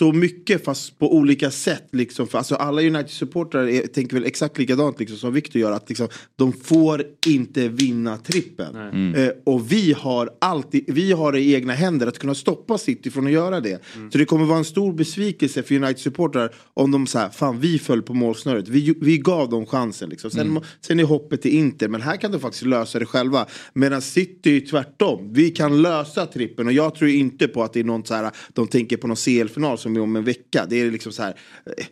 så 0.00 0.12
mycket 0.12 0.64
fast 0.64 0.98
på 0.98 1.14
olika 1.14 1.50
sätt. 1.50 1.88
Liksom. 1.92 2.26
För, 2.26 2.38
alltså, 2.38 2.54
alla 2.54 2.82
United-supportrar 2.82 3.86
tänker 3.86 4.16
väl 4.16 4.24
exakt 4.24 4.58
likadant 4.58 5.00
liksom, 5.00 5.18
som 5.18 5.32
Victor 5.32 5.60
gör. 5.60 5.72
Att 5.72 5.88
liksom, 5.88 6.08
de 6.36 6.52
får 6.52 7.04
inte 7.26 7.68
vinna 7.68 8.16
trippen. 8.16 8.76
Mm. 8.76 9.14
Eh, 9.14 9.30
och 9.44 9.72
vi 9.72 9.92
har, 9.92 10.30
alltid, 10.40 10.84
vi 10.86 11.12
har 11.12 11.32
det 11.32 11.40
i 11.40 11.54
egna 11.54 11.72
händer 11.72 12.06
att 12.06 12.18
kunna 12.18 12.34
stoppa 12.34 12.78
City 12.78 13.10
från 13.10 13.26
att 13.26 13.32
göra 13.32 13.60
det. 13.60 13.82
Mm. 13.96 14.10
Så 14.10 14.18
det 14.18 14.24
kommer 14.24 14.44
vara 14.44 14.58
en 14.58 14.64
stor 14.64 14.92
besvikelse 14.92 15.62
för 15.62 15.74
United-supportrar 15.74 16.50
om 16.74 16.90
de 16.90 17.06
säger 17.06 17.28
fan 17.28 17.60
vi 17.60 17.78
föll 17.78 18.02
på 18.02 18.14
målsnöret. 18.14 18.68
Vi, 18.68 18.94
vi 19.00 19.18
gav 19.18 19.48
dem 19.48 19.66
chansen. 19.66 20.10
Liksom. 20.10 20.30
Sen, 20.30 20.48
mm. 20.48 20.62
sen 20.80 21.00
är 21.00 21.04
hoppet 21.04 21.42
till 21.42 21.54
Inter. 21.54 21.88
Men 21.88 22.00
här 22.00 22.16
kan 22.16 22.32
de 22.32 22.40
faktiskt 22.40 22.66
lösa 22.66 22.98
det 22.98 23.06
själva. 23.06 23.46
Medan 23.72 24.02
City 24.02 24.56
är 24.56 24.60
tvärtom. 24.60 25.32
Vi 25.32 25.50
kan 25.50 25.82
lösa 25.82 26.26
trippen. 26.26 26.66
Och 26.66 26.72
jag 26.72 26.94
tror 26.94 27.10
inte 27.10 27.48
på 27.48 27.62
att 27.62 27.72
det 27.72 27.80
är 27.80 27.84
någon 27.84 28.04
så 28.04 28.14
här, 28.14 28.30
de 28.52 28.66
tänker 28.66 28.96
på 28.96 29.06
någon 29.06 29.16
CL-final 29.16 29.78
som 29.94 30.02
om 30.02 30.16
en 30.16 30.24
vecka. 30.24 30.66
Det 30.68 30.80
är 30.80 30.90
liksom 30.90 31.12
så 31.12 31.22
här. 31.22 31.34
Eh, 31.78 31.86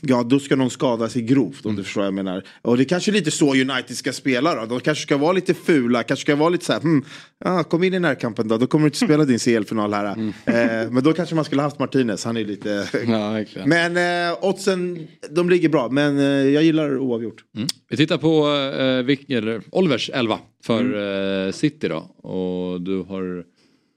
ja, 0.00 0.22
då 0.22 0.38
ska 0.38 0.56
någon 0.56 0.70
skada 0.70 1.08
sig 1.08 1.22
grovt 1.22 1.66
om 1.66 1.70
mm. 1.70 1.76
du 1.76 1.84
förstår 1.84 2.00
vad 2.00 2.06
jag 2.06 2.14
menar. 2.14 2.42
Och 2.62 2.76
det 2.76 2.82
är 2.82 2.84
kanske 2.84 3.10
är 3.10 3.12
lite 3.12 3.30
så 3.30 3.54
United 3.54 3.96
ska 3.96 4.12
spela 4.12 4.54
då. 4.54 4.66
De 4.66 4.80
kanske 4.80 5.02
ska 5.02 5.16
vara 5.16 5.32
lite 5.32 5.54
fula, 5.54 6.02
kanske 6.02 6.22
ska 6.22 6.36
vara 6.36 6.48
lite 6.48 6.64
så 6.64 6.72
här, 6.72 6.80
hmm, 6.80 7.04
ah, 7.44 7.62
kom 7.62 7.82
in 7.82 7.94
i 7.94 7.98
närkampen 7.98 8.48
då, 8.48 8.58
då 8.58 8.66
kommer 8.66 8.82
du 8.82 8.86
inte 8.86 8.98
spela 8.98 9.24
din 9.24 9.38
CL-final 9.38 9.94
här. 9.94 10.12
Mm. 10.12 10.28
Eh, 10.28 10.90
men 10.90 11.04
då 11.04 11.12
kanske 11.12 11.34
man 11.34 11.44
skulle 11.44 11.62
haft 11.62 11.78
Martinez, 11.78 12.24
han 12.24 12.36
är 12.36 12.44
lite... 12.44 12.88
ja, 13.06 13.44
men 13.66 13.96
eh, 13.96 14.38
oddsen, 14.44 15.06
de 15.30 15.50
ligger 15.50 15.68
bra, 15.68 15.88
men 15.88 16.18
eh, 16.18 16.24
jag 16.24 16.62
gillar 16.62 16.98
oavgjort. 16.98 17.44
Mm. 17.56 17.68
Vi 17.88 17.96
tittar 17.96 18.18
på 18.18 18.46
eh, 18.48 19.36
eller, 19.36 19.62
Olivers 19.70 20.10
11 20.14 20.38
för 20.64 20.80
mm. 20.80 21.46
eh, 21.46 21.52
City 21.52 21.88
då. 21.88 21.96
Och 22.28 22.80
du 22.80 23.02
har 23.02 23.44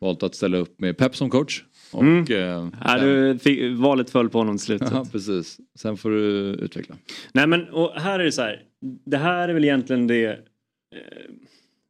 valt 0.01 0.23
att 0.23 0.35
ställa 0.35 0.57
upp 0.57 0.79
med 0.79 0.97
Pep 0.97 1.15
som 1.15 1.29
coach. 1.29 1.63
Och, 1.91 2.03
mm. 2.03 2.25
eh, 2.29 2.69
ja, 2.85 2.97
du 2.97 3.39
fick, 3.39 3.77
valet 3.77 4.09
föll 4.09 4.29
på 4.29 4.37
honom 4.37 4.57
till 4.57 4.65
slutet. 4.65 4.89
Ja, 4.91 5.05
precis. 5.11 5.59
Sen 5.79 5.97
får 5.97 6.09
du 6.09 6.19
utveckla. 6.61 6.95
Nej 7.33 7.47
men 7.47 7.69
och 7.69 7.91
här 7.95 8.19
är 8.19 8.23
det 8.23 8.31
så 8.31 8.41
här. 8.41 8.63
Det 9.05 9.17
här 9.17 9.49
är 9.49 9.53
väl 9.53 9.63
egentligen 9.63 10.07
det. 10.07 10.25
Eh, 10.25 10.37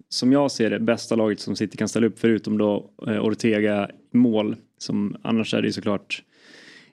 som 0.10 0.32
jag 0.32 0.52
ser 0.52 0.70
det, 0.70 0.80
bästa 0.80 1.16
laget 1.16 1.40
som 1.40 1.56
City 1.56 1.78
kan 1.78 1.90
ställa 1.90 2.08
upp 2.08 2.20
förutom 2.20 2.58
då 2.58 2.92
eh, 3.08 3.26
Ortega 3.26 3.90
mål. 4.14 4.56
Som, 4.78 5.16
annars 5.22 5.54
är 5.54 5.62
det 5.62 5.68
ju 5.68 5.74
såklart 5.74 6.24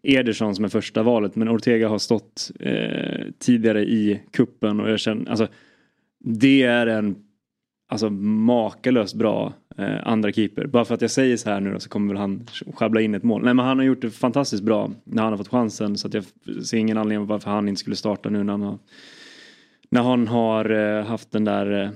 Ederson 0.03 0.55
som 0.55 0.65
är 0.65 0.69
första 0.69 1.03
valet. 1.03 1.37
Men 1.37 1.49
Ortega 1.49 1.89
har 1.89 1.99
stått 1.99 2.51
eh, 2.61 3.27
tidigare 3.39 3.83
i 3.83 4.23
kuppen 4.33 4.81
och 4.81 4.91
jag 4.91 5.01
känner, 5.01 5.31
alltså 5.31 5.49
det 6.19 6.63
är 6.63 6.87
en 6.87 7.26
alltså, 7.89 8.11
makalöst 8.11 9.15
bra 9.15 9.53
eh, 9.79 10.09
andra 10.09 10.33
keeper. 10.33 10.67
Bara 10.67 10.85
för 10.85 10.95
att 10.95 11.01
jag 11.01 11.11
säger 11.11 11.37
så 11.37 11.51
här 11.51 11.61
nu 11.61 11.73
då, 11.73 11.81
så 11.81 11.89
kommer 11.89 12.09
väl 12.09 12.21
han 12.21 12.47
sjabbla 12.75 13.01
in 13.01 13.15
ett 13.15 13.23
mål. 13.23 13.45
Nej 13.45 13.55
men 13.55 13.65
han 13.65 13.79
har 13.79 13.85
gjort 13.85 14.03
det 14.03 14.11
fantastiskt 14.11 14.63
bra 14.63 14.91
när 15.05 15.23
han 15.23 15.33
har 15.33 15.39
fått 15.39 15.49
chansen 15.49 15.99
så 15.99 16.09
att 16.09 16.15
jag 16.15 16.25
ser 16.65 16.77
ingen 16.77 16.99
anledning 16.99 17.27
varför 17.27 17.51
han 17.51 17.69
inte 17.69 17.81
skulle 17.81 17.97
starta 17.97 18.31
nu 18.31 18.45
när 18.45 18.53
han 18.53 18.63
har, 18.63 18.79
när 19.91 20.03
han 20.03 20.29
har 20.29 20.71
eh, 20.71 21.05
haft 21.05 21.33
den 21.33 21.45
där 21.45 21.93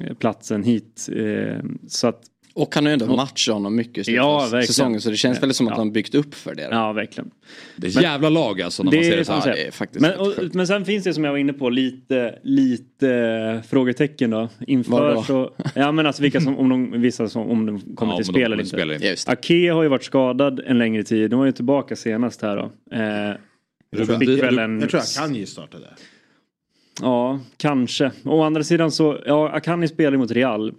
eh, 0.00 0.14
platsen 0.14 0.62
hit. 0.62 1.08
Eh, 1.12 1.64
så 1.88 2.08
att 2.08 2.22
och 2.54 2.74
han 2.74 2.84
har 2.84 2.90
ju 2.90 2.92
ändå 2.92 3.16
matchat 3.16 3.54
honom 3.54 3.76
mycket 3.76 4.08
i 4.08 4.14
Ja, 4.14 4.38
verkligen. 4.40 4.66
säsongen 4.66 5.00
så 5.00 5.10
det 5.10 5.16
känns 5.16 5.42
väl 5.42 5.54
som 5.54 5.66
att 5.66 5.70
Ja. 5.70 5.76
han 5.76 5.92
byggt 5.92 6.14
upp 6.14 6.34
för 6.34 6.54
det. 6.54 6.68
Ja, 6.70 6.92
verkligen. 6.92 7.30
Det 7.76 7.86
är 7.86 7.88
ett 7.88 7.94
Men- 7.94 8.04
jävla 8.04 8.28
lag 8.28 8.62
alltså 8.62 8.82
när 8.82 8.90
Det 8.90 8.96
man 8.96 9.04
ser 9.04 9.16
det 9.16 9.24
så 9.24 9.32
här. 9.32 9.52
det 9.52 9.66
är 9.66 9.70
faktiskt 9.70 10.00
Men, 10.00 10.20
och, 10.20 10.32
men 10.54 10.66
sen 10.66 10.84
finns 10.84 11.04
det 11.04 11.14
som 11.14 11.24
jag 11.24 11.30
var 11.30 11.38
inne 11.38 11.52
på 11.52 11.70
lite, 11.70 12.38
lite 12.42 13.62
frågetecken 13.68 14.30
då. 14.30 14.48
Inför 14.66 14.90
Vadå? 14.92 15.22
så, 15.22 15.50
ja 15.74 15.92
men 15.92 16.06
alltså 16.06 16.22
vilka 16.22 16.40
som, 16.40 16.58
om 16.58 16.68
de, 16.68 17.00
vissa 17.00 17.28
som, 17.28 17.50
om 17.50 17.66
de 17.66 17.80
kommer 17.96 18.12
Ja, 18.12 18.16
till 18.18 18.28
om 18.28 18.32
de 18.34 18.40
spel 18.40 18.42
eller 18.42 18.56
kommer 18.56 18.60
inte. 18.62 18.62
till 18.62 18.68
spel 18.78 18.80
eller 18.82 18.94
inte. 18.94 19.06
Just 19.06 19.26
det. 19.26 19.32
Ake 19.32 19.72
har 19.72 19.82
ju 19.82 19.88
varit 19.88 20.04
skadad 20.04 20.60
en 20.66 20.78
längre 20.78 21.02
tid. 21.02 21.30
De 21.30 21.38
var 21.38 21.46
ju 21.46 21.52
tillbaka 21.52 21.96
senast 21.96 22.42
här 22.42 22.56
då. 22.56 22.96
Eh, 22.96 23.34
Ruben 23.96 24.18
fick 24.20 24.28
Di- 24.28 24.36
väl 24.40 24.58
en, 24.58 24.80
Jag 24.80 24.90
tror 24.90 25.00
att 25.00 25.16
Kanye 25.18 25.46
startade. 25.46 25.84
Ja, 27.00 27.40
kanske. 27.56 28.10
Å 28.24 28.42
andra 28.42 28.62
sidan 28.64 28.90
så, 28.90 29.18
ja, 29.26 29.48
Akani 29.50 29.88
spelar 29.88 30.16
mot 30.18 30.30
Real. 30.30 30.72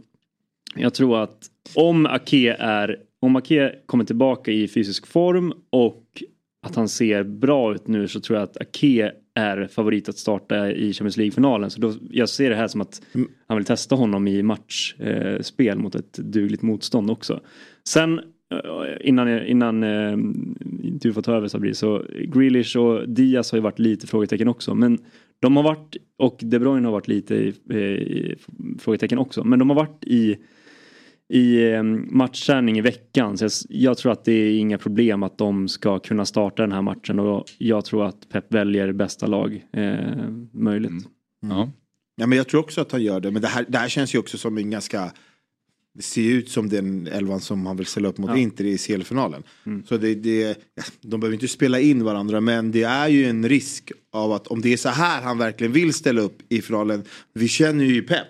Jag 0.75 0.93
tror 0.93 1.23
att 1.23 1.49
om 1.75 2.05
Ake 2.05 2.55
är, 2.59 2.97
om 3.19 3.35
Ake 3.35 3.75
kommer 3.85 4.03
tillbaka 4.03 4.51
i 4.51 4.67
fysisk 4.67 5.07
form 5.07 5.53
och 5.69 6.03
att 6.65 6.75
han 6.75 6.89
ser 6.89 7.23
bra 7.23 7.75
ut 7.75 7.87
nu 7.87 8.07
så 8.07 8.19
tror 8.19 8.39
jag 8.39 8.43
att 8.43 8.61
Ake 8.61 9.11
är 9.35 9.67
favorit 9.67 10.09
att 10.09 10.17
starta 10.17 10.71
i 10.71 10.93
Champions 10.93 11.17
League-finalen. 11.17 11.69
Så 11.69 11.81
då, 11.81 11.93
jag 12.09 12.29
ser 12.29 12.49
det 12.49 12.55
här 12.55 12.67
som 12.67 12.81
att 12.81 13.01
han 13.47 13.57
vill 13.57 13.65
testa 13.65 13.95
honom 13.95 14.27
i 14.27 14.43
matchspel 14.43 15.67
eh, 15.67 15.75
mot 15.75 15.95
ett 15.95 16.13
dugligt 16.13 16.61
motstånd 16.61 17.11
också. 17.11 17.39
Sen 17.87 18.19
eh, 18.19 18.97
innan, 19.01 19.45
innan 19.45 19.83
eh, 19.83 20.17
du 21.01 21.13
får 21.13 21.21
ta 21.21 21.33
över 21.35 21.47
Sabri 21.47 21.73
så 21.73 22.03
Grealish 22.27 22.77
och 22.77 23.09
Diaz 23.09 23.51
har 23.51 23.57
ju 23.57 23.63
varit 23.63 23.79
lite 23.79 24.07
frågetecken 24.07 24.47
också. 24.47 24.75
Men 24.75 24.97
de 25.39 25.55
har 25.57 25.63
varit, 25.63 25.97
och 26.17 26.39
De 26.41 26.59
Bruyne 26.59 26.87
har 26.87 26.91
varit 26.91 27.07
lite 27.07 27.35
i, 27.35 27.53
eh, 27.69 27.77
i 27.77 28.35
frågetecken 28.79 29.17
också. 29.17 29.43
Men 29.43 29.59
de 29.59 29.69
har 29.69 29.77
varit 29.77 30.03
i 30.03 30.37
i 31.29 31.71
eh, 31.71 31.83
matchträning 31.83 32.77
i 32.77 32.81
veckan. 32.81 33.37
Så 33.37 33.43
jag, 33.43 33.51
jag 33.69 33.97
tror 33.97 34.11
att 34.11 34.25
det 34.25 34.31
är 34.31 34.57
inga 34.57 34.77
problem 34.77 35.23
att 35.23 35.37
de 35.37 35.67
ska 35.67 35.99
kunna 35.99 36.25
starta 36.25 36.61
den 36.61 36.71
här 36.71 36.81
matchen 36.81 37.19
och 37.19 37.45
jag 37.57 37.85
tror 37.85 38.05
att 38.05 38.29
Pep 38.29 38.53
väljer 38.53 38.91
bästa 38.91 39.27
lag 39.27 39.65
eh, 39.73 40.29
möjligt. 40.51 40.91
Mm. 40.91 41.03
Ja. 41.57 41.71
Ja, 42.15 42.27
men 42.27 42.37
jag 42.37 42.47
tror 42.47 42.59
också 42.61 42.81
att 42.81 42.91
han 42.91 43.03
gör 43.03 43.19
det. 43.19 43.31
Men 43.31 43.41
det 43.41 43.47
här, 43.47 43.65
det 43.67 43.77
här 43.77 43.89
känns 43.89 44.15
ju 44.15 44.19
också 44.19 44.37
som 44.37 44.57
en 44.57 44.69
ganska... 44.69 45.11
Det 45.95 46.01
ser 46.01 46.31
ut 46.31 46.49
som 46.49 46.69
den 46.69 47.07
elvan 47.07 47.39
som 47.39 47.65
han 47.65 47.77
vill 47.77 47.85
ställa 47.85 48.09
upp 48.09 48.17
mot 48.17 48.29
Ja. 48.29 48.37
Inter 48.37 48.65
i 48.65 48.77
CL-finalen. 48.77 49.43
Så 49.85 49.97
det, 49.97 50.15
det, 50.15 50.57
de 51.01 51.19
behöver 51.19 51.33
inte 51.33 51.47
spela 51.47 51.79
in 51.79 52.03
varandra 52.03 52.41
men 52.41 52.71
det 52.71 52.83
är 52.83 53.07
ju 53.07 53.25
en 53.25 53.49
risk 53.49 53.91
av 54.11 54.31
att 54.31 54.47
om 54.47 54.61
det 54.61 54.73
är 54.73 54.77
så 54.77 54.89
här 54.89 55.21
han 55.21 55.37
verkligen 55.37 55.73
vill 55.73 55.93
ställa 55.93 56.21
upp 56.21 56.37
i 56.49 56.61
finalen. 56.61 57.03
Vi 57.33 57.47
känner 57.47 57.85
ju 57.85 58.01
Pep. 58.01 58.27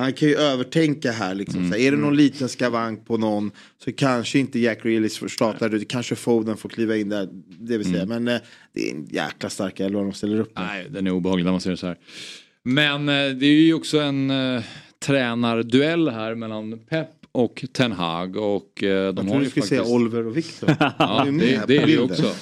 Han 0.00 0.12
kan 0.12 0.28
ju 0.28 0.34
övertänka 0.34 1.12
här 1.12 1.34
liksom. 1.34 1.68
Så 1.70 1.76
här, 1.76 1.82
är 1.82 1.90
det 1.90 1.96
någon 1.96 2.16
liten 2.16 2.48
skavank 2.48 3.06
på 3.06 3.16
någon 3.16 3.50
så 3.84 3.92
kanske 3.92 4.38
inte 4.38 4.58
Jack 4.58 4.82
Grealish 4.82 5.18
får 5.18 5.28
starta. 5.28 5.68
det, 5.68 5.84
Kanske 5.84 6.14
Foden 6.14 6.56
får 6.56 6.68
kliva 6.68 6.96
in 6.96 7.08
där. 7.08 7.28
Det 7.58 7.78
vill 7.78 7.92
säga. 7.92 8.06
Men 8.06 8.28
eh, 8.28 8.40
det 8.72 8.90
är 8.90 8.94
en 8.94 9.06
jäkla 9.10 9.50
stark 9.50 9.80
elva 9.80 10.00
de 10.00 10.12
ställer 10.12 10.40
upp 10.40 10.58
med. 10.58 10.66
Nej, 10.66 10.86
den 10.90 11.06
är 11.06 11.10
obehaglig 11.10 11.44
när 11.44 11.52
man 11.52 11.60
ser 11.60 11.70
det 11.70 11.76
så 11.76 11.86
här. 11.86 11.96
Men 12.62 13.08
eh, 13.08 13.14
det 13.14 13.46
är 13.46 13.60
ju 13.60 13.74
också 13.74 14.00
en 14.00 14.30
eh, 14.30 14.62
tränarduell 14.98 16.08
här 16.08 16.34
mellan 16.34 16.78
Pep 16.78 17.08
och 17.32 17.64
Ten 17.72 17.92
Hag 17.92 18.36
och 18.36 18.84
eh, 18.84 19.12
de 19.12 19.28
Jag 19.28 19.38
ju 19.38 19.44
du 19.44 19.50
skulle 19.50 19.62
faktiskt... 19.62 19.68
säga 19.68 19.84
Oliver 19.84 20.26
och 20.26 20.36
Victor. 20.36 20.76
Ja, 20.98 21.26
det, 21.30 21.66
det 21.66 21.76
är 21.76 21.86
det 21.86 21.98
också. 21.98 22.34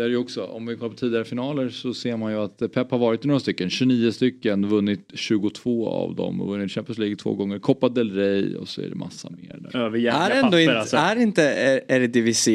Det 0.00 0.04
är 0.04 0.08
det 0.08 0.12
ju 0.12 0.18
också. 0.18 0.44
Om 0.44 0.66
vi 0.66 0.76
kollar 0.76 0.90
på 0.90 0.96
tidigare 0.96 1.24
finaler 1.24 1.68
så 1.68 1.94
ser 1.94 2.16
man 2.16 2.32
ju 2.32 2.38
att 2.38 2.58
Pep 2.72 2.90
har 2.90 2.98
varit 2.98 3.24
i 3.24 3.28
några 3.28 3.40
stycken, 3.40 3.70
29 3.70 4.12
stycken, 4.12 4.68
vunnit 4.68 5.10
22 5.14 5.88
av 5.88 6.14
dem 6.14 6.40
och 6.40 6.48
vunnit 6.48 6.72
Champions 6.72 6.98
League 6.98 7.16
två 7.16 7.34
gånger, 7.34 7.58
Copa 7.58 7.88
del 7.88 8.10
Rey 8.14 8.56
och 8.56 8.68
så 8.68 8.82
är 8.82 8.88
det 8.88 8.94
massa 8.94 9.30
mer 9.30 9.58
där. 9.60 9.76
Överjävliga 9.76 10.12
Är, 10.12 10.30
ändå 10.30 10.42
papper 10.42 10.58
inte, 10.60 10.78
alltså. 10.78 10.96
är 10.96 11.16
inte 11.16 11.80
det 11.98 12.06
DVC 12.06 12.48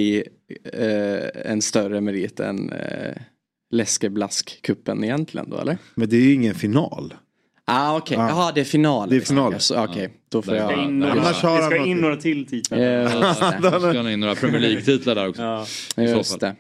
eh, 0.73 1.51
en 1.51 1.61
större 1.61 2.01
merit 2.01 2.39
än 2.39 2.69
eh, 2.71 3.15
Läskeblask-cupen 3.73 5.03
egentligen 5.03 5.49
då 5.49 5.57
eller? 5.57 5.77
Men 5.95 6.09
det 6.09 6.15
är 6.15 6.21
ju 6.21 6.33
ingen 6.33 6.55
final. 6.55 7.13
Ah 7.65 7.97
okej, 7.97 8.17
Ja. 8.17 8.29
jaha 8.29 8.51
det 8.55 8.61
är 8.61 8.65
final. 8.65 9.09
Det 9.09 9.15
är 9.15 9.21
final. 9.21 9.53
Alltså, 9.53 9.83
Okej, 9.89 10.09
då 10.29 10.41
får 10.41 10.51
Det 10.51 10.57
jag... 10.57 10.83
in 10.83 10.99
några, 10.99 11.15
det 11.15 11.33
ska 11.33 11.85
in 11.85 11.97
några 11.97 12.15
till 12.15 12.45
titlar. 12.45 12.77
Just 12.77 13.13
det. 13.61 13.71
Så 13.71 13.79
ska 13.79 14.11
in 14.11 14.19
några 14.19 14.35
Premier 14.35 14.61
League-titlar 14.61 15.15
där 15.15 15.27
också. 15.27 15.41
Ja. 15.41 15.65
Just 16.03 16.39
det. 16.39 16.55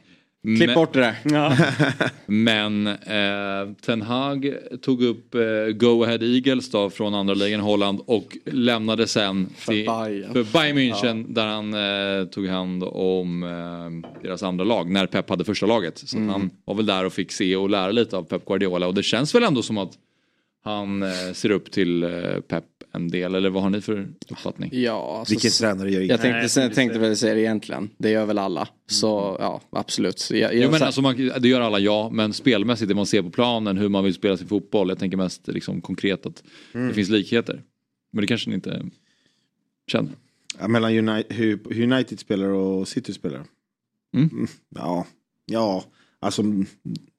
Klipp 0.45 0.59
Men- 0.67 0.75
bort 0.75 0.93
det 0.93 0.99
där. 0.99 1.15
Ja. 1.23 1.57
Men 2.25 2.87
eh, 2.87 3.75
Ten 3.85 4.01
Hag 4.01 4.53
tog 4.81 5.03
upp 5.03 5.35
eh, 5.35 5.41
Go 5.73 6.03
Ahead 6.03 6.19
Eagles 6.21 6.71
då 6.71 6.89
från 6.89 7.13
andra 7.13 7.33
ligan 7.33 7.59
Holland 7.61 7.99
och 8.05 8.37
lämnade 8.45 9.07
sen 9.07 9.49
till, 9.67 9.85
Bayern. 9.85 10.33
för 10.33 10.43
Bayern 10.53 10.77
München 10.77 11.33
där 11.33 11.45
han 11.47 11.73
eh, 11.73 12.27
tog 12.27 12.47
hand 12.47 12.83
om 12.83 13.43
eh, 13.43 14.11
deras 14.23 14.43
andra 14.43 14.63
lag 14.65 14.89
när 14.91 15.05
Pep 15.07 15.29
hade 15.29 15.43
första 15.43 15.65
laget. 15.65 15.97
Så 15.97 16.17
Mm. 16.17 16.29
han 16.29 16.49
var 16.65 16.75
väl 16.75 16.85
där 16.85 17.05
och 17.05 17.13
fick 17.13 17.31
se 17.31 17.55
och 17.55 17.69
lära 17.69 17.91
lite 17.91 18.17
av 18.17 18.23
Pep 18.23 18.45
Guardiola 18.45 18.87
och 18.87 18.93
det 18.93 19.03
känns 19.03 19.35
väl 19.35 19.43
ändå 19.43 19.61
som 19.61 19.77
att 19.77 19.91
han 20.63 21.03
eh, 21.03 21.09
ser 21.33 21.49
upp 21.51 21.71
till 21.71 22.03
eh, 22.03 22.09
Pep 22.47 22.63
en 22.95 23.07
del 23.07 23.35
eller 23.35 23.49
vad 23.49 23.63
har 23.63 23.69
ni 23.69 23.81
för 23.81 24.07
uppfattning? 24.29 24.69
Ja, 24.73 25.17
alltså, 25.19 25.31
Vilken 25.33 25.51
tränare 25.51 25.89
gör 25.91 25.97
jag 25.99 26.05
inget? 26.05 26.21
tänkte, 26.21 26.39
Nej, 26.39 26.49
sen, 26.49 26.63
jag 26.63 26.73
tänkte 26.73 26.99
väl 26.99 27.17
säga 27.17 27.33
det 27.33 27.41
egentligen. 27.41 27.89
Det 27.97 28.09
gör 28.09 28.25
väl 28.25 28.37
alla. 28.37 28.67
Så 28.87 29.37
ja, 29.39 29.61
absolut. 29.69 30.27
Jag, 30.31 30.39
jag, 30.39 30.55
Jo 30.55 30.69
men 30.71 30.79
så- 30.79 30.85
alltså 30.85 31.01
man, 31.01 31.15
det 31.39 31.47
gör 31.47 31.61
alla 31.61 31.79
ja, 31.79 32.09
men 32.13 32.33
spelmässigt 32.33 32.89
det 32.89 32.95
man 32.95 33.05
ser 33.05 33.21
på 33.21 33.29
planen, 33.29 33.77
hur 33.77 33.89
man 33.89 34.03
vill 34.03 34.13
spela 34.13 34.37
sin 34.37 34.47
fotboll. 34.47 34.89
Jag 34.89 34.99
tänker 34.99 35.17
mest 35.17 35.47
liksom 35.47 35.81
konkret 35.81 36.25
att 36.25 36.43
det 36.73 36.93
finns 36.93 37.09
likheter. 37.09 37.61
Men 38.13 38.21
det 38.21 38.27
kanske 38.27 38.49
ni 38.49 38.55
inte 38.55 38.85
känner. 39.91 40.11
Ja, 40.59 40.67
mellan 40.67 41.09
United, 41.09 41.35
hur 41.37 41.83
United 41.83 42.19
spelar 42.19 42.45
och 42.47 42.87
City 42.87 43.13
spelar. 43.13 43.43
Mm. 44.15 44.47
Ja, 44.75 45.07
ja, 45.45 45.83
alltså 46.19 46.43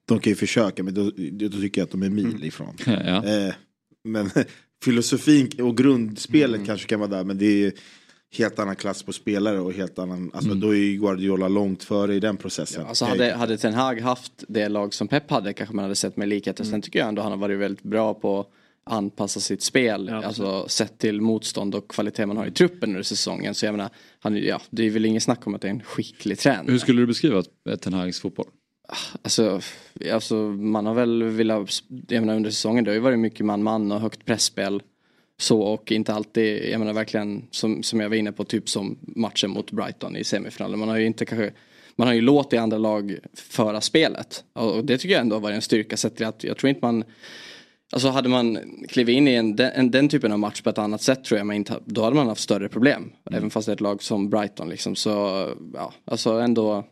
de 0.05 0.19
kan 0.19 0.31
ju 0.31 0.35
försöka 0.35 0.83
men 0.83 0.93
då, 0.93 1.03
då 1.31 1.49
tycker 1.49 1.81
jag 1.81 1.85
att 1.85 1.91
de 1.91 2.03
är 2.03 2.09
mil 2.09 2.43
ifrån. 2.43 2.75
Ja. 2.85 3.25
Eh, 3.25 3.53
men 4.03 4.29
filosofin 4.83 5.49
och 5.61 5.77
grundspelet 5.77 6.65
kanske 6.65 6.87
kan 6.87 6.99
vara 6.99 7.09
där 7.09 7.23
men 7.23 7.37
det 7.37 7.65
är 7.65 7.73
helt 8.31 8.59
annan 8.59 8.75
klass 8.75 9.03
på 9.03 9.13
spelare 9.13 9.59
och 9.59 9.73
helt 9.73 9.99
annan, 9.99 10.31
alltså 10.33 10.53
då 10.53 10.69
är 10.69 10.77
ju 10.77 10.97
Guardiola 10.97 11.47
långt 11.47 11.83
före 11.83 12.15
i 12.15 12.19
den 12.19 12.37
processen. 12.37 12.85
Alltså 12.85 13.05
Eh, 13.05 13.09
hade, 13.09 13.33
hade 13.33 13.57
Ten 13.57 13.73
Hag 13.73 14.01
haft 14.01 14.43
det 14.47 14.69
lag 14.69 14.93
som 14.93 15.07
Pep 15.07 15.31
hade 15.31 15.53
kanske 15.53 15.75
man 15.75 15.83
hade 15.83 15.95
sett 15.95 16.17
med 16.17 16.27
likheter. 16.27 16.63
Mm. 16.63 16.71
Sen 16.71 16.81
tycker 16.81 16.99
jag 16.99 17.07
ändå 17.07 17.21
han 17.21 17.31
har 17.31 17.39
varit 17.39 17.59
väldigt 17.59 17.83
bra 17.83 18.13
på 18.13 18.39
att 18.39 18.47
anpassa 18.83 19.39
sitt 19.39 19.63
spel. 19.63 20.07
Ja, 20.11 20.25
alltså 20.25 20.67
sett 20.67 20.97
till 20.97 21.21
motstånd 21.21 21.75
och 21.75 21.91
kvalitet 21.91 22.25
man 22.25 22.37
har 22.37 22.45
i 22.45 22.51
truppen 22.51 22.89
under 22.89 23.03
säsongen. 23.03 23.55
Så 23.55 23.65
jag 23.65 23.73
menar, 23.73 23.89
han, 24.19 24.37
ja, 24.37 24.61
det 24.69 24.83
är 24.83 24.89
väl 24.89 25.05
ingen 25.05 25.21
snack 25.21 25.47
om 25.47 25.55
att 25.55 25.61
det 25.61 25.67
är 25.67 25.71
en 25.71 25.83
skicklig 25.83 26.39
tränare. 26.39 26.71
Hur 26.71 26.79
skulle 26.79 27.01
du 27.01 27.07
beskriva 27.07 27.43
Ten 27.81 27.93
Hags 27.93 28.19
fotboll? 28.19 28.47
Alltså, 29.21 29.61
alltså 30.13 30.35
man 30.45 30.85
har 30.85 30.93
väl 30.93 31.23
velat, 31.23 31.83
jag 32.07 32.21
menar 32.21 32.35
under 32.35 32.49
säsongen 32.49 32.83
det 32.83 32.89
har 32.91 32.95
ju 32.95 33.01
varit 33.01 33.19
mycket 33.19 33.45
man-man 33.45 33.91
och 33.91 33.99
högt 33.99 34.25
pressspel 34.25 34.81
Så 35.39 35.61
och 35.61 35.91
inte 35.91 36.13
alltid, 36.13 36.69
jag 36.69 36.79
menar 36.79 36.93
verkligen 36.93 37.47
som, 37.51 37.83
som 37.83 37.99
jag 37.99 38.09
var 38.09 38.15
inne 38.15 38.31
på 38.31 38.43
typ 38.43 38.69
som 38.69 38.97
matchen 39.01 39.51
mot 39.51 39.71
Brighton 39.71 40.15
i 40.15 40.23
semifinalen. 40.23 40.79
Man 40.79 40.89
har 40.89 40.97
ju 40.97 41.05
inte 41.05 41.25
kanske 41.25 41.51
man 41.95 42.07
har 42.07 42.15
ju 42.15 42.21
låtit 42.21 42.59
andra 42.59 42.77
lag 42.77 43.17
föra 43.33 43.81
spelet. 43.81 44.43
Och 44.53 44.85
det 44.85 44.97
tycker 44.97 45.13
jag 45.13 45.21
ändå 45.21 45.35
har 45.35 45.41
varit 45.41 45.55
en 45.55 45.61
styrka 45.61 45.97
sett 45.97 46.15
till 46.15 46.25
att 46.25 46.43
jag 46.43 46.57
tror 46.57 46.69
inte 46.69 46.85
man 46.85 47.03
Alltså 47.91 48.09
hade 48.09 48.29
man 48.29 48.59
klivit 48.89 49.17
in 49.17 49.27
i 49.27 49.33
en, 49.33 49.55
den, 49.55 49.91
den 49.91 50.09
typen 50.09 50.31
av 50.31 50.39
match 50.39 50.61
på 50.61 50.69
ett 50.69 50.77
annat 50.77 51.01
sätt 51.01 51.23
tror 51.23 51.37
jag 51.37 51.47
man 51.47 51.55
inte, 51.55 51.79
då 51.85 52.03
hade 52.03 52.15
man 52.15 52.27
haft 52.27 52.41
större 52.41 52.69
problem. 52.69 53.11
Även 53.31 53.49
fast 53.49 53.65
det 53.65 53.71
är 53.71 53.73
ett 53.73 53.81
lag 53.81 54.03
som 54.03 54.29
Brighton 54.29 54.69
liksom. 54.69 54.95
Så 54.95 55.09
ja, 55.73 55.93
alltså 56.05 56.31
ändå 56.31 56.85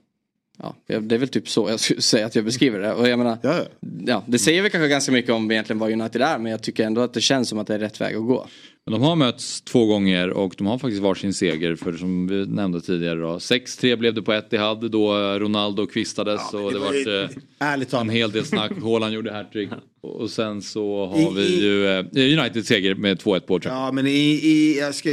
Ja, 0.58 0.76
det 0.88 1.16
är 1.16 1.18
väl 1.18 1.28
typ 1.28 1.50
så 1.50 1.70
jag 1.70 1.80
skulle 1.80 2.02
säga 2.02 2.26
att 2.26 2.36
jag 2.36 2.46
beskriver 2.46 2.80
det. 2.80 2.94
Och 2.94 3.08
jag 3.10 3.18
menar, 3.20 3.38
Ja, 3.42 3.60
ja. 4.06 4.24
det 4.28 4.40
säger 4.40 4.62
väl 4.62 4.72
kanske 4.72 4.88
ganska 4.88 5.12
mycket 5.12 5.32
om 5.32 5.52
egentligen 5.52 5.80
vad 5.80 5.92
United 5.92 6.22
är. 6.22 6.38
Men 6.40 6.52
jag 6.52 6.64
tycker 6.64 6.84
ändå 6.86 7.02
att 7.02 7.14
det 7.14 7.22
känns 7.22 7.50
som 7.50 7.60
att 7.60 7.68
det 7.68 7.74
är 7.76 7.80
rätt 7.80 8.02
väg 8.02 8.16
att 8.16 8.28
gå. 8.28 8.48
Men 8.86 8.92
de 8.94 9.02
har 9.02 9.16
mötts 9.16 9.62
två 9.62 9.86
gånger 9.86 10.30
och 10.30 10.54
de 10.58 10.68
har 10.68 10.78
faktiskt 10.78 11.02
varsin 11.02 11.34
seger 11.34 11.76
för 11.76 11.94
som 11.94 12.28
vi 12.28 12.46
nämnde 12.46 12.82
tidigare 12.82 13.20
då. 13.20 13.38
6-3 13.38 13.96
blev 13.96 14.14
det 14.14 14.22
på 14.22 14.34
Etihad 14.34 14.92
då 14.92 15.14
Ronaldo 15.40 15.86
kvistades 15.88 16.42
Ja, 16.54 16.60
och 16.60 16.72
det 16.74 16.80
det 16.80 16.86
var 16.86 16.94
ju- 16.94 17.22
var 17.22 17.30
Ärligt 17.60 17.94
en 17.94 18.10
hel 18.10 18.32
del 18.32 18.46
snack. 18.46 18.72
Haaland 18.84 19.14
gjorde 19.14 19.32
hattrick. 19.34 19.70
Och 20.06 20.30
sen 20.30 20.62
så 20.62 21.06
har 21.06 21.32
I- 21.32 21.36
vi 21.36 21.62
ju 21.62 21.88
eh, 21.88 22.40
United 22.40 22.66
seger 22.66 22.96
med 22.96 23.18
2-1 23.18 23.40
på 23.40 23.54
Old 23.54 23.62
Trafford. 23.64 23.66
Ja 23.66 23.92
men 23.92 24.08
i, 24.08 24.10
i, 24.44 24.78
jag 24.80 24.96
ska, 24.96 25.10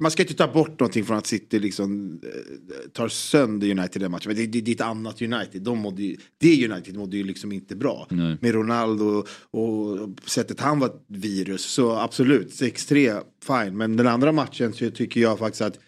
man 0.00 0.10
ska 0.10 0.22
inte 0.22 0.34
ta 0.34 0.48
bort 0.52 0.80
någonting 0.80 1.04
från 1.04 1.16
att 1.16 1.26
City 1.26 1.58
liksom 1.58 2.20
eh, 2.24 2.90
tar 2.92 3.08
sönder 3.08 3.70
United 3.70 3.96
i 3.96 3.98
den 3.98 4.10
matchen. 4.10 4.28
Men 4.28 4.36
det, 4.36 4.46
det, 4.46 4.60
det 4.60 4.70
är 4.70 4.74
ett 4.74 4.80
annat 4.80 5.22
United. 5.22 5.62
De 5.62 5.78
mådde 5.78 6.02
ju, 6.02 6.16
det 6.40 6.68
United 6.70 6.96
mådde 6.96 7.16
ju 7.16 7.24
liksom 7.24 7.52
inte 7.52 7.76
bra. 7.76 8.06
Nej. 8.10 8.36
Med 8.40 8.54
Ronaldo 8.54 9.24
och 9.50 9.98
sättet 10.26 10.60
han 10.60 10.78
var 10.78 10.86
ett 10.86 11.04
virus. 11.08 11.62
Så 11.64 11.92
absolut, 11.92 12.48
6-3, 12.50 13.20
fine. 13.46 13.76
Men 13.76 13.96
den 13.96 14.06
andra 14.06 14.32
matchen 14.32 14.72
så 14.72 14.90
tycker 14.90 15.20
jag 15.20 15.38
faktiskt 15.38 15.62
att 15.62 15.78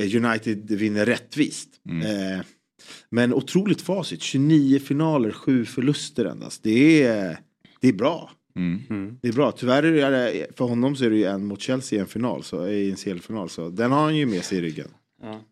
eh, 0.00 0.24
United 0.24 0.70
vinner 0.70 1.06
rättvist. 1.06 1.68
Eh, 1.90 2.44
men 3.10 3.34
otroligt 3.34 3.82
facit. 3.82 4.22
29 4.22 4.78
finaler, 4.78 5.30
7 5.30 5.64
förluster 5.64 6.24
endast. 6.24 6.62
Det 6.62 7.02
är, 7.02 7.38
det 7.80 7.88
är 7.88 7.92
bra. 7.92 8.30
Mm. 8.56 9.18
Det 9.22 9.28
är 9.28 9.32
bra. 9.32 9.52
Tyvärr 9.52 9.82
är 9.82 10.10
det, 10.10 10.46
för 10.56 10.64
honom 10.64 10.96
så 10.96 11.04
är 11.04 11.10
det 11.10 11.16
ju 11.16 11.24
en 11.24 11.44
mot 11.44 11.60
Chelsea 11.60 11.98
i 11.98 12.00
en 12.00 12.06
final, 12.06 12.42
så, 12.42 12.68
i 12.68 12.90
en 12.90 12.96
CL-final. 12.96 13.48
Så 13.48 13.68
den 13.68 13.92
har 13.92 14.02
han 14.02 14.16
ju 14.16 14.26
med 14.26 14.44
sig 14.44 14.58
i 14.58 14.60
ryggen. 14.60 14.88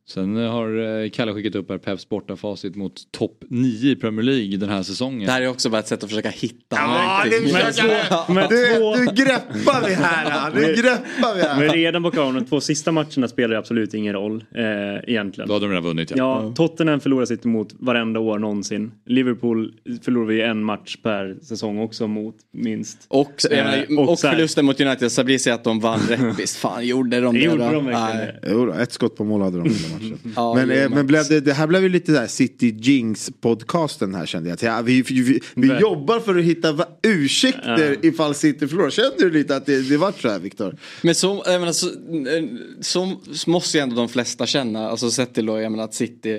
Sen 0.09 0.37
eh, 0.45 0.51
har 0.51 1.03
eh, 1.05 1.11
Kalle 1.11 1.33
skickat 1.35 1.55
upp 1.55 1.71
här 1.71 1.79
Peps 1.79 2.09
bortafacit 2.09 2.77
mot 2.77 3.13
topp 3.13 3.45
9 3.49 3.93
i 3.93 3.97
Premier 3.97 4.23
League 4.23 4.57
den 4.57 4.69
här 4.69 4.83
säsongen. 4.83 5.27
Det 5.27 5.33
här 5.33 5.43
är 5.43 5.49
också 5.49 5.71
bara 5.71 5.79
ett 5.79 5.89
sätt 5.89 6.03
att 6.05 6.09
försöka 6.11 6.29
hitta 6.31 6.57
Ja, 6.77 7.23
det 7.25 7.31
någonting. 7.31 7.57
försöker- 7.57 8.33
Men 8.33 8.49
Du, 8.49 8.67
två- 8.79 8.95
du 9.15 9.25
greppar 9.25 9.89
vi 9.89 9.95
här! 9.95 10.51
Nu 10.55 10.61
greppar 10.61 11.35
vi 11.35 11.43
Men 11.43 11.69
här! 11.69 11.77
redan 11.77 12.03
på 12.03 12.11
kvarnen, 12.11 12.35
de 12.35 12.45
två 12.49 12.61
sista 12.61 12.93
matcherna 12.93 13.29
spelar 13.29 13.49
det 13.49 13.59
absolut 13.59 13.95
ingen 13.95 14.13
roll 14.13 14.45
eh, 14.55 14.65
egentligen. 15.11 15.49
Då 15.49 15.55
hade 15.55 15.67
de 15.67 15.71
redan 15.71 15.85
vunnit 15.85 16.11
ja. 16.11 16.17
Ja, 16.17 16.53
Tottenham 16.57 17.01
förlorar 17.01 17.25
sitt 17.25 17.45
emot 17.45 17.69
varenda 17.79 18.21
år 18.21 18.39
någonsin. 18.39 18.93
Liverpool 19.07 19.73
förlorar 20.03 20.27
vi 20.27 20.43
en 20.43 20.65
match 20.65 20.97
per 21.03 21.37
säsong 21.43 21.79
också 21.79 22.07
mot 22.07 22.37
minst. 22.53 22.99
Och, 23.09 23.33
Eh, 23.51 23.99
och 23.99 24.09
och 24.13 24.21
förlusten 24.21 24.65
mot 24.67 24.81
United, 24.81 25.13
så 25.13 25.25
blir 25.25 25.45
det 25.45 25.55
att 25.55 25.65
de 25.65 25.81
vann 25.81 26.01
rättvist. 26.09 26.57
Fan, 26.57 26.87
gjorde 26.87 27.21
de 27.21 27.35
det, 27.35 27.41
Det 27.41 27.45
gjorde 27.47 27.65
då? 27.65 27.71
de 27.73 27.87
verkligen 27.87 28.67
Nej. 28.67 28.67
det. 28.77 28.83
Ett 28.83 28.93
skott 28.93 29.17
på 29.17 29.25
mål 29.25 29.41
hade 29.43 29.58
de 29.59 29.71
i 29.71 29.75
den 29.75 29.93
matchen. 29.93 30.33
Ja, 30.37 30.55
men 30.55 30.71
eh, 30.71 30.89
men- 30.89 31.07
blev 31.07 31.25
det, 31.29 31.41
det 31.41 31.53
här 31.53 31.67
blev 31.67 31.83
ju 31.83 31.89
lite 31.89 32.13
där 32.13 32.27
City 32.27 32.77
Jinx 32.81 33.31
podcasten 33.41 34.15
här 34.15 34.27
kände 34.27 34.49
jag. 34.49 34.59
Ja, 34.63 34.83
vi 34.83 35.03
vi, 35.03 35.21
vi, 35.21 35.41
vi 35.55 35.79
jobbar 35.79 36.21
för 36.21 36.39
att 36.39 36.45
hitta 36.45 36.87
ursäkter 37.03 37.97
ifall 38.03 38.35
City 38.35 38.69
förlorar. 38.69 38.91
Känner 38.91 39.19
du 39.19 39.31
lite 39.31 39.57
att 39.57 39.67
det, 39.67 39.89
det 39.89 39.97
var 39.97 40.13
så 40.21 40.29
här 40.29 40.39
Viktor? 40.39 40.77
Men 41.03 41.15
så, 41.15 41.43
jag 41.47 41.61
menar, 41.61 41.73
så, 41.73 41.91
så, 42.81 43.21
så 43.33 43.51
måste 43.51 43.79
ju 43.79 43.83
ändå 43.83 43.97
de 43.97 44.09
flesta 44.09 44.47
känna, 44.47 44.89
alltså 44.89 45.11
sett 45.11 45.35
till 45.35 45.47
då, 45.47 45.61
jag 45.61 45.73
menar 45.73 45.85
att 45.85 45.95
City, 45.95 46.39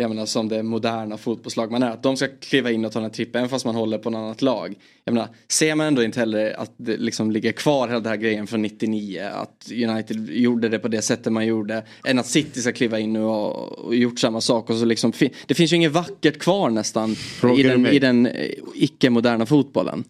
jag 0.00 0.08
menar 0.08 0.26
som 0.26 0.48
det 0.48 0.62
moderna 0.62 1.16
fotbollslag 1.16 1.70
man 1.70 1.82
är, 1.82 1.90
att 1.90 2.02
de 2.02 2.16
ska 2.16 2.28
kliva 2.40 2.70
in 2.70 2.84
och 2.84 2.92
ta 2.92 2.98
den 2.98 3.04
här 3.04 3.14
trippen, 3.14 3.48
fast 3.48 3.64
man 3.64 3.74
håller 3.74 3.98
på 3.98 4.08
ett 4.08 4.14
annat 4.14 4.42
lag. 4.42 4.74
Jag 5.04 5.14
menar, 5.14 5.28
ser 5.48 5.74
man 5.74 5.86
ändå 5.86 6.02
inte 6.02 6.20
heller 6.20 6.60
att 6.60 6.72
det 6.76 6.96
liksom 6.96 7.30
ligger 7.30 7.52
kvar 7.52 7.88
hela 7.88 8.00
den 8.00 8.10
här 8.10 8.16
grejen 8.16 8.46
från 8.46 8.62
99, 8.62 9.22
att 9.32 9.70
United 9.72 10.30
gjorde 10.30 10.68
det 10.68 10.78
på 10.78 10.88
det 10.88 11.02
sättet 11.02 11.32
man 11.32 11.46
gjorde, 11.46 11.84
än 12.04 12.18
att 12.18 12.26
City 12.26 12.60
ska 12.60 12.72
kliva 12.72 12.98
in 12.98 13.12
nu 13.12 13.22
och, 13.22 13.78
och 13.78 13.94
gjort 13.94 14.18
samma 14.18 14.40
sak 14.40 14.70
och 14.70 14.76
så 14.76 14.84
liksom, 14.84 15.12
det 15.46 15.54
finns 15.54 15.72
ju 15.72 15.76
inget 15.76 15.92
vackert 15.92 16.38
kvar 16.38 16.70
nästan 16.70 17.10
i 17.12 17.14
Frågar 17.14 17.68
den, 17.70 17.86
i 17.86 17.98
den 17.98 18.26
eh, 18.26 18.50
icke-moderna 18.74 19.46
fotbollen. 19.46 20.04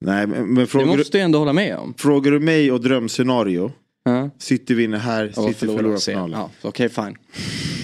Nej, 0.00 0.26
men, 0.26 0.46
men 0.46 0.54
Det 0.54 0.66
frågar, 0.66 0.86
du, 0.86 0.98
måste 0.98 1.18
du 1.18 1.22
ändå 1.22 1.38
hålla 1.38 1.52
med 1.52 1.76
om. 1.76 1.94
frågar 1.98 2.32
du 2.32 2.40
mig 2.40 2.72
och 2.72 2.80
drömscenario. 2.80 3.72
Ja. 4.08 4.30
City 4.38 4.74
vinner 4.74 4.98
här, 4.98 5.28
City 5.28 5.54
förlora 5.54 5.76
förlorar 5.78 5.96
se. 5.96 6.12
finalen. 6.12 6.38
Ja, 6.40 6.50
Okej, 6.62 6.88
fine. 6.88 7.16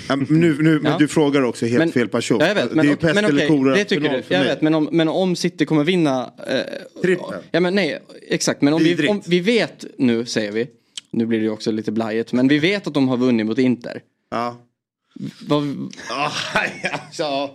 Ja, 0.09 0.17
men 0.17 0.27
nu, 0.41 0.57
nu, 0.63 0.81
men 0.81 0.93
Ja. 0.93 0.99
du 0.99 1.09
frågar 1.09 1.43
också 1.43 1.67
helt 1.67 1.79
Men- 1.79 1.93
fel 1.93 2.09
person. 2.09 2.39
Ja, 2.41 2.47
jag 2.49 2.55
vet, 2.55 2.73
men, 2.75 2.87
det 2.87 2.93
är 2.93 2.97
pest 2.97 3.15
men 3.15 3.25
eller 3.25 3.49
kolera 3.49 3.75
det 3.77 3.85
tycker 3.85 4.09
du. 4.09 4.23
Jag 4.35 4.45
vet, 4.45 4.61
men 4.63 4.75
om, 4.75 4.89
men 4.93 5.09
om 5.09 5.37
City 5.37 5.67
kommer 5.67 5.85
vinna... 5.85 6.33
Eh. 6.47 7.17
Ja 7.51 7.61
men 7.61 7.75
nej, 7.75 7.99
exakt. 8.29 8.63
Men 8.63 8.75
om 8.75 8.83
vi, 8.83 9.09
om 9.09 9.23
vi 9.27 9.41
vet 9.41 9.85
nu, 9.99 10.25
säger 10.27 10.53
vi. 10.53 10.67
Nu 11.11 11.27
blir 11.27 11.39
det 11.39 11.45
ju 11.45 11.51
också 11.51 11.71
lite 11.71 11.93
blajigt. 11.93 12.33
Men 12.33 12.49
vi 12.49 12.59
vet 12.59 12.87
att 12.87 12.95
de 12.95 13.09
har 13.09 13.17
vunnit 13.17 13.47
mot 13.47 13.59
Inter. 13.59 14.01
Ja. 14.31 14.67
Vad, 15.49 15.91
Ah, 16.11 16.31
alltså, 16.93 17.51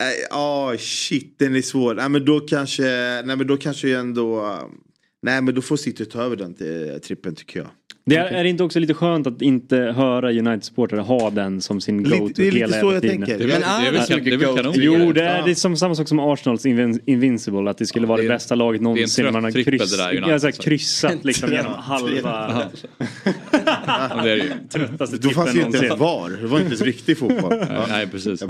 nej, 0.00 0.14
ah, 0.30 0.76
shit, 0.78 1.38
den 1.38 1.56
är 1.56 1.62
svår. 1.62 1.94
Nej, 1.94 2.08
men 2.08 2.24
då 2.24 2.40
kanske, 2.40 2.82
nej, 3.24 3.36
men 3.36 3.46
då 3.46 3.56
kanske 3.56 3.88
jag 3.88 4.00
ändå... 4.00 4.58
Nej, 5.24 5.42
men 5.42 5.54
då 5.54 5.62
får 5.62 5.76
City 5.76 6.04
ta 6.04 6.22
över 6.22 6.36
den 6.36 6.54
till 6.54 7.00
trippen 7.06 7.34
tycker 7.34 7.60
jag. 7.60 7.68
Det 8.06 8.16
är, 8.16 8.24
är 8.24 8.42
det 8.44 8.50
inte 8.50 8.62
också 8.64 8.78
lite 8.80 8.94
skönt 8.94 9.26
att 9.26 9.42
inte 9.42 9.76
höra 9.76 10.30
United-supportrar 10.32 10.98
ha 11.00 11.30
den 11.30 11.60
som 11.60 11.80
sin 11.80 12.02
go-to 12.02 12.32
det 12.36 12.48
är 12.48 12.52
lite 12.52 12.80
så 12.80 12.92
jag 12.92 13.02
tiden? 13.02 13.16
tänker. 13.26 13.38
Det 13.38 13.44
är 13.44 13.48
Men 13.48 13.60
det 13.60 13.66
är 13.66 13.80
är 13.88 13.92
väl, 13.92 14.00
det 14.00 14.06
så 14.06 14.12
det 14.14 14.20
är 14.20 14.24
mycket 14.24 14.40
go-to? 14.56 14.72
Jo, 14.74 15.12
det 15.12 15.22
är, 15.22 15.44
det 15.44 15.50
är 15.50 15.54
som, 15.54 15.76
samma 15.76 15.94
sak 15.94 16.08
som 16.08 16.18
Arsenals 16.18 16.66
Invin- 16.66 17.00
Invincible, 17.06 17.70
att 17.70 17.78
det 17.78 17.86
skulle 17.86 18.06
vara 18.06 18.16
det 18.16 18.22
det, 18.22 18.26
är- 18.26 18.34
bästa 18.34 18.54
laget 18.54 18.82
någonsin. 18.82 19.24
trött 19.24 19.32
Man 19.32 19.44
har 19.44 19.50
kryss, 19.50 19.90
det 19.90 19.96
där, 19.96 20.10
United, 20.10 20.34
ja, 20.34 20.38
så 20.38 20.46
här, 20.46 20.52
så. 20.52 20.62
kryssat 20.62 21.24
liksom 21.24 21.52
genom 21.52 21.72
halva 21.78 22.70
Ja, 23.88 24.20
det 24.24 24.30
är 24.30 24.36
det 24.36 24.44
tröttaste 24.70 25.16
Då 25.16 25.30
fanns 25.30 25.54
ju 25.54 25.62
inte 25.62 25.78
ens 25.78 25.98
någonsin. 25.98 25.98
VAR. 25.98 26.42
Det 26.42 26.46
var 26.46 26.58
inte 26.58 26.66
ens 26.68 26.82
riktig 26.82 27.18
fotboll. 27.18 27.52
Ja. 27.70 27.86
Nej 27.88 28.06
precis. 28.06 28.44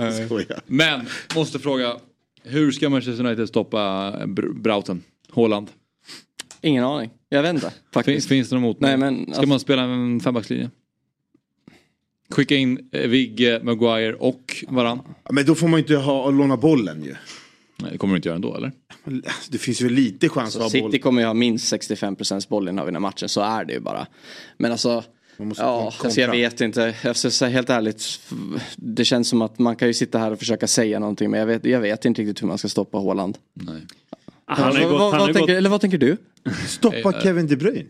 Men, 0.67 1.01
måste 1.37 1.59
fråga. 1.59 1.93
Hur 2.45 2.71
ska 2.71 2.89
Manchester 2.91 3.27
United 3.27 3.49
stoppa 3.49 3.79
Br- 4.27 4.61
Brauten? 4.63 5.03
Haaland? 5.35 5.69
Ingen 6.65 6.85
aning. 6.85 7.11
Jag 7.29 7.43
vet 7.43 7.55
inte. 7.55 7.71
Finns, 7.71 7.83
Faktiskt. 7.93 8.29
finns 8.29 8.49
det 8.49 8.55
någon 8.55 8.63
mot? 8.63 8.81
Nej, 8.81 8.97
men, 8.97 9.23
Ska 9.23 9.31
alltså- 9.31 9.47
man 9.47 9.61
spela 9.61 9.83
en 9.83 10.21
fembackslinje? 10.21 10.71
Skicka 12.31 12.55
in 12.55 12.89
eh, 12.93 13.09
Vigge, 13.09 13.61
Maguire 13.63 14.15
och 14.15 14.65
Varann? 14.69 15.01
Men 15.31 15.47
då 15.47 15.55
får 15.55 15.69
man 15.69 15.79
ju 15.81 15.83
inte 15.83 15.97
ha, 15.97 16.31
låna 16.31 16.57
bollen 16.57 17.05
ju. 17.05 17.15
Nej, 17.77 17.93
det 17.93 17.99
kommer 17.99 18.15
du 18.15 18.17
inte 18.17 18.29
göra 18.29 18.37
ändå 18.37 18.57
eller? 18.57 18.73
Det 19.51 19.59
finns 19.59 19.81
ju 19.83 19.89
lite 19.89 20.29
chans 20.29 20.53
Så 20.53 20.59
att 20.59 20.63
ha 20.63 20.71
City 20.71 20.83
boll. 20.83 20.99
kommer 20.99 21.21
ju 21.23 21.27
ha 21.27 21.35
minst 21.35 21.73
65% 21.75 22.49
bollinnehav 22.49 22.89
i 22.89 22.91
den 22.91 22.95
här 22.95 23.01
matchen. 23.01 23.29
Så 23.29 23.41
är 23.41 23.65
det 23.65 23.73
ju 23.73 23.81
bara. 23.81 24.07
Men 24.57 24.73
alltså. 24.73 25.05
Ja, 25.57 25.93
alltså 26.05 26.21
jag 26.21 26.31
vet 26.31 26.61
inte. 26.61 26.95
Jag 27.05 27.17
ska 27.17 27.31
säga 27.31 27.49
helt 27.51 27.71
ärligt. 27.71 28.21
Det 28.77 29.05
känns 29.05 29.29
som 29.29 29.43
att 29.43 29.59
man 29.59 29.77
kan 29.77 29.89
ju 29.89 29.95
sitta 29.95 30.19
här 30.19 30.31
och 30.31 30.39
försöka 30.39 30.67
säga 30.67 30.99
någonting. 30.99 31.31
Men 31.31 31.41
jag 31.41 31.47
vet, 31.47 31.65
jag 31.65 31.81
vet 31.81 32.05
inte 32.05 32.23
riktigt 32.23 32.43
hur 32.43 32.49
man 32.49 32.59
ska 32.59 32.69
stoppa 32.69 32.99
Haaland. 32.99 33.39
Nej. 33.55 33.83
Han 34.47 34.75
gått, 34.83 34.91
vad, 34.91 35.01
vad 35.13 35.25
tänker, 35.25 35.41
gått, 35.41 35.51
eller 35.51 35.71
vad 35.71 35.81
tänker 35.81 35.99
du? 35.99 36.17
Stoppa 36.67 37.21
Kevin 37.21 37.47
De 37.47 37.57
Bruyne. 37.57 37.85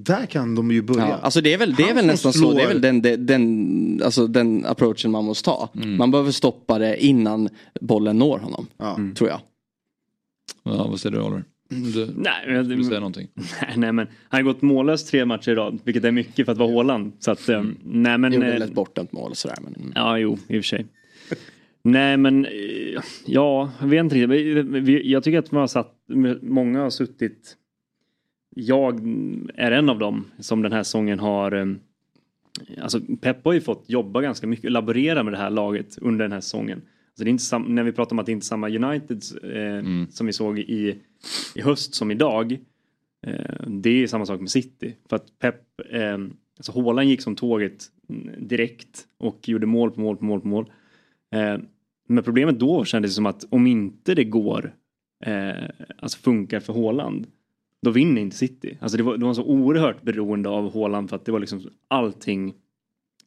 Där 0.00 0.26
kan 0.26 0.54
de 0.54 0.70
ju 0.70 0.82
börja. 0.82 1.08
Ja, 1.08 1.14
alltså 1.14 1.40
det 1.40 1.52
är 1.54 1.58
väl, 1.58 1.74
det 1.74 1.82
är 1.82 1.86
Han 1.86 1.96
väl 1.96 2.06
nästan 2.06 2.32
så. 2.32 2.38
slår- 2.38 2.54
Det 2.54 2.62
är 2.62 2.68
väl 2.68 2.80
den, 2.80 3.02
den, 3.02 3.26
den, 3.26 4.00
alltså 4.04 4.26
den 4.26 4.66
approachen 4.66 5.10
man 5.10 5.24
måste 5.24 5.44
ta. 5.44 5.68
Man 5.72 6.10
behöver 6.10 6.30
stoppa 6.30 6.78
det 6.78 7.04
innan 7.04 7.48
bollen 7.80 8.18
når 8.18 8.38
honom. 8.38 8.66
Ja. 8.76 8.98
Tror 9.16 9.30
jag. 9.30 9.40
Ja, 10.62 10.86
vad 10.90 11.00
säger 11.00 11.16
du 11.16 11.22
Oliver? 11.22 11.44
Du, 11.70 12.08
nej, 12.16 12.32
men- 12.46 12.68
du 12.68 12.76
vill 12.76 12.86
säga 12.86 13.00
någonting? 13.00 13.28
nej, 13.34 13.74
nej, 13.76 13.92
men 13.92 14.06
han 14.28 14.38
har 14.46 14.52
gått 14.52 14.62
mållös 14.62 15.04
tre 15.06 15.24
matcher 15.24 15.50
i 15.50 15.54
rad, 15.54 15.78
vilket 15.84 16.04
är 16.04 16.10
mycket 16.12 16.44
för 16.46 16.52
att 16.52 16.58
vara 16.58 16.72
Haaland. 16.74 17.12
Så 17.18 17.30
att, 17.30 17.48
eh, 17.48 17.62
nej 17.84 18.18
men... 18.18 18.32
Gjorde 18.32 18.46
eh, 18.46 18.52
väl 18.52 18.62
ett 18.62 18.72
bortdömt 18.74 19.12
mål 19.12 19.30
och 19.30 19.36
sådär. 19.36 19.58
Men, 19.60 19.74
mm. 19.74 19.92
Ja, 19.94 20.18
jo, 20.18 20.38
i 20.48 20.58
och 20.58 20.64
för 20.64 20.68
sig. 20.68 20.86
Nej, 21.90 22.16
men 22.16 22.44
eh, 22.44 23.02
ja, 23.26 23.72
jag 23.80 23.88
vet 23.88 24.00
inte 24.00 24.14
riktigt. 24.16 25.06
Jag 25.06 25.24
tycker 25.24 25.38
att 25.38 25.52
man 25.52 25.60
har 25.60 25.66
satt, 25.66 25.94
många 26.42 26.80
har 26.80 26.90
suttit. 26.90 27.56
Jag 28.56 29.00
är 29.54 29.70
en 29.72 29.88
av 29.88 29.98
dem 29.98 30.24
som 30.38 30.62
den 30.62 30.72
här 30.72 30.82
säsongen 30.82 31.18
har. 31.18 31.52
eh, 31.52 31.66
Alltså 32.82 33.00
Pep 33.20 33.44
har 33.44 33.52
ju 33.52 33.60
fått 33.60 33.84
jobba 33.86 34.20
ganska 34.20 34.46
mycket, 34.46 34.72
laborera 34.72 35.22
med 35.22 35.32
det 35.32 35.36
här 35.36 35.50
laget 35.50 35.98
under 36.00 36.24
den 36.24 36.32
här 36.32 36.40
säsongen. 36.40 36.78
Alltså 36.78 37.24
det 37.24 37.28
är 37.28 37.30
inte 37.30 37.44
sam, 37.44 37.74
när 37.74 37.82
vi 37.82 37.92
pratar 37.92 38.14
om 38.14 38.18
att 38.18 38.26
det 38.26 38.32
inte 38.32 38.44
är 38.44 38.46
samma 38.46 38.68
United 38.68 39.22
eh, 39.42 40.06
som 40.10 40.26
vi 40.26 40.32
såg 40.32 40.58
i, 40.58 40.98
i 41.54 41.60
höst 41.62 41.94
som 41.94 42.10
idag. 42.10 42.52
Eh, 43.26 43.66
det 43.66 43.90
är 44.02 44.06
samma 44.06 44.26
sak 44.26 44.40
med 44.40 44.50
City. 44.50 44.94
För 45.08 45.16
att 45.16 45.38
Pep, 45.38 45.54
eh, 45.90 46.18
alltså 46.56 46.80
Haaland 46.82 47.08
gick 47.08 47.20
som 47.22 47.36
tåget 47.36 47.86
mm, 48.08 48.48
direkt 48.48 49.04
och 49.18 49.48
gjorde 49.48 49.66
mål 49.66 49.90
på 49.90 50.00
mål 50.00 50.16
på 50.16 50.24
mål 50.24 50.40
på 50.40 50.48
mål. 50.48 50.70
Eh, 51.34 51.56
men 52.08 52.24
problemet 52.24 52.58
då 52.58 52.84
kändes 52.84 53.10
det 53.10 53.14
som 53.14 53.26
att 53.26 53.44
om 53.50 53.66
inte 53.66 54.14
det 54.14 54.24
går, 54.24 54.74
eh, 55.24 55.68
alltså 55.98 56.18
funkar 56.18 56.60
för 56.60 56.72
Haaland, 56.72 57.26
då 57.82 57.90
vinner 57.90 58.22
inte 58.22 58.36
City. 58.36 58.78
Alltså 58.80 58.96
det 58.96 59.02
var, 59.02 59.16
det 59.16 59.24
var 59.24 59.34
så 59.34 59.44
oerhört 59.44 60.02
beroende 60.02 60.48
av 60.48 60.74
Haaland 60.74 61.08
för 61.08 61.16
att 61.16 61.24
det 61.24 61.32
var 61.32 61.40
liksom 61.40 61.62
allting 61.88 62.54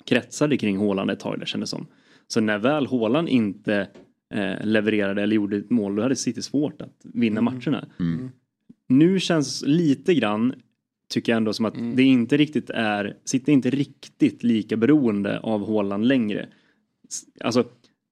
kretsade 0.05 0.57
kring 0.57 0.77
Haaland 0.77 1.11
ett 1.11 1.19
tag 1.19 1.39
det 1.39 1.45
kändes 1.45 1.69
som. 1.69 1.87
Så 2.27 2.41
när 2.41 2.57
väl 2.57 2.87
Haaland 2.87 3.29
inte 3.29 3.87
eh, 4.33 4.65
levererade 4.65 5.21
eller 5.21 5.35
gjorde 5.35 5.57
ett 5.57 5.69
mål 5.69 5.95
då 5.95 6.01
hade 6.01 6.15
City 6.15 6.41
svårt 6.41 6.81
att 6.81 7.01
vinna 7.03 7.41
matcherna. 7.41 7.87
Nu 8.87 9.19
känns 9.19 9.63
lite 9.65 10.13
grann 10.13 10.53
tycker 11.11 11.31
jag 11.31 11.37
ändå 11.37 11.53
som 11.53 11.65
att 11.65 11.75
det 11.95 12.03
inte 12.03 12.37
riktigt 12.37 12.69
är, 12.69 13.17
City 13.25 13.51
är 13.51 13.53
inte 13.53 13.69
riktigt 13.69 14.43
lika 14.43 14.77
beroende 14.77 15.39
av 15.39 15.67
Haaland 15.67 16.07
längre. 16.07 16.47
Alltså, 17.39 17.65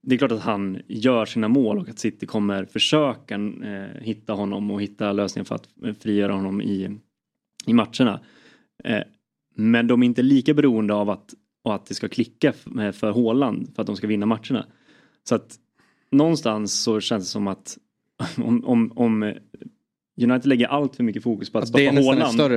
det 0.09 0.15
är 0.15 0.17
klart 0.17 0.31
att 0.31 0.41
han 0.41 0.81
gör 0.87 1.25
sina 1.25 1.47
mål 1.47 1.77
och 1.77 1.89
att 1.89 1.99
City 1.99 2.25
kommer 2.25 2.65
försöka 2.65 3.35
eh, 3.35 4.01
hitta 4.01 4.33
honom 4.33 4.71
och 4.71 4.81
hitta 4.81 5.11
lösningar 5.11 5.45
för 5.45 5.55
att 5.55 5.69
eh, 5.85 5.93
frigöra 5.93 6.33
honom 6.33 6.61
i, 6.61 6.99
i 7.65 7.73
matcherna. 7.73 8.19
Eh, 8.83 9.01
Men 9.55 9.87
de 9.87 10.01
är 10.01 10.05
inte 10.05 10.21
lika 10.21 10.53
beroende 10.53 10.93
av 10.93 11.09
att, 11.09 11.33
att 11.63 11.85
det 11.85 11.93
ska 11.93 12.07
klicka 12.07 12.49
f- 12.49 12.95
för 12.95 13.11
Haaland 13.11 13.75
för 13.75 13.81
att 13.81 13.87
de 13.87 13.95
ska 13.95 14.07
vinna 14.07 14.25
matcherna. 14.25 14.65
Så 15.23 15.35
att 15.35 15.55
någonstans 16.11 16.81
så 16.81 16.99
känns 16.99 17.23
det 17.23 17.29
som 17.29 17.47
att 17.47 17.77
om, 18.37 18.65
om, 18.65 18.91
om 18.95 19.33
United 20.21 20.45
lägger 20.45 20.67
allt 20.67 20.95
för 20.95 21.03
mycket 21.03 21.23
fokus 21.23 21.49
på 21.49 21.57
att 21.57 21.63
är 21.63 21.67
stoppa 21.67 21.79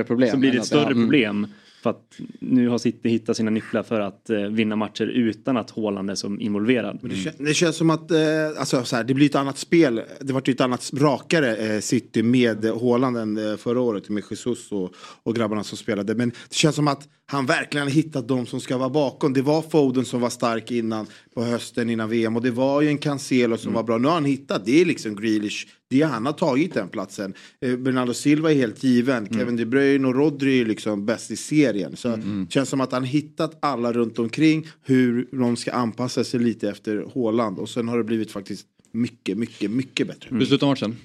problem 0.03 0.31
så 0.31 0.37
blir 0.37 0.51
det 0.51 0.57
ett 0.57 0.65
större 0.65 0.91
mm. 0.91 1.03
problem. 1.03 1.47
För 1.83 1.89
att 1.89 2.19
nu 2.39 2.67
har 2.67 2.77
City 2.77 3.09
hittat 3.09 3.37
sina 3.37 3.51
nycklar 3.51 3.83
för 3.83 3.99
att 3.99 4.29
eh, 4.29 4.41
vinna 4.41 4.75
matcher 4.75 5.05
utan 5.05 5.57
att 5.57 5.71
Haaland 5.71 6.09
är 6.09 6.15
som 6.15 6.41
involverad. 6.41 6.99
Men 7.01 7.11
det, 7.11 7.15
kän, 7.15 7.33
det 7.37 7.53
känns 7.53 7.75
som 7.75 7.89
att 7.89 8.11
eh, 8.11 8.19
alltså, 8.57 8.83
så 8.83 8.95
här, 8.95 9.03
det 9.03 9.13
blir 9.13 9.25
ett 9.25 9.35
annat 9.35 9.57
spel. 9.57 10.01
Det 10.21 10.33
var 10.33 10.49
ett 10.49 10.61
annat 10.61 10.91
rakare 10.93 11.55
eh, 11.55 11.79
City 11.79 12.23
med 12.23 12.65
Haaland 12.65 13.17
än 13.17 13.37
eh, 13.37 13.57
förra 13.57 13.81
året 13.81 14.09
med 14.09 14.23
Jesus 14.29 14.71
och, 14.71 14.93
och 15.23 15.35
grabbarna 15.35 15.63
som 15.63 15.77
spelade. 15.77 16.15
Men 16.15 16.29
det 16.29 16.55
känns 16.55 16.75
som 16.75 16.87
att 16.87 17.07
han 17.33 17.45
verkligen 17.45 17.87
har 17.87 17.91
hittat 17.91 18.27
de 18.27 18.45
som 18.45 18.59
ska 18.59 18.77
vara 18.77 18.89
bakom. 18.89 19.33
Det 19.33 19.41
var 19.41 19.61
Foden 19.61 20.05
som 20.05 20.21
var 20.21 20.29
stark 20.29 20.71
innan 20.71 21.07
på 21.35 21.43
hösten 21.43 21.89
innan 21.89 22.09
VM 22.09 22.35
och 22.35 22.41
det 22.41 22.51
var 22.51 22.81
ju 22.81 22.87
en 22.87 22.97
Cancelo 22.97 23.57
som 23.57 23.73
var 23.73 23.83
bra. 23.83 23.97
Nu 23.97 24.07
har 24.07 24.13
han 24.13 24.25
hittat, 24.25 24.65
det 24.65 24.81
är 24.81 24.85
liksom 24.85 25.15
Grealish. 25.15 25.67
Det 25.89 26.01
är 26.01 26.05
han 26.05 26.25
har 26.25 26.33
tagit 26.33 26.73
den 26.73 26.89
platsen. 26.89 27.33
Eh, 27.61 27.75
Bernardo 27.75 28.13
Silva 28.13 28.51
är 28.51 28.55
helt 28.55 28.83
given. 28.83 29.27
Kevin 29.33 29.55
De 29.55 29.65
Bruyne 29.65 30.07
och 30.07 30.15
Rodri 30.15 30.61
är 30.61 30.65
liksom 30.65 31.05
bäst 31.05 31.31
i 31.31 31.35
serien. 31.35 31.95
Så 31.95 32.15
det 32.15 32.51
känns 32.53 32.69
som 32.69 32.81
att 32.81 32.91
han 32.91 33.03
hittat 33.03 33.57
alla 33.61 33.93
runt 33.93 34.19
omkring 34.19 34.67
hur 34.83 35.27
de 35.31 35.55
ska 35.55 35.71
anpassa 35.71 36.23
sig 36.23 36.39
lite 36.39 36.69
efter 36.69 37.05
Haaland. 37.15 37.59
Och 37.59 37.69
sen 37.69 37.87
har 37.87 37.97
det 37.97 38.03
blivit 38.03 38.31
faktiskt 38.31 38.67
mycket, 38.91 39.37
mycket, 39.37 39.71
mycket 39.71 40.07
bättre. 40.07 40.29
Hur 40.31 40.45
slutar 40.45 40.67
matchen? 40.67 40.95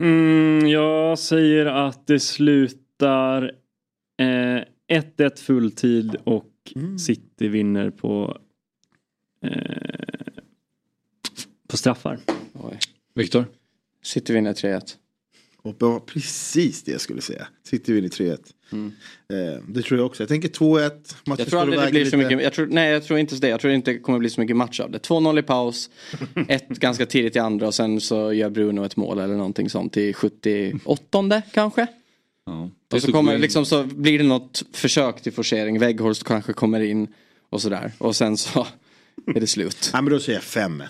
Mm, 0.00 0.68
jag 0.68 1.18
säger 1.18 1.66
att 1.66 2.06
det 2.06 2.20
slutar 2.20 3.52
eh, 4.16 4.98
1-1 4.98 5.36
fulltid 5.38 6.16
och 6.24 6.52
City 6.98 7.48
vinner 7.48 7.90
på 7.90 8.38
eh, 9.42 9.50
på 11.68 11.76
straffar. 11.76 12.18
Oj. 12.52 12.78
Viktor? 13.14 13.44
City 14.02 14.32
vinner 14.32 14.52
3-1. 14.52 14.94
Och 15.62 15.74
det 15.78 15.84
var 15.84 16.00
precis 16.00 16.82
det 16.82 16.92
jag 16.92 17.00
skulle 17.00 17.20
säga. 17.20 17.48
City 17.62 17.92
vinner 17.92 18.08
3-1. 18.08 18.38
Eh, 18.72 19.62
det 19.68 19.82
tror 19.82 20.00
jag 20.00 20.06
också. 20.06 20.22
Jag 20.22 20.28
tänker 20.28 20.48
2-1. 20.48 20.90
Matchen 21.26 21.38
Jag 21.38 21.48
tror 21.48 21.60
aldrig 21.60 21.80
det 21.80 21.90
blir 21.90 22.04
så 22.04 22.16
lite. 22.16 22.16
mycket, 22.16 22.42
jag 22.44 22.52
tror, 22.52 22.66
nej 22.66 22.92
jag 22.92 23.04
tror 23.04 23.18
inte 23.18 23.36
det. 23.36 23.48
Jag 23.48 23.60
tror 23.60 23.72
inte 23.72 23.92
det 23.92 23.98
kommer 23.98 24.18
bli 24.18 24.30
så 24.30 24.40
mycket 24.40 24.56
match 24.56 24.80
av 24.80 24.90
det. 24.90 24.98
2-0 24.98 25.38
i 25.38 25.42
paus, 25.42 25.90
ett 26.48 26.68
ganska 26.68 27.06
tidigt 27.06 27.36
i 27.36 27.38
andra 27.38 27.66
och 27.66 27.74
sen 27.74 28.00
så 28.00 28.32
gör 28.32 28.50
Bruno 28.50 28.84
ett 28.84 28.96
mål 28.96 29.18
eller 29.18 29.36
någonting 29.36 29.70
sånt 29.70 29.96
i 29.96 30.12
78 30.12 31.42
kanske. 31.52 31.86
Ja. 32.46 32.70
Och 32.92 33.02
så, 33.02 33.12
kommer, 33.12 33.38
liksom, 33.38 33.66
så 33.66 33.84
blir 33.84 34.18
det 34.18 34.24
något 34.24 34.62
försök 34.72 35.22
till 35.22 35.32
forcering, 35.32 35.78
Weghorst 35.78 36.24
kanske 36.24 36.52
kommer 36.52 36.80
in 36.80 37.08
och 37.50 37.62
sådär. 37.62 37.92
Och 37.98 38.16
sen 38.16 38.36
så 38.36 38.66
är 39.34 39.40
det 39.40 39.46
slut. 39.46 39.90
Ja, 39.92 40.00
men 40.02 40.12
då 40.12 40.20
säger 40.20 40.38
jag 40.54 40.70
5-1. 40.70 40.86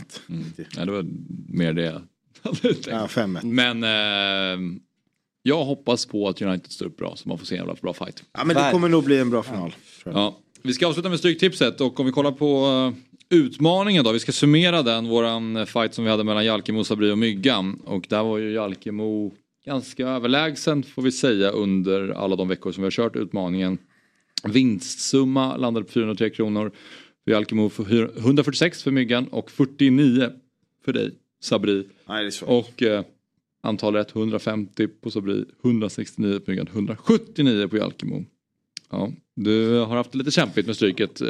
Ja, 0.76 0.84
det 0.84 0.92
var 0.92 1.06
mer 1.48 1.72
det 1.72 1.82
jag 1.82 2.02
hade 2.42 2.60
tänkt. 2.60 2.86
Ja, 2.86 3.06
5-1. 3.06 3.44
Men 3.44 3.82
eh, 3.84 4.78
jag 5.42 5.64
hoppas 5.64 6.06
på 6.06 6.28
att 6.28 6.42
United 6.42 6.72
står 6.72 6.86
upp 6.86 6.96
bra 6.96 7.16
så 7.16 7.28
man 7.28 7.38
får 7.38 7.46
se 7.46 7.54
en 7.54 7.58
jävla 7.58 7.74
bra 7.74 7.92
fight. 7.92 8.22
Ja, 8.32 8.44
men 8.44 8.56
det 8.56 8.68
kommer 8.72 8.88
nog 8.88 9.04
bli 9.04 9.18
en 9.18 9.30
bra 9.30 9.42
final. 9.42 9.74
jag. 10.04 10.14
Ja. 10.14 10.38
Vi 10.62 10.72
ska 10.72 10.86
avsluta 10.86 11.08
med 11.08 11.18
Stryktipset 11.18 11.80
och 11.80 12.00
om 12.00 12.06
vi 12.06 12.12
kollar 12.12 12.32
på 12.32 12.66
eh, 13.30 13.38
utmaningen 13.38 14.04
då. 14.04 14.12
Vi 14.12 14.20
ska 14.20 14.32
summera 14.32 14.82
den, 14.82 15.08
våran 15.08 15.66
fight 15.66 15.94
som 15.94 16.04
vi 16.04 16.10
hade 16.10 16.24
mellan 16.24 16.44
Jalkemo, 16.44 16.84
Sabri 16.84 17.10
och 17.10 17.18
Myggan. 17.18 17.80
Och 17.84 18.06
där 18.08 18.22
var 18.22 18.38
ju 18.38 18.52
Jalkemo 18.52 19.32
ganska 19.66 20.08
överlägsen 20.08 20.82
får 20.82 21.02
vi 21.02 21.12
säga 21.12 21.50
under 21.50 22.08
alla 22.08 22.36
de 22.36 22.48
veckor 22.48 22.72
som 22.72 22.82
vi 22.82 22.86
har 22.86 22.90
kört 22.90 23.16
utmaningen. 23.16 23.78
Vinstsumma 24.44 25.56
landade 25.56 25.86
på 25.86 25.92
403 25.92 26.30
kronor. 26.30 26.72
För 27.24 27.30
Jalkemo 27.30 27.68
för 27.68 28.18
146 28.18 28.82
för 28.82 28.90
Myggan 28.90 29.28
och 29.28 29.50
49 29.50 30.30
för 30.84 30.92
dig 30.92 31.10
Sabri. 31.40 31.88
Nej, 32.08 32.22
det 32.22 32.28
är 32.28 32.30
svårt. 32.30 32.48
Och 32.48 32.82
eh, 32.82 33.04
antal 33.62 33.94
rätt 33.94 34.16
150 34.16 34.88
på 34.88 35.10
Sabri, 35.10 35.44
169 35.64 36.38
på 36.38 36.50
Myggan, 36.50 36.66
179 36.72 37.68
på 37.68 37.76
Jalkemo. 37.76 38.24
Ja, 38.90 39.12
du 39.34 39.78
har 39.78 39.96
haft 39.96 40.12
det 40.12 40.18
lite 40.18 40.30
kämpigt 40.30 40.66
med 40.66 40.76
stryket 40.76 41.20
eh, 41.20 41.28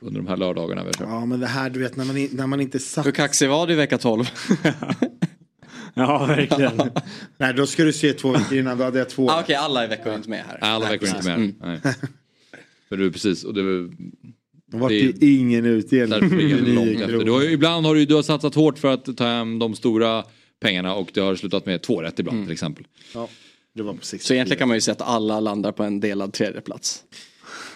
under 0.00 0.20
de 0.20 0.26
här 0.26 0.36
lördagarna. 0.36 0.84
Ja, 0.98 1.26
men 1.26 1.40
det 1.40 1.46
här 1.46 1.70
du 1.70 1.80
vet 1.80 1.96
när 1.96 2.04
man, 2.04 2.28
när 2.32 2.46
man 2.46 2.60
inte 2.60 2.78
satt. 2.78 3.06
Hur 3.06 3.12
kaxig 3.12 3.48
var 3.48 3.66
du 3.66 3.72
i 3.72 3.76
vecka 3.76 3.98
12? 3.98 4.24
Ja, 6.06 6.26
verkligen. 6.26 6.72
Nej, 7.38 7.54
då 7.54 7.66
ska 7.66 7.84
du 7.84 7.92
se 7.92 8.12
två 8.12 8.30
veckor 8.32 8.58
innan. 8.58 8.78
Då 8.78 8.84
hade 8.84 8.98
jag 8.98 9.08
två. 9.10 9.30
ah, 9.30 9.40
Okej, 9.40 9.54
alla 9.56 9.86
veckor 9.86 10.12
är 10.12 10.16
inte 10.16 10.30
med 10.30 10.44
här. 10.48 10.58
Alla 10.60 10.84
Nej, 10.88 10.92
veckor 10.98 11.08
är 11.08 11.16
inte 11.18 11.28
precis. 11.30 11.60
med. 11.60 11.80
Nej. 11.84 11.94
För 12.88 12.96
du 12.96 13.12
precis, 13.12 13.44
och 13.44 13.54
det 13.54 13.62
var 13.62 13.90
Det 14.70 14.76
var 14.76 14.88
det- 14.88 14.94
ju 14.94 15.14
ingen 15.38 15.64
utdelning. 15.64 16.74
långt 16.74 17.00
efter. 17.00 17.24
Du 17.24 17.30
har 17.30 17.42
ju, 17.42 17.50
ibland 17.50 17.86
har 17.86 17.94
du, 17.94 18.04
du 18.06 18.14
har 18.14 18.22
satsat 18.22 18.54
hårt 18.54 18.78
för 18.78 18.88
att 18.94 19.16
ta 19.16 19.24
hem 19.24 19.58
de 19.58 19.74
stora 19.74 20.24
pengarna 20.60 20.94
och 20.94 21.10
det 21.14 21.20
har 21.20 21.34
slutat 21.36 21.66
med 21.66 21.82
två 21.82 22.02
rätt 22.02 22.18
ibland 22.18 22.44
till 22.44 22.52
exempel. 22.52 22.84
Ja, 23.14 23.28
det 23.74 23.82
var 23.82 23.92
64. 24.00 24.18
Så 24.26 24.34
egentligen 24.34 24.58
kan 24.58 24.68
man 24.68 24.76
ju 24.76 24.80
säga 24.80 24.92
att 24.92 25.02
alla 25.02 25.40
landar 25.40 25.72
på 25.72 25.82
en 25.82 26.00
delad 26.00 26.32
tredjeplats. 26.32 27.02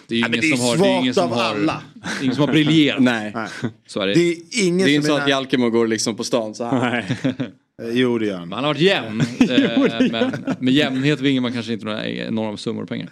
Det 0.07 0.15
är 0.15 0.19
ju 0.19 0.25
ingen 0.27 0.31
det 0.41 0.47
är 0.51 0.55
som 0.55 0.65
har, 0.65 0.77
det 0.77 0.87
är 0.87 0.99
ingen 1.01 1.13
svagt 1.13 1.29
som 1.29 1.39
av 1.39 1.43
har, 1.45 1.55
alla. 1.55 1.81
det 1.93 2.07
är 2.19 2.23
ingen 2.23 2.35
som 2.35 2.41
har 2.45 2.53
briljerat. 2.53 3.01
Nej. 3.03 3.31
Nej. 3.35 3.47
Så 3.87 3.99
är 4.01 4.07
det. 4.07 4.13
Det 4.13 4.19
är 4.31 4.37
ingen 4.67 4.85
Det 4.85 4.91
är 4.91 4.95
inte 4.95 5.07
så 5.07 5.17
att 5.17 5.29
Jalkemo 5.29 5.69
går 5.69 5.87
liksom 5.87 6.15
på 6.15 6.23
stan 6.23 6.55
så 6.55 6.63
här. 6.65 7.05
Nej. 7.23 7.33
Eh, 7.81 7.89
Jo, 7.93 8.17
det 8.17 8.25
gör 8.25 8.37
han. 8.37 8.49
Men 8.49 8.55
han 8.55 8.63
har 8.63 8.73
varit 8.73 8.81
jämn. 8.81 9.21
eh, 9.39 10.11
men 10.11 10.55
med 10.59 10.73
jämnhet 10.73 11.21
vinner 11.21 11.41
man 11.41 11.53
kanske 11.53 11.73
inte 11.73 11.85
några 11.85 12.07
enorma 12.07 12.57
summor 12.57 12.85
pengar. 12.85 13.09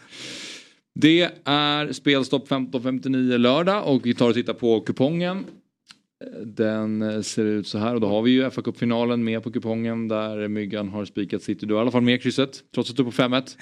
Det 1.00 1.30
är 1.46 1.94
spelstopp 1.94 2.50
15.59 2.50 3.38
lördag 3.38 3.88
och 3.88 4.06
vi 4.06 4.14
tar 4.14 4.28
och 4.30 4.34
tittar 4.34 4.54
på 4.54 4.80
kupongen. 4.82 5.38
Eh, 5.38 6.42
Den 6.48 7.24
ser 7.24 7.46
ut 7.46 7.68
så 7.68 7.78
här 7.78 7.96
och 7.96 8.02
då 8.02 8.08
har 8.08 8.22
vi 8.22 8.32
ju 8.32 8.50
fa 8.50 8.62
Cup-finalen 8.62 9.24
med 9.24 9.44
på 9.44 9.52
kupongen 9.52 10.08
där 10.08 10.48
Myggan 10.48 10.90
har 10.90 11.06
spikat 11.06 11.42
City. 11.44 11.66
Du 11.66 11.74
har 11.74 11.82
i 11.82 11.84
alla 11.84 11.92
fall 11.92 12.02
med 12.02 12.22
krysset 12.22 12.60
trots 12.76 12.90
att 12.90 12.96
du 12.98 13.02
är 13.02 13.06
på 13.06 13.12
5-1. 13.12 13.58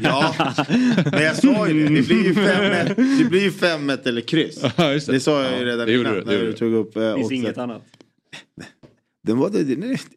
Ja, 0.02 0.34
men 1.12 1.22
jag 1.22 1.36
sa 1.36 1.68
ju 1.68 1.88
det. 1.88 1.94
Det 1.94 2.02
blir 2.06 2.24
ju 2.24 2.32
5-1 2.32 3.18
det 3.18 3.24
blir 3.30 3.40
ju 3.42 3.50
5-1 3.50 4.08
eller 4.08 4.20
kryss. 4.20 4.60
Det 5.06 5.20
sa 5.20 5.42
jag 5.42 5.52
ju 5.52 5.58
Ja, 5.58 5.64
redan 5.64 5.86
det 5.86 5.94
innan 5.94 6.14
du, 6.14 6.20
det 6.20 6.26
när 6.26 6.44
du 6.44 6.52
tog 6.52 6.72
upp 6.74 6.94
Det 6.94 7.14
finns 7.16 7.32
inget 7.32 7.58
annat. 7.58 7.82
Den 9.28 9.38
var 9.38 9.50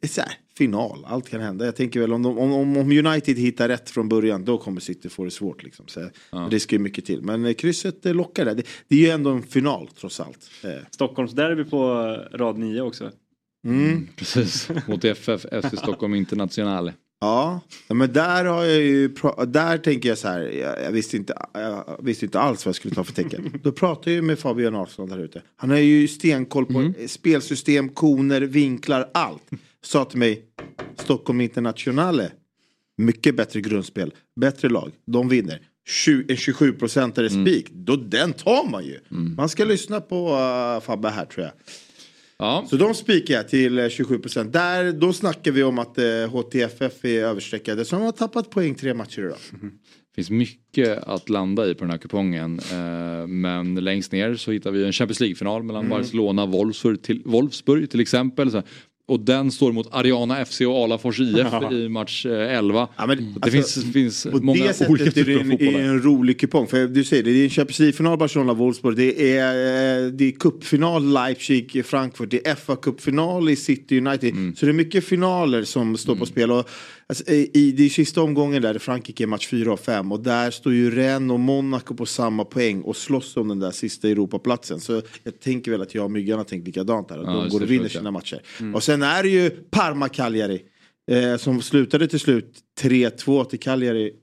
är 0.02 0.08
så 0.08 0.22
här, 0.22 0.32
final, 0.58 1.06
allt 1.08 1.30
kan 1.30 1.42
hända. 1.42 1.66
Jag 1.66 1.76
tänker 1.76 2.00
väl 2.00 2.14
om, 2.14 2.24
de, 2.24 2.38
om, 2.38 2.78
om- 2.78 2.92
United 2.92 3.38
hittar 3.38 3.68
rätt 3.68 3.90
från 3.90 4.10
början 4.10 4.46
då 4.46 4.58
kommer 4.58 4.82
City 4.82 5.10
få 5.10 5.26
det 5.26 5.32
svårt. 5.32 5.64
Liksom. 5.64 5.88
Så, 5.88 6.10
Det 6.52 6.60
ska 6.60 6.76
ju 6.76 6.80
mycket 6.80 7.06
till. 7.06 7.22
Men 7.22 7.46
eh, 7.46 7.54
krysset 7.54 8.06
eh, 8.06 8.14
lockar 8.14 8.46
det. 8.46 8.54
det. 8.54 8.64
Det 8.88 8.96
är 8.96 9.00
ju 9.00 9.10
ändå 9.10 9.30
en 9.30 9.44
final 9.44 9.90
trots 10.00 10.20
allt. 10.20 10.50
Eh, 10.64 10.70
Stockholmsderby 10.92 11.64
på 11.64 11.94
rad 12.34 12.58
9 12.58 12.82
också. 12.82 13.12
Mm. 13.66 14.08
Precis, 14.16 14.70
mot 14.88 15.06
FF, 15.06 15.46
FC 15.64 15.78
Stockholm 15.78 16.16
Internationale. 16.16 16.94
Ja, 17.22 17.60
men 17.88 18.14
där 18.14 18.46
har 18.46 18.64
jag 18.64 18.82
ju, 18.82 19.08
där 19.48 19.78
tänker 19.78 20.10
jag 20.10 20.18
så 20.18 20.28
här, 20.28 20.42
jag, 20.42 20.82
jag, 20.84 20.92
visste 20.92 21.18
inte, 21.18 21.34
jag 21.54 22.00
visste 22.04 22.26
inte 22.26 22.40
alls 22.40 22.66
vad 22.66 22.70
jag 22.70 22.76
skulle 22.76 22.96
ta 22.96 23.04
för 23.04 23.14
tecken. 23.14 23.60
Då 23.64 23.72
pratade 23.72 24.10
jag 24.12 24.16
ju 24.16 24.22
med 24.22 24.40
Fabian 24.40 24.76
Arsson 24.76 25.10
där 25.10 25.18
ute. 25.20 25.42
Han 25.56 25.70
har 25.70 25.78
ju 25.78 26.08
stenkoll 26.08 26.66
på 26.66 26.80
Mm. 26.80 26.94
spelsystem, 27.08 27.90
koner, 27.90 28.42
vinklar, 28.42 29.10
allt. 29.14 29.44
Sa 29.84 30.06
till 30.06 30.20
mig, 30.20 30.46
Stockholm 30.98 31.42
Internationale, 31.42 32.32
mycket 32.98 33.36
bättre 33.36 33.62
grundspel, 33.62 34.14
bättre 34.40 34.70
lag, 34.70 34.92
de 35.06 35.30
vinner. 35.30 35.62
20, 35.90 36.26
en 36.32 36.38
27 36.38 36.74
procentare 36.74 37.28
Mm. 37.28 37.46
spik, 37.46 37.68
då 37.72 37.96
den 37.96 38.34
tar 38.34 38.70
man 38.70 38.86
ju. 38.86 39.00
Man 39.38 39.50
ska 39.50 39.66
lyssna 39.66 40.02
på 40.02 40.30
uh, 40.30 40.82
Fabbe 40.86 41.10
här 41.10 41.26
tror 41.26 41.46
jag. 41.46 41.54
Ja, 42.42 42.66
Så 42.70 42.76
de 42.78 42.94
spikar 42.94 43.34
jag 43.34 43.50
till 43.50 43.80
eh, 43.80 43.90
27 43.90 44.20
procent. 44.20 44.54
Där, 44.54 44.92
då 44.92 45.14
snackar 45.14 45.52
vi 45.52 45.64
om 45.64 45.80
att 45.80 45.98
eh, 45.98 46.04
HTFF 46.32 47.06
är 47.06 47.24
överstreckade. 47.24 47.86
Så 47.86 47.96
de 47.96 48.02
har 48.06 48.12
tappat 48.12 48.50
poäng 48.50 48.76
tre 48.76 48.94
matcher 48.94 49.20
idag. 49.20 49.38
Det 50.12 50.16
finns 50.16 50.30
mycket 50.30 51.04
att 51.04 51.30
landa 51.30 51.70
i 51.70 51.76
på 51.76 51.84
den 51.84 51.92
här 51.92 51.98
kupongen. 51.98 52.60
Eh, 52.72 53.28
Men 53.28 53.76
längst 53.76 54.12
ner 54.12 54.36
så 54.36 54.52
hittar 54.52 54.72
vi 54.72 54.86
en 54.86 54.94
Champions 54.94 55.20
League-final 55.20 55.64
mellan 55.64 55.90
Barcelona 55.90 56.44
och 56.44 56.50
Wolfsburg 56.52 57.02
till, 57.02 57.22
Wolfsburg 57.26 57.90
till 57.90 58.00
exempel. 58.00 58.52
Så- 58.52 58.64
Och 59.12 59.20
den 59.20 59.52
står 59.52 59.72
mot 59.72 59.88
Ariana 59.92 60.46
FC 60.46 60.62
och 60.62 60.84
Alafors 60.84 61.20
IF 61.20 61.72
i 61.72 61.90
match 61.90 62.26
eh, 62.26 62.58
11. 62.58 62.88
Ja, 62.98 63.06
men, 63.06 63.18
det 63.18 63.24
alltså, 63.36 63.52
finns, 63.52 63.94
finns 63.94 64.28
många 64.42 64.74
det 64.80 64.90
olika 64.90 65.06
är 65.06 65.12
typer 65.12 65.32
det 65.32 65.40
av 65.40 65.44
fotboll. 65.44 65.68
är 65.68 65.72
här. 65.72 65.90
en 65.90 66.02
rolig 66.02 66.40
kupong. 66.40 66.68
För 66.68 66.88
du 66.88 67.04
säger 67.04 67.24
det, 67.24 67.32
det 67.32 67.40
är 67.40 67.44
en 67.44 67.50
Champions 67.50 67.80
League-final 67.80 68.18
Barcelona-Wolfsburg. 68.18 68.96
Det 68.96 69.38
är, 69.38 70.06
eh, 70.06 70.12
det 70.12 70.26
är 70.26 70.32
cupfinal 70.32 71.04
Leipzig-Frankfurt. 71.04 72.30
Det 72.30 72.48
är 72.48 72.56
FA-cupfinal 72.56 73.50
i 73.50 73.56
City 73.56 73.98
United. 73.98 74.30
Mm. 74.30 74.56
Så 74.56 74.66
det 74.66 74.72
är 74.72 74.74
mycket 74.74 75.06
finaler 75.06 75.64
som 75.64 75.98
står 75.98 76.16
på 76.16 76.26
spel. 76.26 76.52
Och, 76.52 76.70
alltså, 77.12 77.34
i, 77.34 77.74
det 77.78 77.84
är 77.84 77.90
sista 77.90 78.22
omgången 78.22 78.62
där 78.62 78.80
Frankrike 78.80 79.24
är 79.24 79.28
match 79.28 79.48
4 79.48 79.74
och 79.74 79.80
5. 79.80 80.12
Och 80.12 80.20
där 80.20 80.52
står 80.52 80.74
ju 80.74 80.92
Rennes 80.92 81.32
och 81.32 81.40
Monaco 81.40 81.96
på 81.96 82.06
samma 82.06 82.46
poäng 82.46 82.82
och 82.82 82.98
slåss 82.98 83.38
om 83.38 83.48
den 83.48 83.60
där 83.60 83.72
sista 83.72 84.10
Europaplatsen. 84.10 84.80
Så 84.80 85.02
jag 85.24 85.40
tänker 85.40 85.72
väl 85.72 85.82
att 85.82 85.96
jag 85.96 86.04
och 86.04 86.12
Myggan 86.12 86.38
har 86.38 86.46
tänkt 86.46 86.68
likadant 86.68 87.10
där. 87.10 87.18
Att 87.18 87.26
Ja, 87.26 87.34
de 87.34 87.50
går 87.50 87.62
och 87.62 87.72
vinner 87.72 87.90
sina 87.90 88.12
matcher. 88.12 88.42
Och 88.74 88.84
sen 88.84 89.02
är 89.02 89.24
det 89.24 89.30
ju 89.30 89.50
Parma-Cagliari. 89.50 90.62
Eh, 91.12 91.38
som 91.38 91.62
slutade 91.62 92.08
till 92.08 92.20
slut 92.20 92.60
3-2 92.82 93.46
till 93.46 93.60
Cagliari 93.60 94.14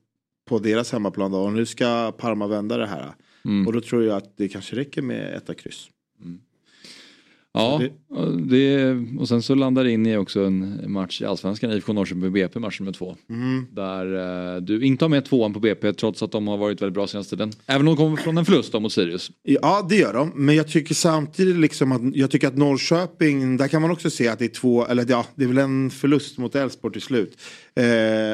på 0.48 0.58
deras 0.58 0.92
hemmaplan 0.92 1.30
då. 1.30 1.38
Och 1.38 1.52
nu 1.52 1.66
ska 1.66 2.12
Parma 2.12 2.46
vända 2.46 2.76
det 2.76 2.86
här. 2.86 3.14
Mm. 3.44 3.66
Och 3.66 3.72
då 3.72 3.80
tror 3.80 4.04
jag 4.04 4.16
att 4.16 4.36
det 4.36 4.48
kanske 4.48 4.76
räcker 4.76 5.02
med 5.02 5.34
etta 5.36 5.54
kryss. 5.54 5.88
Ja, 7.52 7.80
det- 8.50 9.06
och 9.18 9.28
sen 9.28 9.42
så 9.42 9.54
landar 9.54 9.84
det 9.84 9.90
in 9.90 10.06
i 10.06 10.16
också 10.16 10.44
en 10.44 10.84
match 10.92 11.22
i 11.22 11.24
Allsvenskan, 11.24 11.70
IFK 11.72 11.92
Norrköping 11.92 12.32
BP, 12.32 12.58
match 12.58 12.80
nummer 12.80 12.92
två. 12.92 13.16
Mm. 13.30 13.66
Där 13.72 14.54
eh, 14.56 14.60
du 14.62 14.82
inte 14.84 15.04
har 15.04 15.08
med 15.10 15.24
tvåan 15.24 15.52
på 15.54 15.60
BP 15.60 15.92
trots 15.92 16.22
att 16.22 16.32
de 16.32 16.48
har 16.48 16.56
varit 16.56 16.82
väldigt 16.82 16.94
bra 16.94 17.06
senaste 17.06 17.36
tiden. 17.36 17.52
Även 17.66 17.88
om 17.88 17.94
de 17.94 17.96
kommer 17.96 18.16
från 18.16 18.38
en 18.38 18.44
förlust 18.44 18.72
då 18.72 18.80
mot 18.80 18.92
Sirius. 18.92 19.30
Ja 19.42 19.86
det 19.88 19.96
gör 19.96 20.12
de. 20.14 20.32
Men 20.34 20.54
jag 20.56 20.68
tycker 20.68 20.94
samtidigt 20.94 21.56
liksom 21.56 21.92
att 21.92 22.16
jag 22.16 22.30
tycker 22.30 22.48
att 22.48 22.56
Norrköping, 22.56 23.56
där 23.56 23.68
kan 23.68 23.82
man 23.82 23.90
också 23.90 24.10
se 24.10 24.28
att 24.28 24.38
det 24.38 24.44
är 24.44 24.48
två, 24.48 24.86
eller 24.86 25.06
ja 25.08 25.26
det 25.34 25.44
är 25.44 25.48
väl 25.48 25.58
en 25.58 25.90
förlust 25.90 26.38
mot 26.38 26.54
Elfsborg 26.54 26.92
till 26.92 27.02
slut. 27.02 27.38
Eh, 27.74 27.84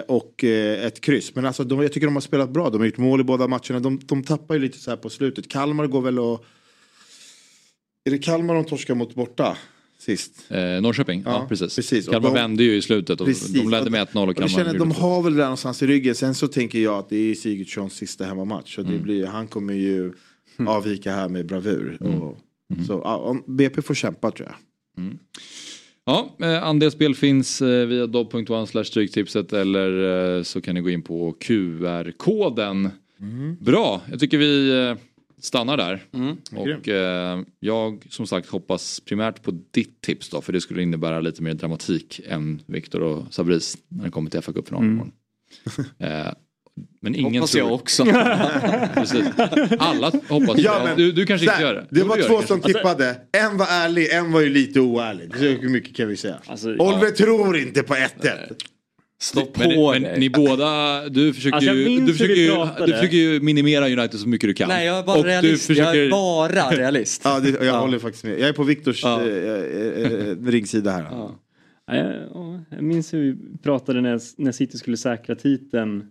och 0.09 0.45
eh, 0.45 0.87
ett 0.87 1.01
kryss. 1.01 1.35
Men 1.35 1.47
alltså 1.47 1.65
de, 1.65 1.83
jag 1.83 1.93
tycker 1.93 2.07
de 2.07 2.17
har 2.17 2.21
spelat 2.21 2.51
bra. 2.51 2.71
De 2.71 2.79
har 2.79 2.87
gjort 2.87 2.99
mål 2.99 3.21
i 3.21 3.25
båda 3.25 3.49
matcherna. 3.49 3.81
De, 3.81 4.01
de 4.07 4.23
tappar 4.23 4.55
ju 4.55 4.61
lite 4.61 4.79
så 4.79 4.91
här 4.91 4.97
på 4.97 5.11
slutet. 5.11 5.49
Kalmar 5.49 5.87
går 5.87 6.01
väl 6.01 6.19
och... 6.19 6.45
Är 8.05 8.11
det 8.11 8.19
Kalmar 8.19 8.55
de 8.55 8.65
torskar 8.65 8.95
mot 8.95 9.15
borta? 9.15 9.57
Sist. 9.99 10.47
Eh, 10.51 10.59
Norrköping, 10.83 11.23
ja, 11.27 11.33
Ja, 11.33 11.47
precis. 11.49 11.77
precis. 11.77 12.07
Och 12.09 12.13
Kalmar 12.13 12.29
de- 12.29 12.35
vände 12.35 12.65
ju 12.65 12.77
i 12.77 12.83
slutet 12.83 13.21
och 13.21 13.27
Precis. 13.27 13.53
de 13.63 13.71
ledde 13.71 13.91
med 13.91 14.01
1-0 14.03 14.23
och 14.23 14.29
Och 14.29 14.35
Kalmar 14.37 14.49
känner 14.49 14.79
de 14.79 14.91
har 14.91 15.23
väl 15.23 15.33
det 15.33 15.39
där 15.39 15.45
någonstans 15.45 15.83
i 15.83 15.87
ryggen. 15.87 16.15
Sen 16.15 16.35
så 16.35 16.49
tänker 16.49 16.79
jag 16.79 16.95
att 16.99 17.09
det 17.09 17.17
är 17.31 17.35
Sigurdssons 17.35 17.93
sista 17.95 18.25
hemmamatch. 18.25 18.75
Så 18.75 18.81
Mm. 18.81 18.93
det 18.93 18.99
blir, 18.99 19.27
han 19.27 19.47
kommer 19.47 19.75
ju 19.75 20.13
avvika 20.67 21.13
här 21.13 21.29
med 21.29 21.47
bravur. 21.47 21.99
Mm. 22.01 22.23
Och, 22.23 22.39
Så 22.87 22.93
ja, 23.05 23.37
BP 23.47 23.83
får 23.83 23.95
kämpa 23.95 24.31
tror 24.31 24.49
jag. 24.49 24.57
Ja, 26.07 26.37
eh, 26.43 26.63
andelsspel 26.65 27.15
finns 27.15 27.63
eh, 27.63 27.87
via 27.87 28.07
dobb.one 28.07 28.67
slash 28.67 28.85
stryktipset 28.85 29.53
eller 29.53 30.37
eh, 30.37 30.43
så 30.43 30.61
kan 30.61 30.75
ni 30.75 30.81
gå 30.81 30.91
in 30.91 31.03
på 31.03 31.33
QR-koden. 31.41 32.91
Bra, 33.61 34.03
jag 34.11 34.21
tycker 34.21 34.39
vi 34.39 34.71
stannar 35.45 35.77
där. 35.77 36.03
Och 36.57 36.89
eh, 36.89 37.41
jag 37.61 38.07
som 38.11 38.27
sagt 38.27 38.49
hoppas 38.49 39.01
primärt 39.01 39.43
på 39.43 39.51
ditt 39.71 40.01
tips 40.01 40.29
då 40.31 40.41
för 40.41 40.53
det 40.53 40.61
skulle 40.61 40.83
innebära 40.83 41.21
lite 41.21 41.43
mer 41.43 41.55
dramatik 41.55 42.21
än 42.29 42.63
Viktor 42.67 43.03
och 43.03 43.35
Sabris 43.35 43.77
när 43.89 44.05
det 44.05 44.11
kommer 44.11 44.31
till 44.31 44.41
fa 44.41 44.53
Cup-finalen 44.53 44.91
imorgon. 44.91 45.13
Eh, 45.99 46.33
men 47.01 47.15
ingen 47.15 47.35
Hoppas 47.35 47.51
tror... 47.51 47.65
jag 47.69 47.75
också. 47.75 48.03
Alla 49.79 50.13
hoppas 50.29 50.59
Ja, 50.59 50.79
det. 50.79 50.85
men- 50.85 50.97
Du, 50.97 51.13
du 51.13 51.27
kanske 51.27 51.45
inte 51.47 51.57
Där, 51.59 51.63
gör 51.67 51.75
det. 51.75 51.87
Det 51.91 52.01
Jo, 52.01 52.07
var 52.07 52.17
två 52.17 52.29
kanske. 52.29 52.47
som 52.49 52.61
tippade. 52.61 53.17
En 53.33 53.57
var 53.57 53.67
ärlig, 53.71 54.09
en 54.13 54.33
var 54.33 54.41
ju 54.41 54.49
lite 54.49 54.81
oärlig. 54.81 55.37
Så 55.37 55.69
mycket 55.69 55.97
kan 55.97 56.09
vi 56.09 56.17
säga. 56.17 56.37
Alltså, 56.47 56.69
Oliver 56.77 57.11
tror 57.11 57.57
inte 57.59 57.83
på 57.83 57.95
1-1. 57.95 58.09
Stå 59.21 59.41
Men, 59.59 59.71
på 59.75 59.93
men 59.93 60.03
dig. 60.03 60.21
ni 60.21 60.31
båda, 60.31 61.09
du 61.09 61.33
försöker, 61.35 61.57
Alltså, 61.57 61.73
ju, 61.73 62.01
du, 62.01 62.13
försöker 62.13 62.35
ju, 62.35 62.87
du 62.87 62.93
försöker 62.93 63.17
ju 63.17 63.41
minimera 63.41 63.85
United 63.87 64.21
så 64.21 64.29
mycket 64.29 64.49
du 64.51 64.55
kan. 64.55 64.69
Nej 64.69 64.87
jag 64.87 64.99
är 64.99 65.03
bara 65.03 65.19
och 65.19 65.25
realist. 65.25 65.67
Försöker, 65.67 65.95
Jag 65.95 66.07
är 66.07 66.11
bara 66.11 66.71
realist. 66.77 67.23
Ja, 67.25 67.41
det, 67.41 67.49
jag 67.51 67.65
Ja. 67.65 67.79
håller 67.79 67.99
faktiskt 67.99 68.25
med. 68.25 68.41
Jag 68.41 68.49
är 68.49 68.53
på 68.53 68.63
Viktors 68.63 69.03
Ja. 69.03 69.23
eh, 69.23 69.29
eh, 69.29 70.13
eh, 70.13 70.37
ringsida 70.47 70.91
här. 70.91 71.03
Ja. 71.11 71.41
Ja, 71.87 71.97
jag, 71.97 72.07
ja, 72.35 72.61
jag 72.71 72.83
minns 72.83 73.15
hur 73.15 73.19
vi 73.23 73.59
pratade 73.63 74.01
när, 74.01 74.21
när 74.43 74.53
City 74.53 74.79
skulle 74.79 74.97
säkra 74.97 75.35
titeln 75.35 76.05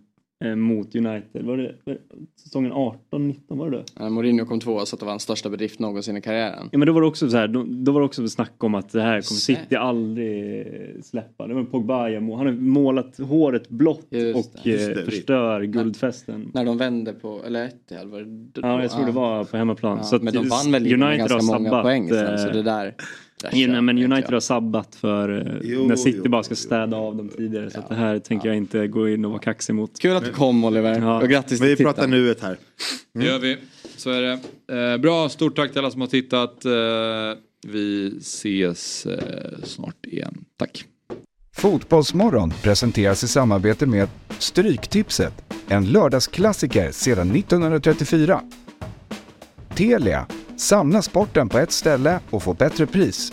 mot 0.56 0.94
United. 0.94 1.44
Var 1.44 1.56
det, 1.56 1.74
var 1.84 1.92
det 1.92 2.00
säsongen 2.36 2.72
18-19 2.72 3.34
var 3.48 3.70
det 3.70 3.76
då? 3.76 3.82
Ja, 3.98 4.10
Mourinho 4.10 4.46
kom 4.46 4.60
tvåa 4.60 4.86
så 4.86 4.96
att 4.96 5.00
det 5.00 5.06
var 5.06 5.12
hans 5.12 5.22
största 5.22 5.50
bedrift 5.50 5.78
någonsin 5.78 6.16
i 6.16 6.20
karriären. 6.20 6.68
Ja 6.72 6.78
men 6.78 6.86
då 6.86 6.92
var 6.92 7.00
det 7.00 7.06
också 7.06 7.30
så 7.30 7.36
här, 7.36 7.48
då, 7.48 7.64
då 7.68 7.92
var 7.92 8.00
det 8.00 8.06
också 8.06 8.28
snack 8.28 8.64
om 8.64 8.74
att 8.74 8.92
det 8.92 9.02
här 9.02 9.20
kommer. 9.20 9.40
City 9.40 9.76
aldrig 9.76 10.66
släppa. 11.04 11.46
Det 11.46 11.54
var 11.54 11.64
Pogba, 11.64 12.02
han 12.08 12.28
har 12.28 12.52
målat 12.52 13.18
håret 13.18 13.68
blått 13.68 14.00
och 14.34 14.46
det. 14.62 14.88
Eh, 14.88 14.88
det. 14.88 15.04
förstör 15.04 15.62
guldfesten. 15.62 16.50
När 16.54 16.64
de 16.64 16.78
vände 16.78 17.12
på, 17.12 17.40
eller 17.46 17.64
ett 17.64 17.92
i 17.92 18.06
var 18.06 18.20
det 18.20 18.60
Ja, 18.60 18.82
jag 18.82 18.90
tror 18.90 19.06
det 19.06 19.12
var 19.12 19.44
på 19.44 19.56
hemmaplan. 19.56 19.96
Ja, 19.98 20.04
så 20.04 20.16
att 20.16 20.22
men 20.22 20.34
de 20.34 20.48
vann 20.48 20.72
väl 20.72 21.02
United 21.02 21.18
ganska 21.18 21.52
många 21.52 21.70
sabbat, 21.70 21.82
poäng 21.82 22.08
sen 22.08 22.38
så 22.38 22.48
eh, 22.48 22.52
det 22.52 22.62
där. 22.62 22.94
Ja, 23.52 23.68
nej, 23.68 23.82
men 23.82 24.12
United 24.12 24.32
har 24.32 24.40
sabbat 24.40 24.94
för 24.94 25.46
eh, 25.46 25.56
Jo, 25.62 25.86
när 25.86 25.96
City 25.96 26.20
jo, 26.24 26.30
bara 26.30 26.42
ska 26.42 26.52
jo, 26.52 26.56
städa 26.56 26.96
av 26.96 27.16
dem 27.16 27.28
tidigare. 27.28 27.70
Så 27.70 27.78
att 27.78 27.88
det 27.88 27.94
här 27.94 28.18
tänker 28.18 28.48
jag 28.48 28.56
inte 28.56 28.86
gå 28.88 29.08
in 29.08 29.24
och 29.24 29.30
vara 29.30 29.40
kaxig 29.40 29.74
mot. 29.74 29.98
Kul 29.98 30.16
att 30.16 30.24
du 30.24 30.32
kom 30.32 30.64
Oliver 30.64 30.98
Ja. 31.00 31.22
och 31.22 31.28
grattis 31.28 31.60
Men 31.60 31.68
vi 31.68 31.76
till 31.76 31.84
pratar 31.86 32.02
titeln. 32.02 32.22
nuet 32.24 32.40
här. 32.42 32.56
Det 33.14 33.24
gör 33.24 33.38
vi. 33.38 33.56
Så 33.96 34.10
är 34.10 34.22
det. 34.22 34.92
Eh, 34.92 34.98
bra, 34.98 35.28
stort 35.28 35.56
tack 35.56 35.70
till 35.70 35.78
alla 35.78 35.90
som 35.90 36.00
har 36.00 36.08
tittat. 36.08 36.64
Eh, 36.64 36.72
vi 37.66 38.16
ses 38.20 39.06
eh, 39.06 39.18
snart 39.64 40.06
igen. 40.06 40.44
Tack. 40.58 40.84
Fotbollsmorgon 41.56 42.50
presenteras 42.62 43.24
i 43.24 43.28
samarbete 43.28 43.86
med 43.86 44.08
Stryktipset, 44.38 45.34
en 45.68 45.92
lördagsklassiker 45.92 46.90
sedan 46.92 47.30
1934. 47.36 48.40
Telia, 49.76 50.26
samla 50.56 51.02
sporten 51.02 51.48
på 51.48 51.58
ett 51.58 51.72
ställe 51.72 52.20
och 52.30 52.42
få 52.42 52.54
bättre 52.54 52.86
pris. 52.86 53.32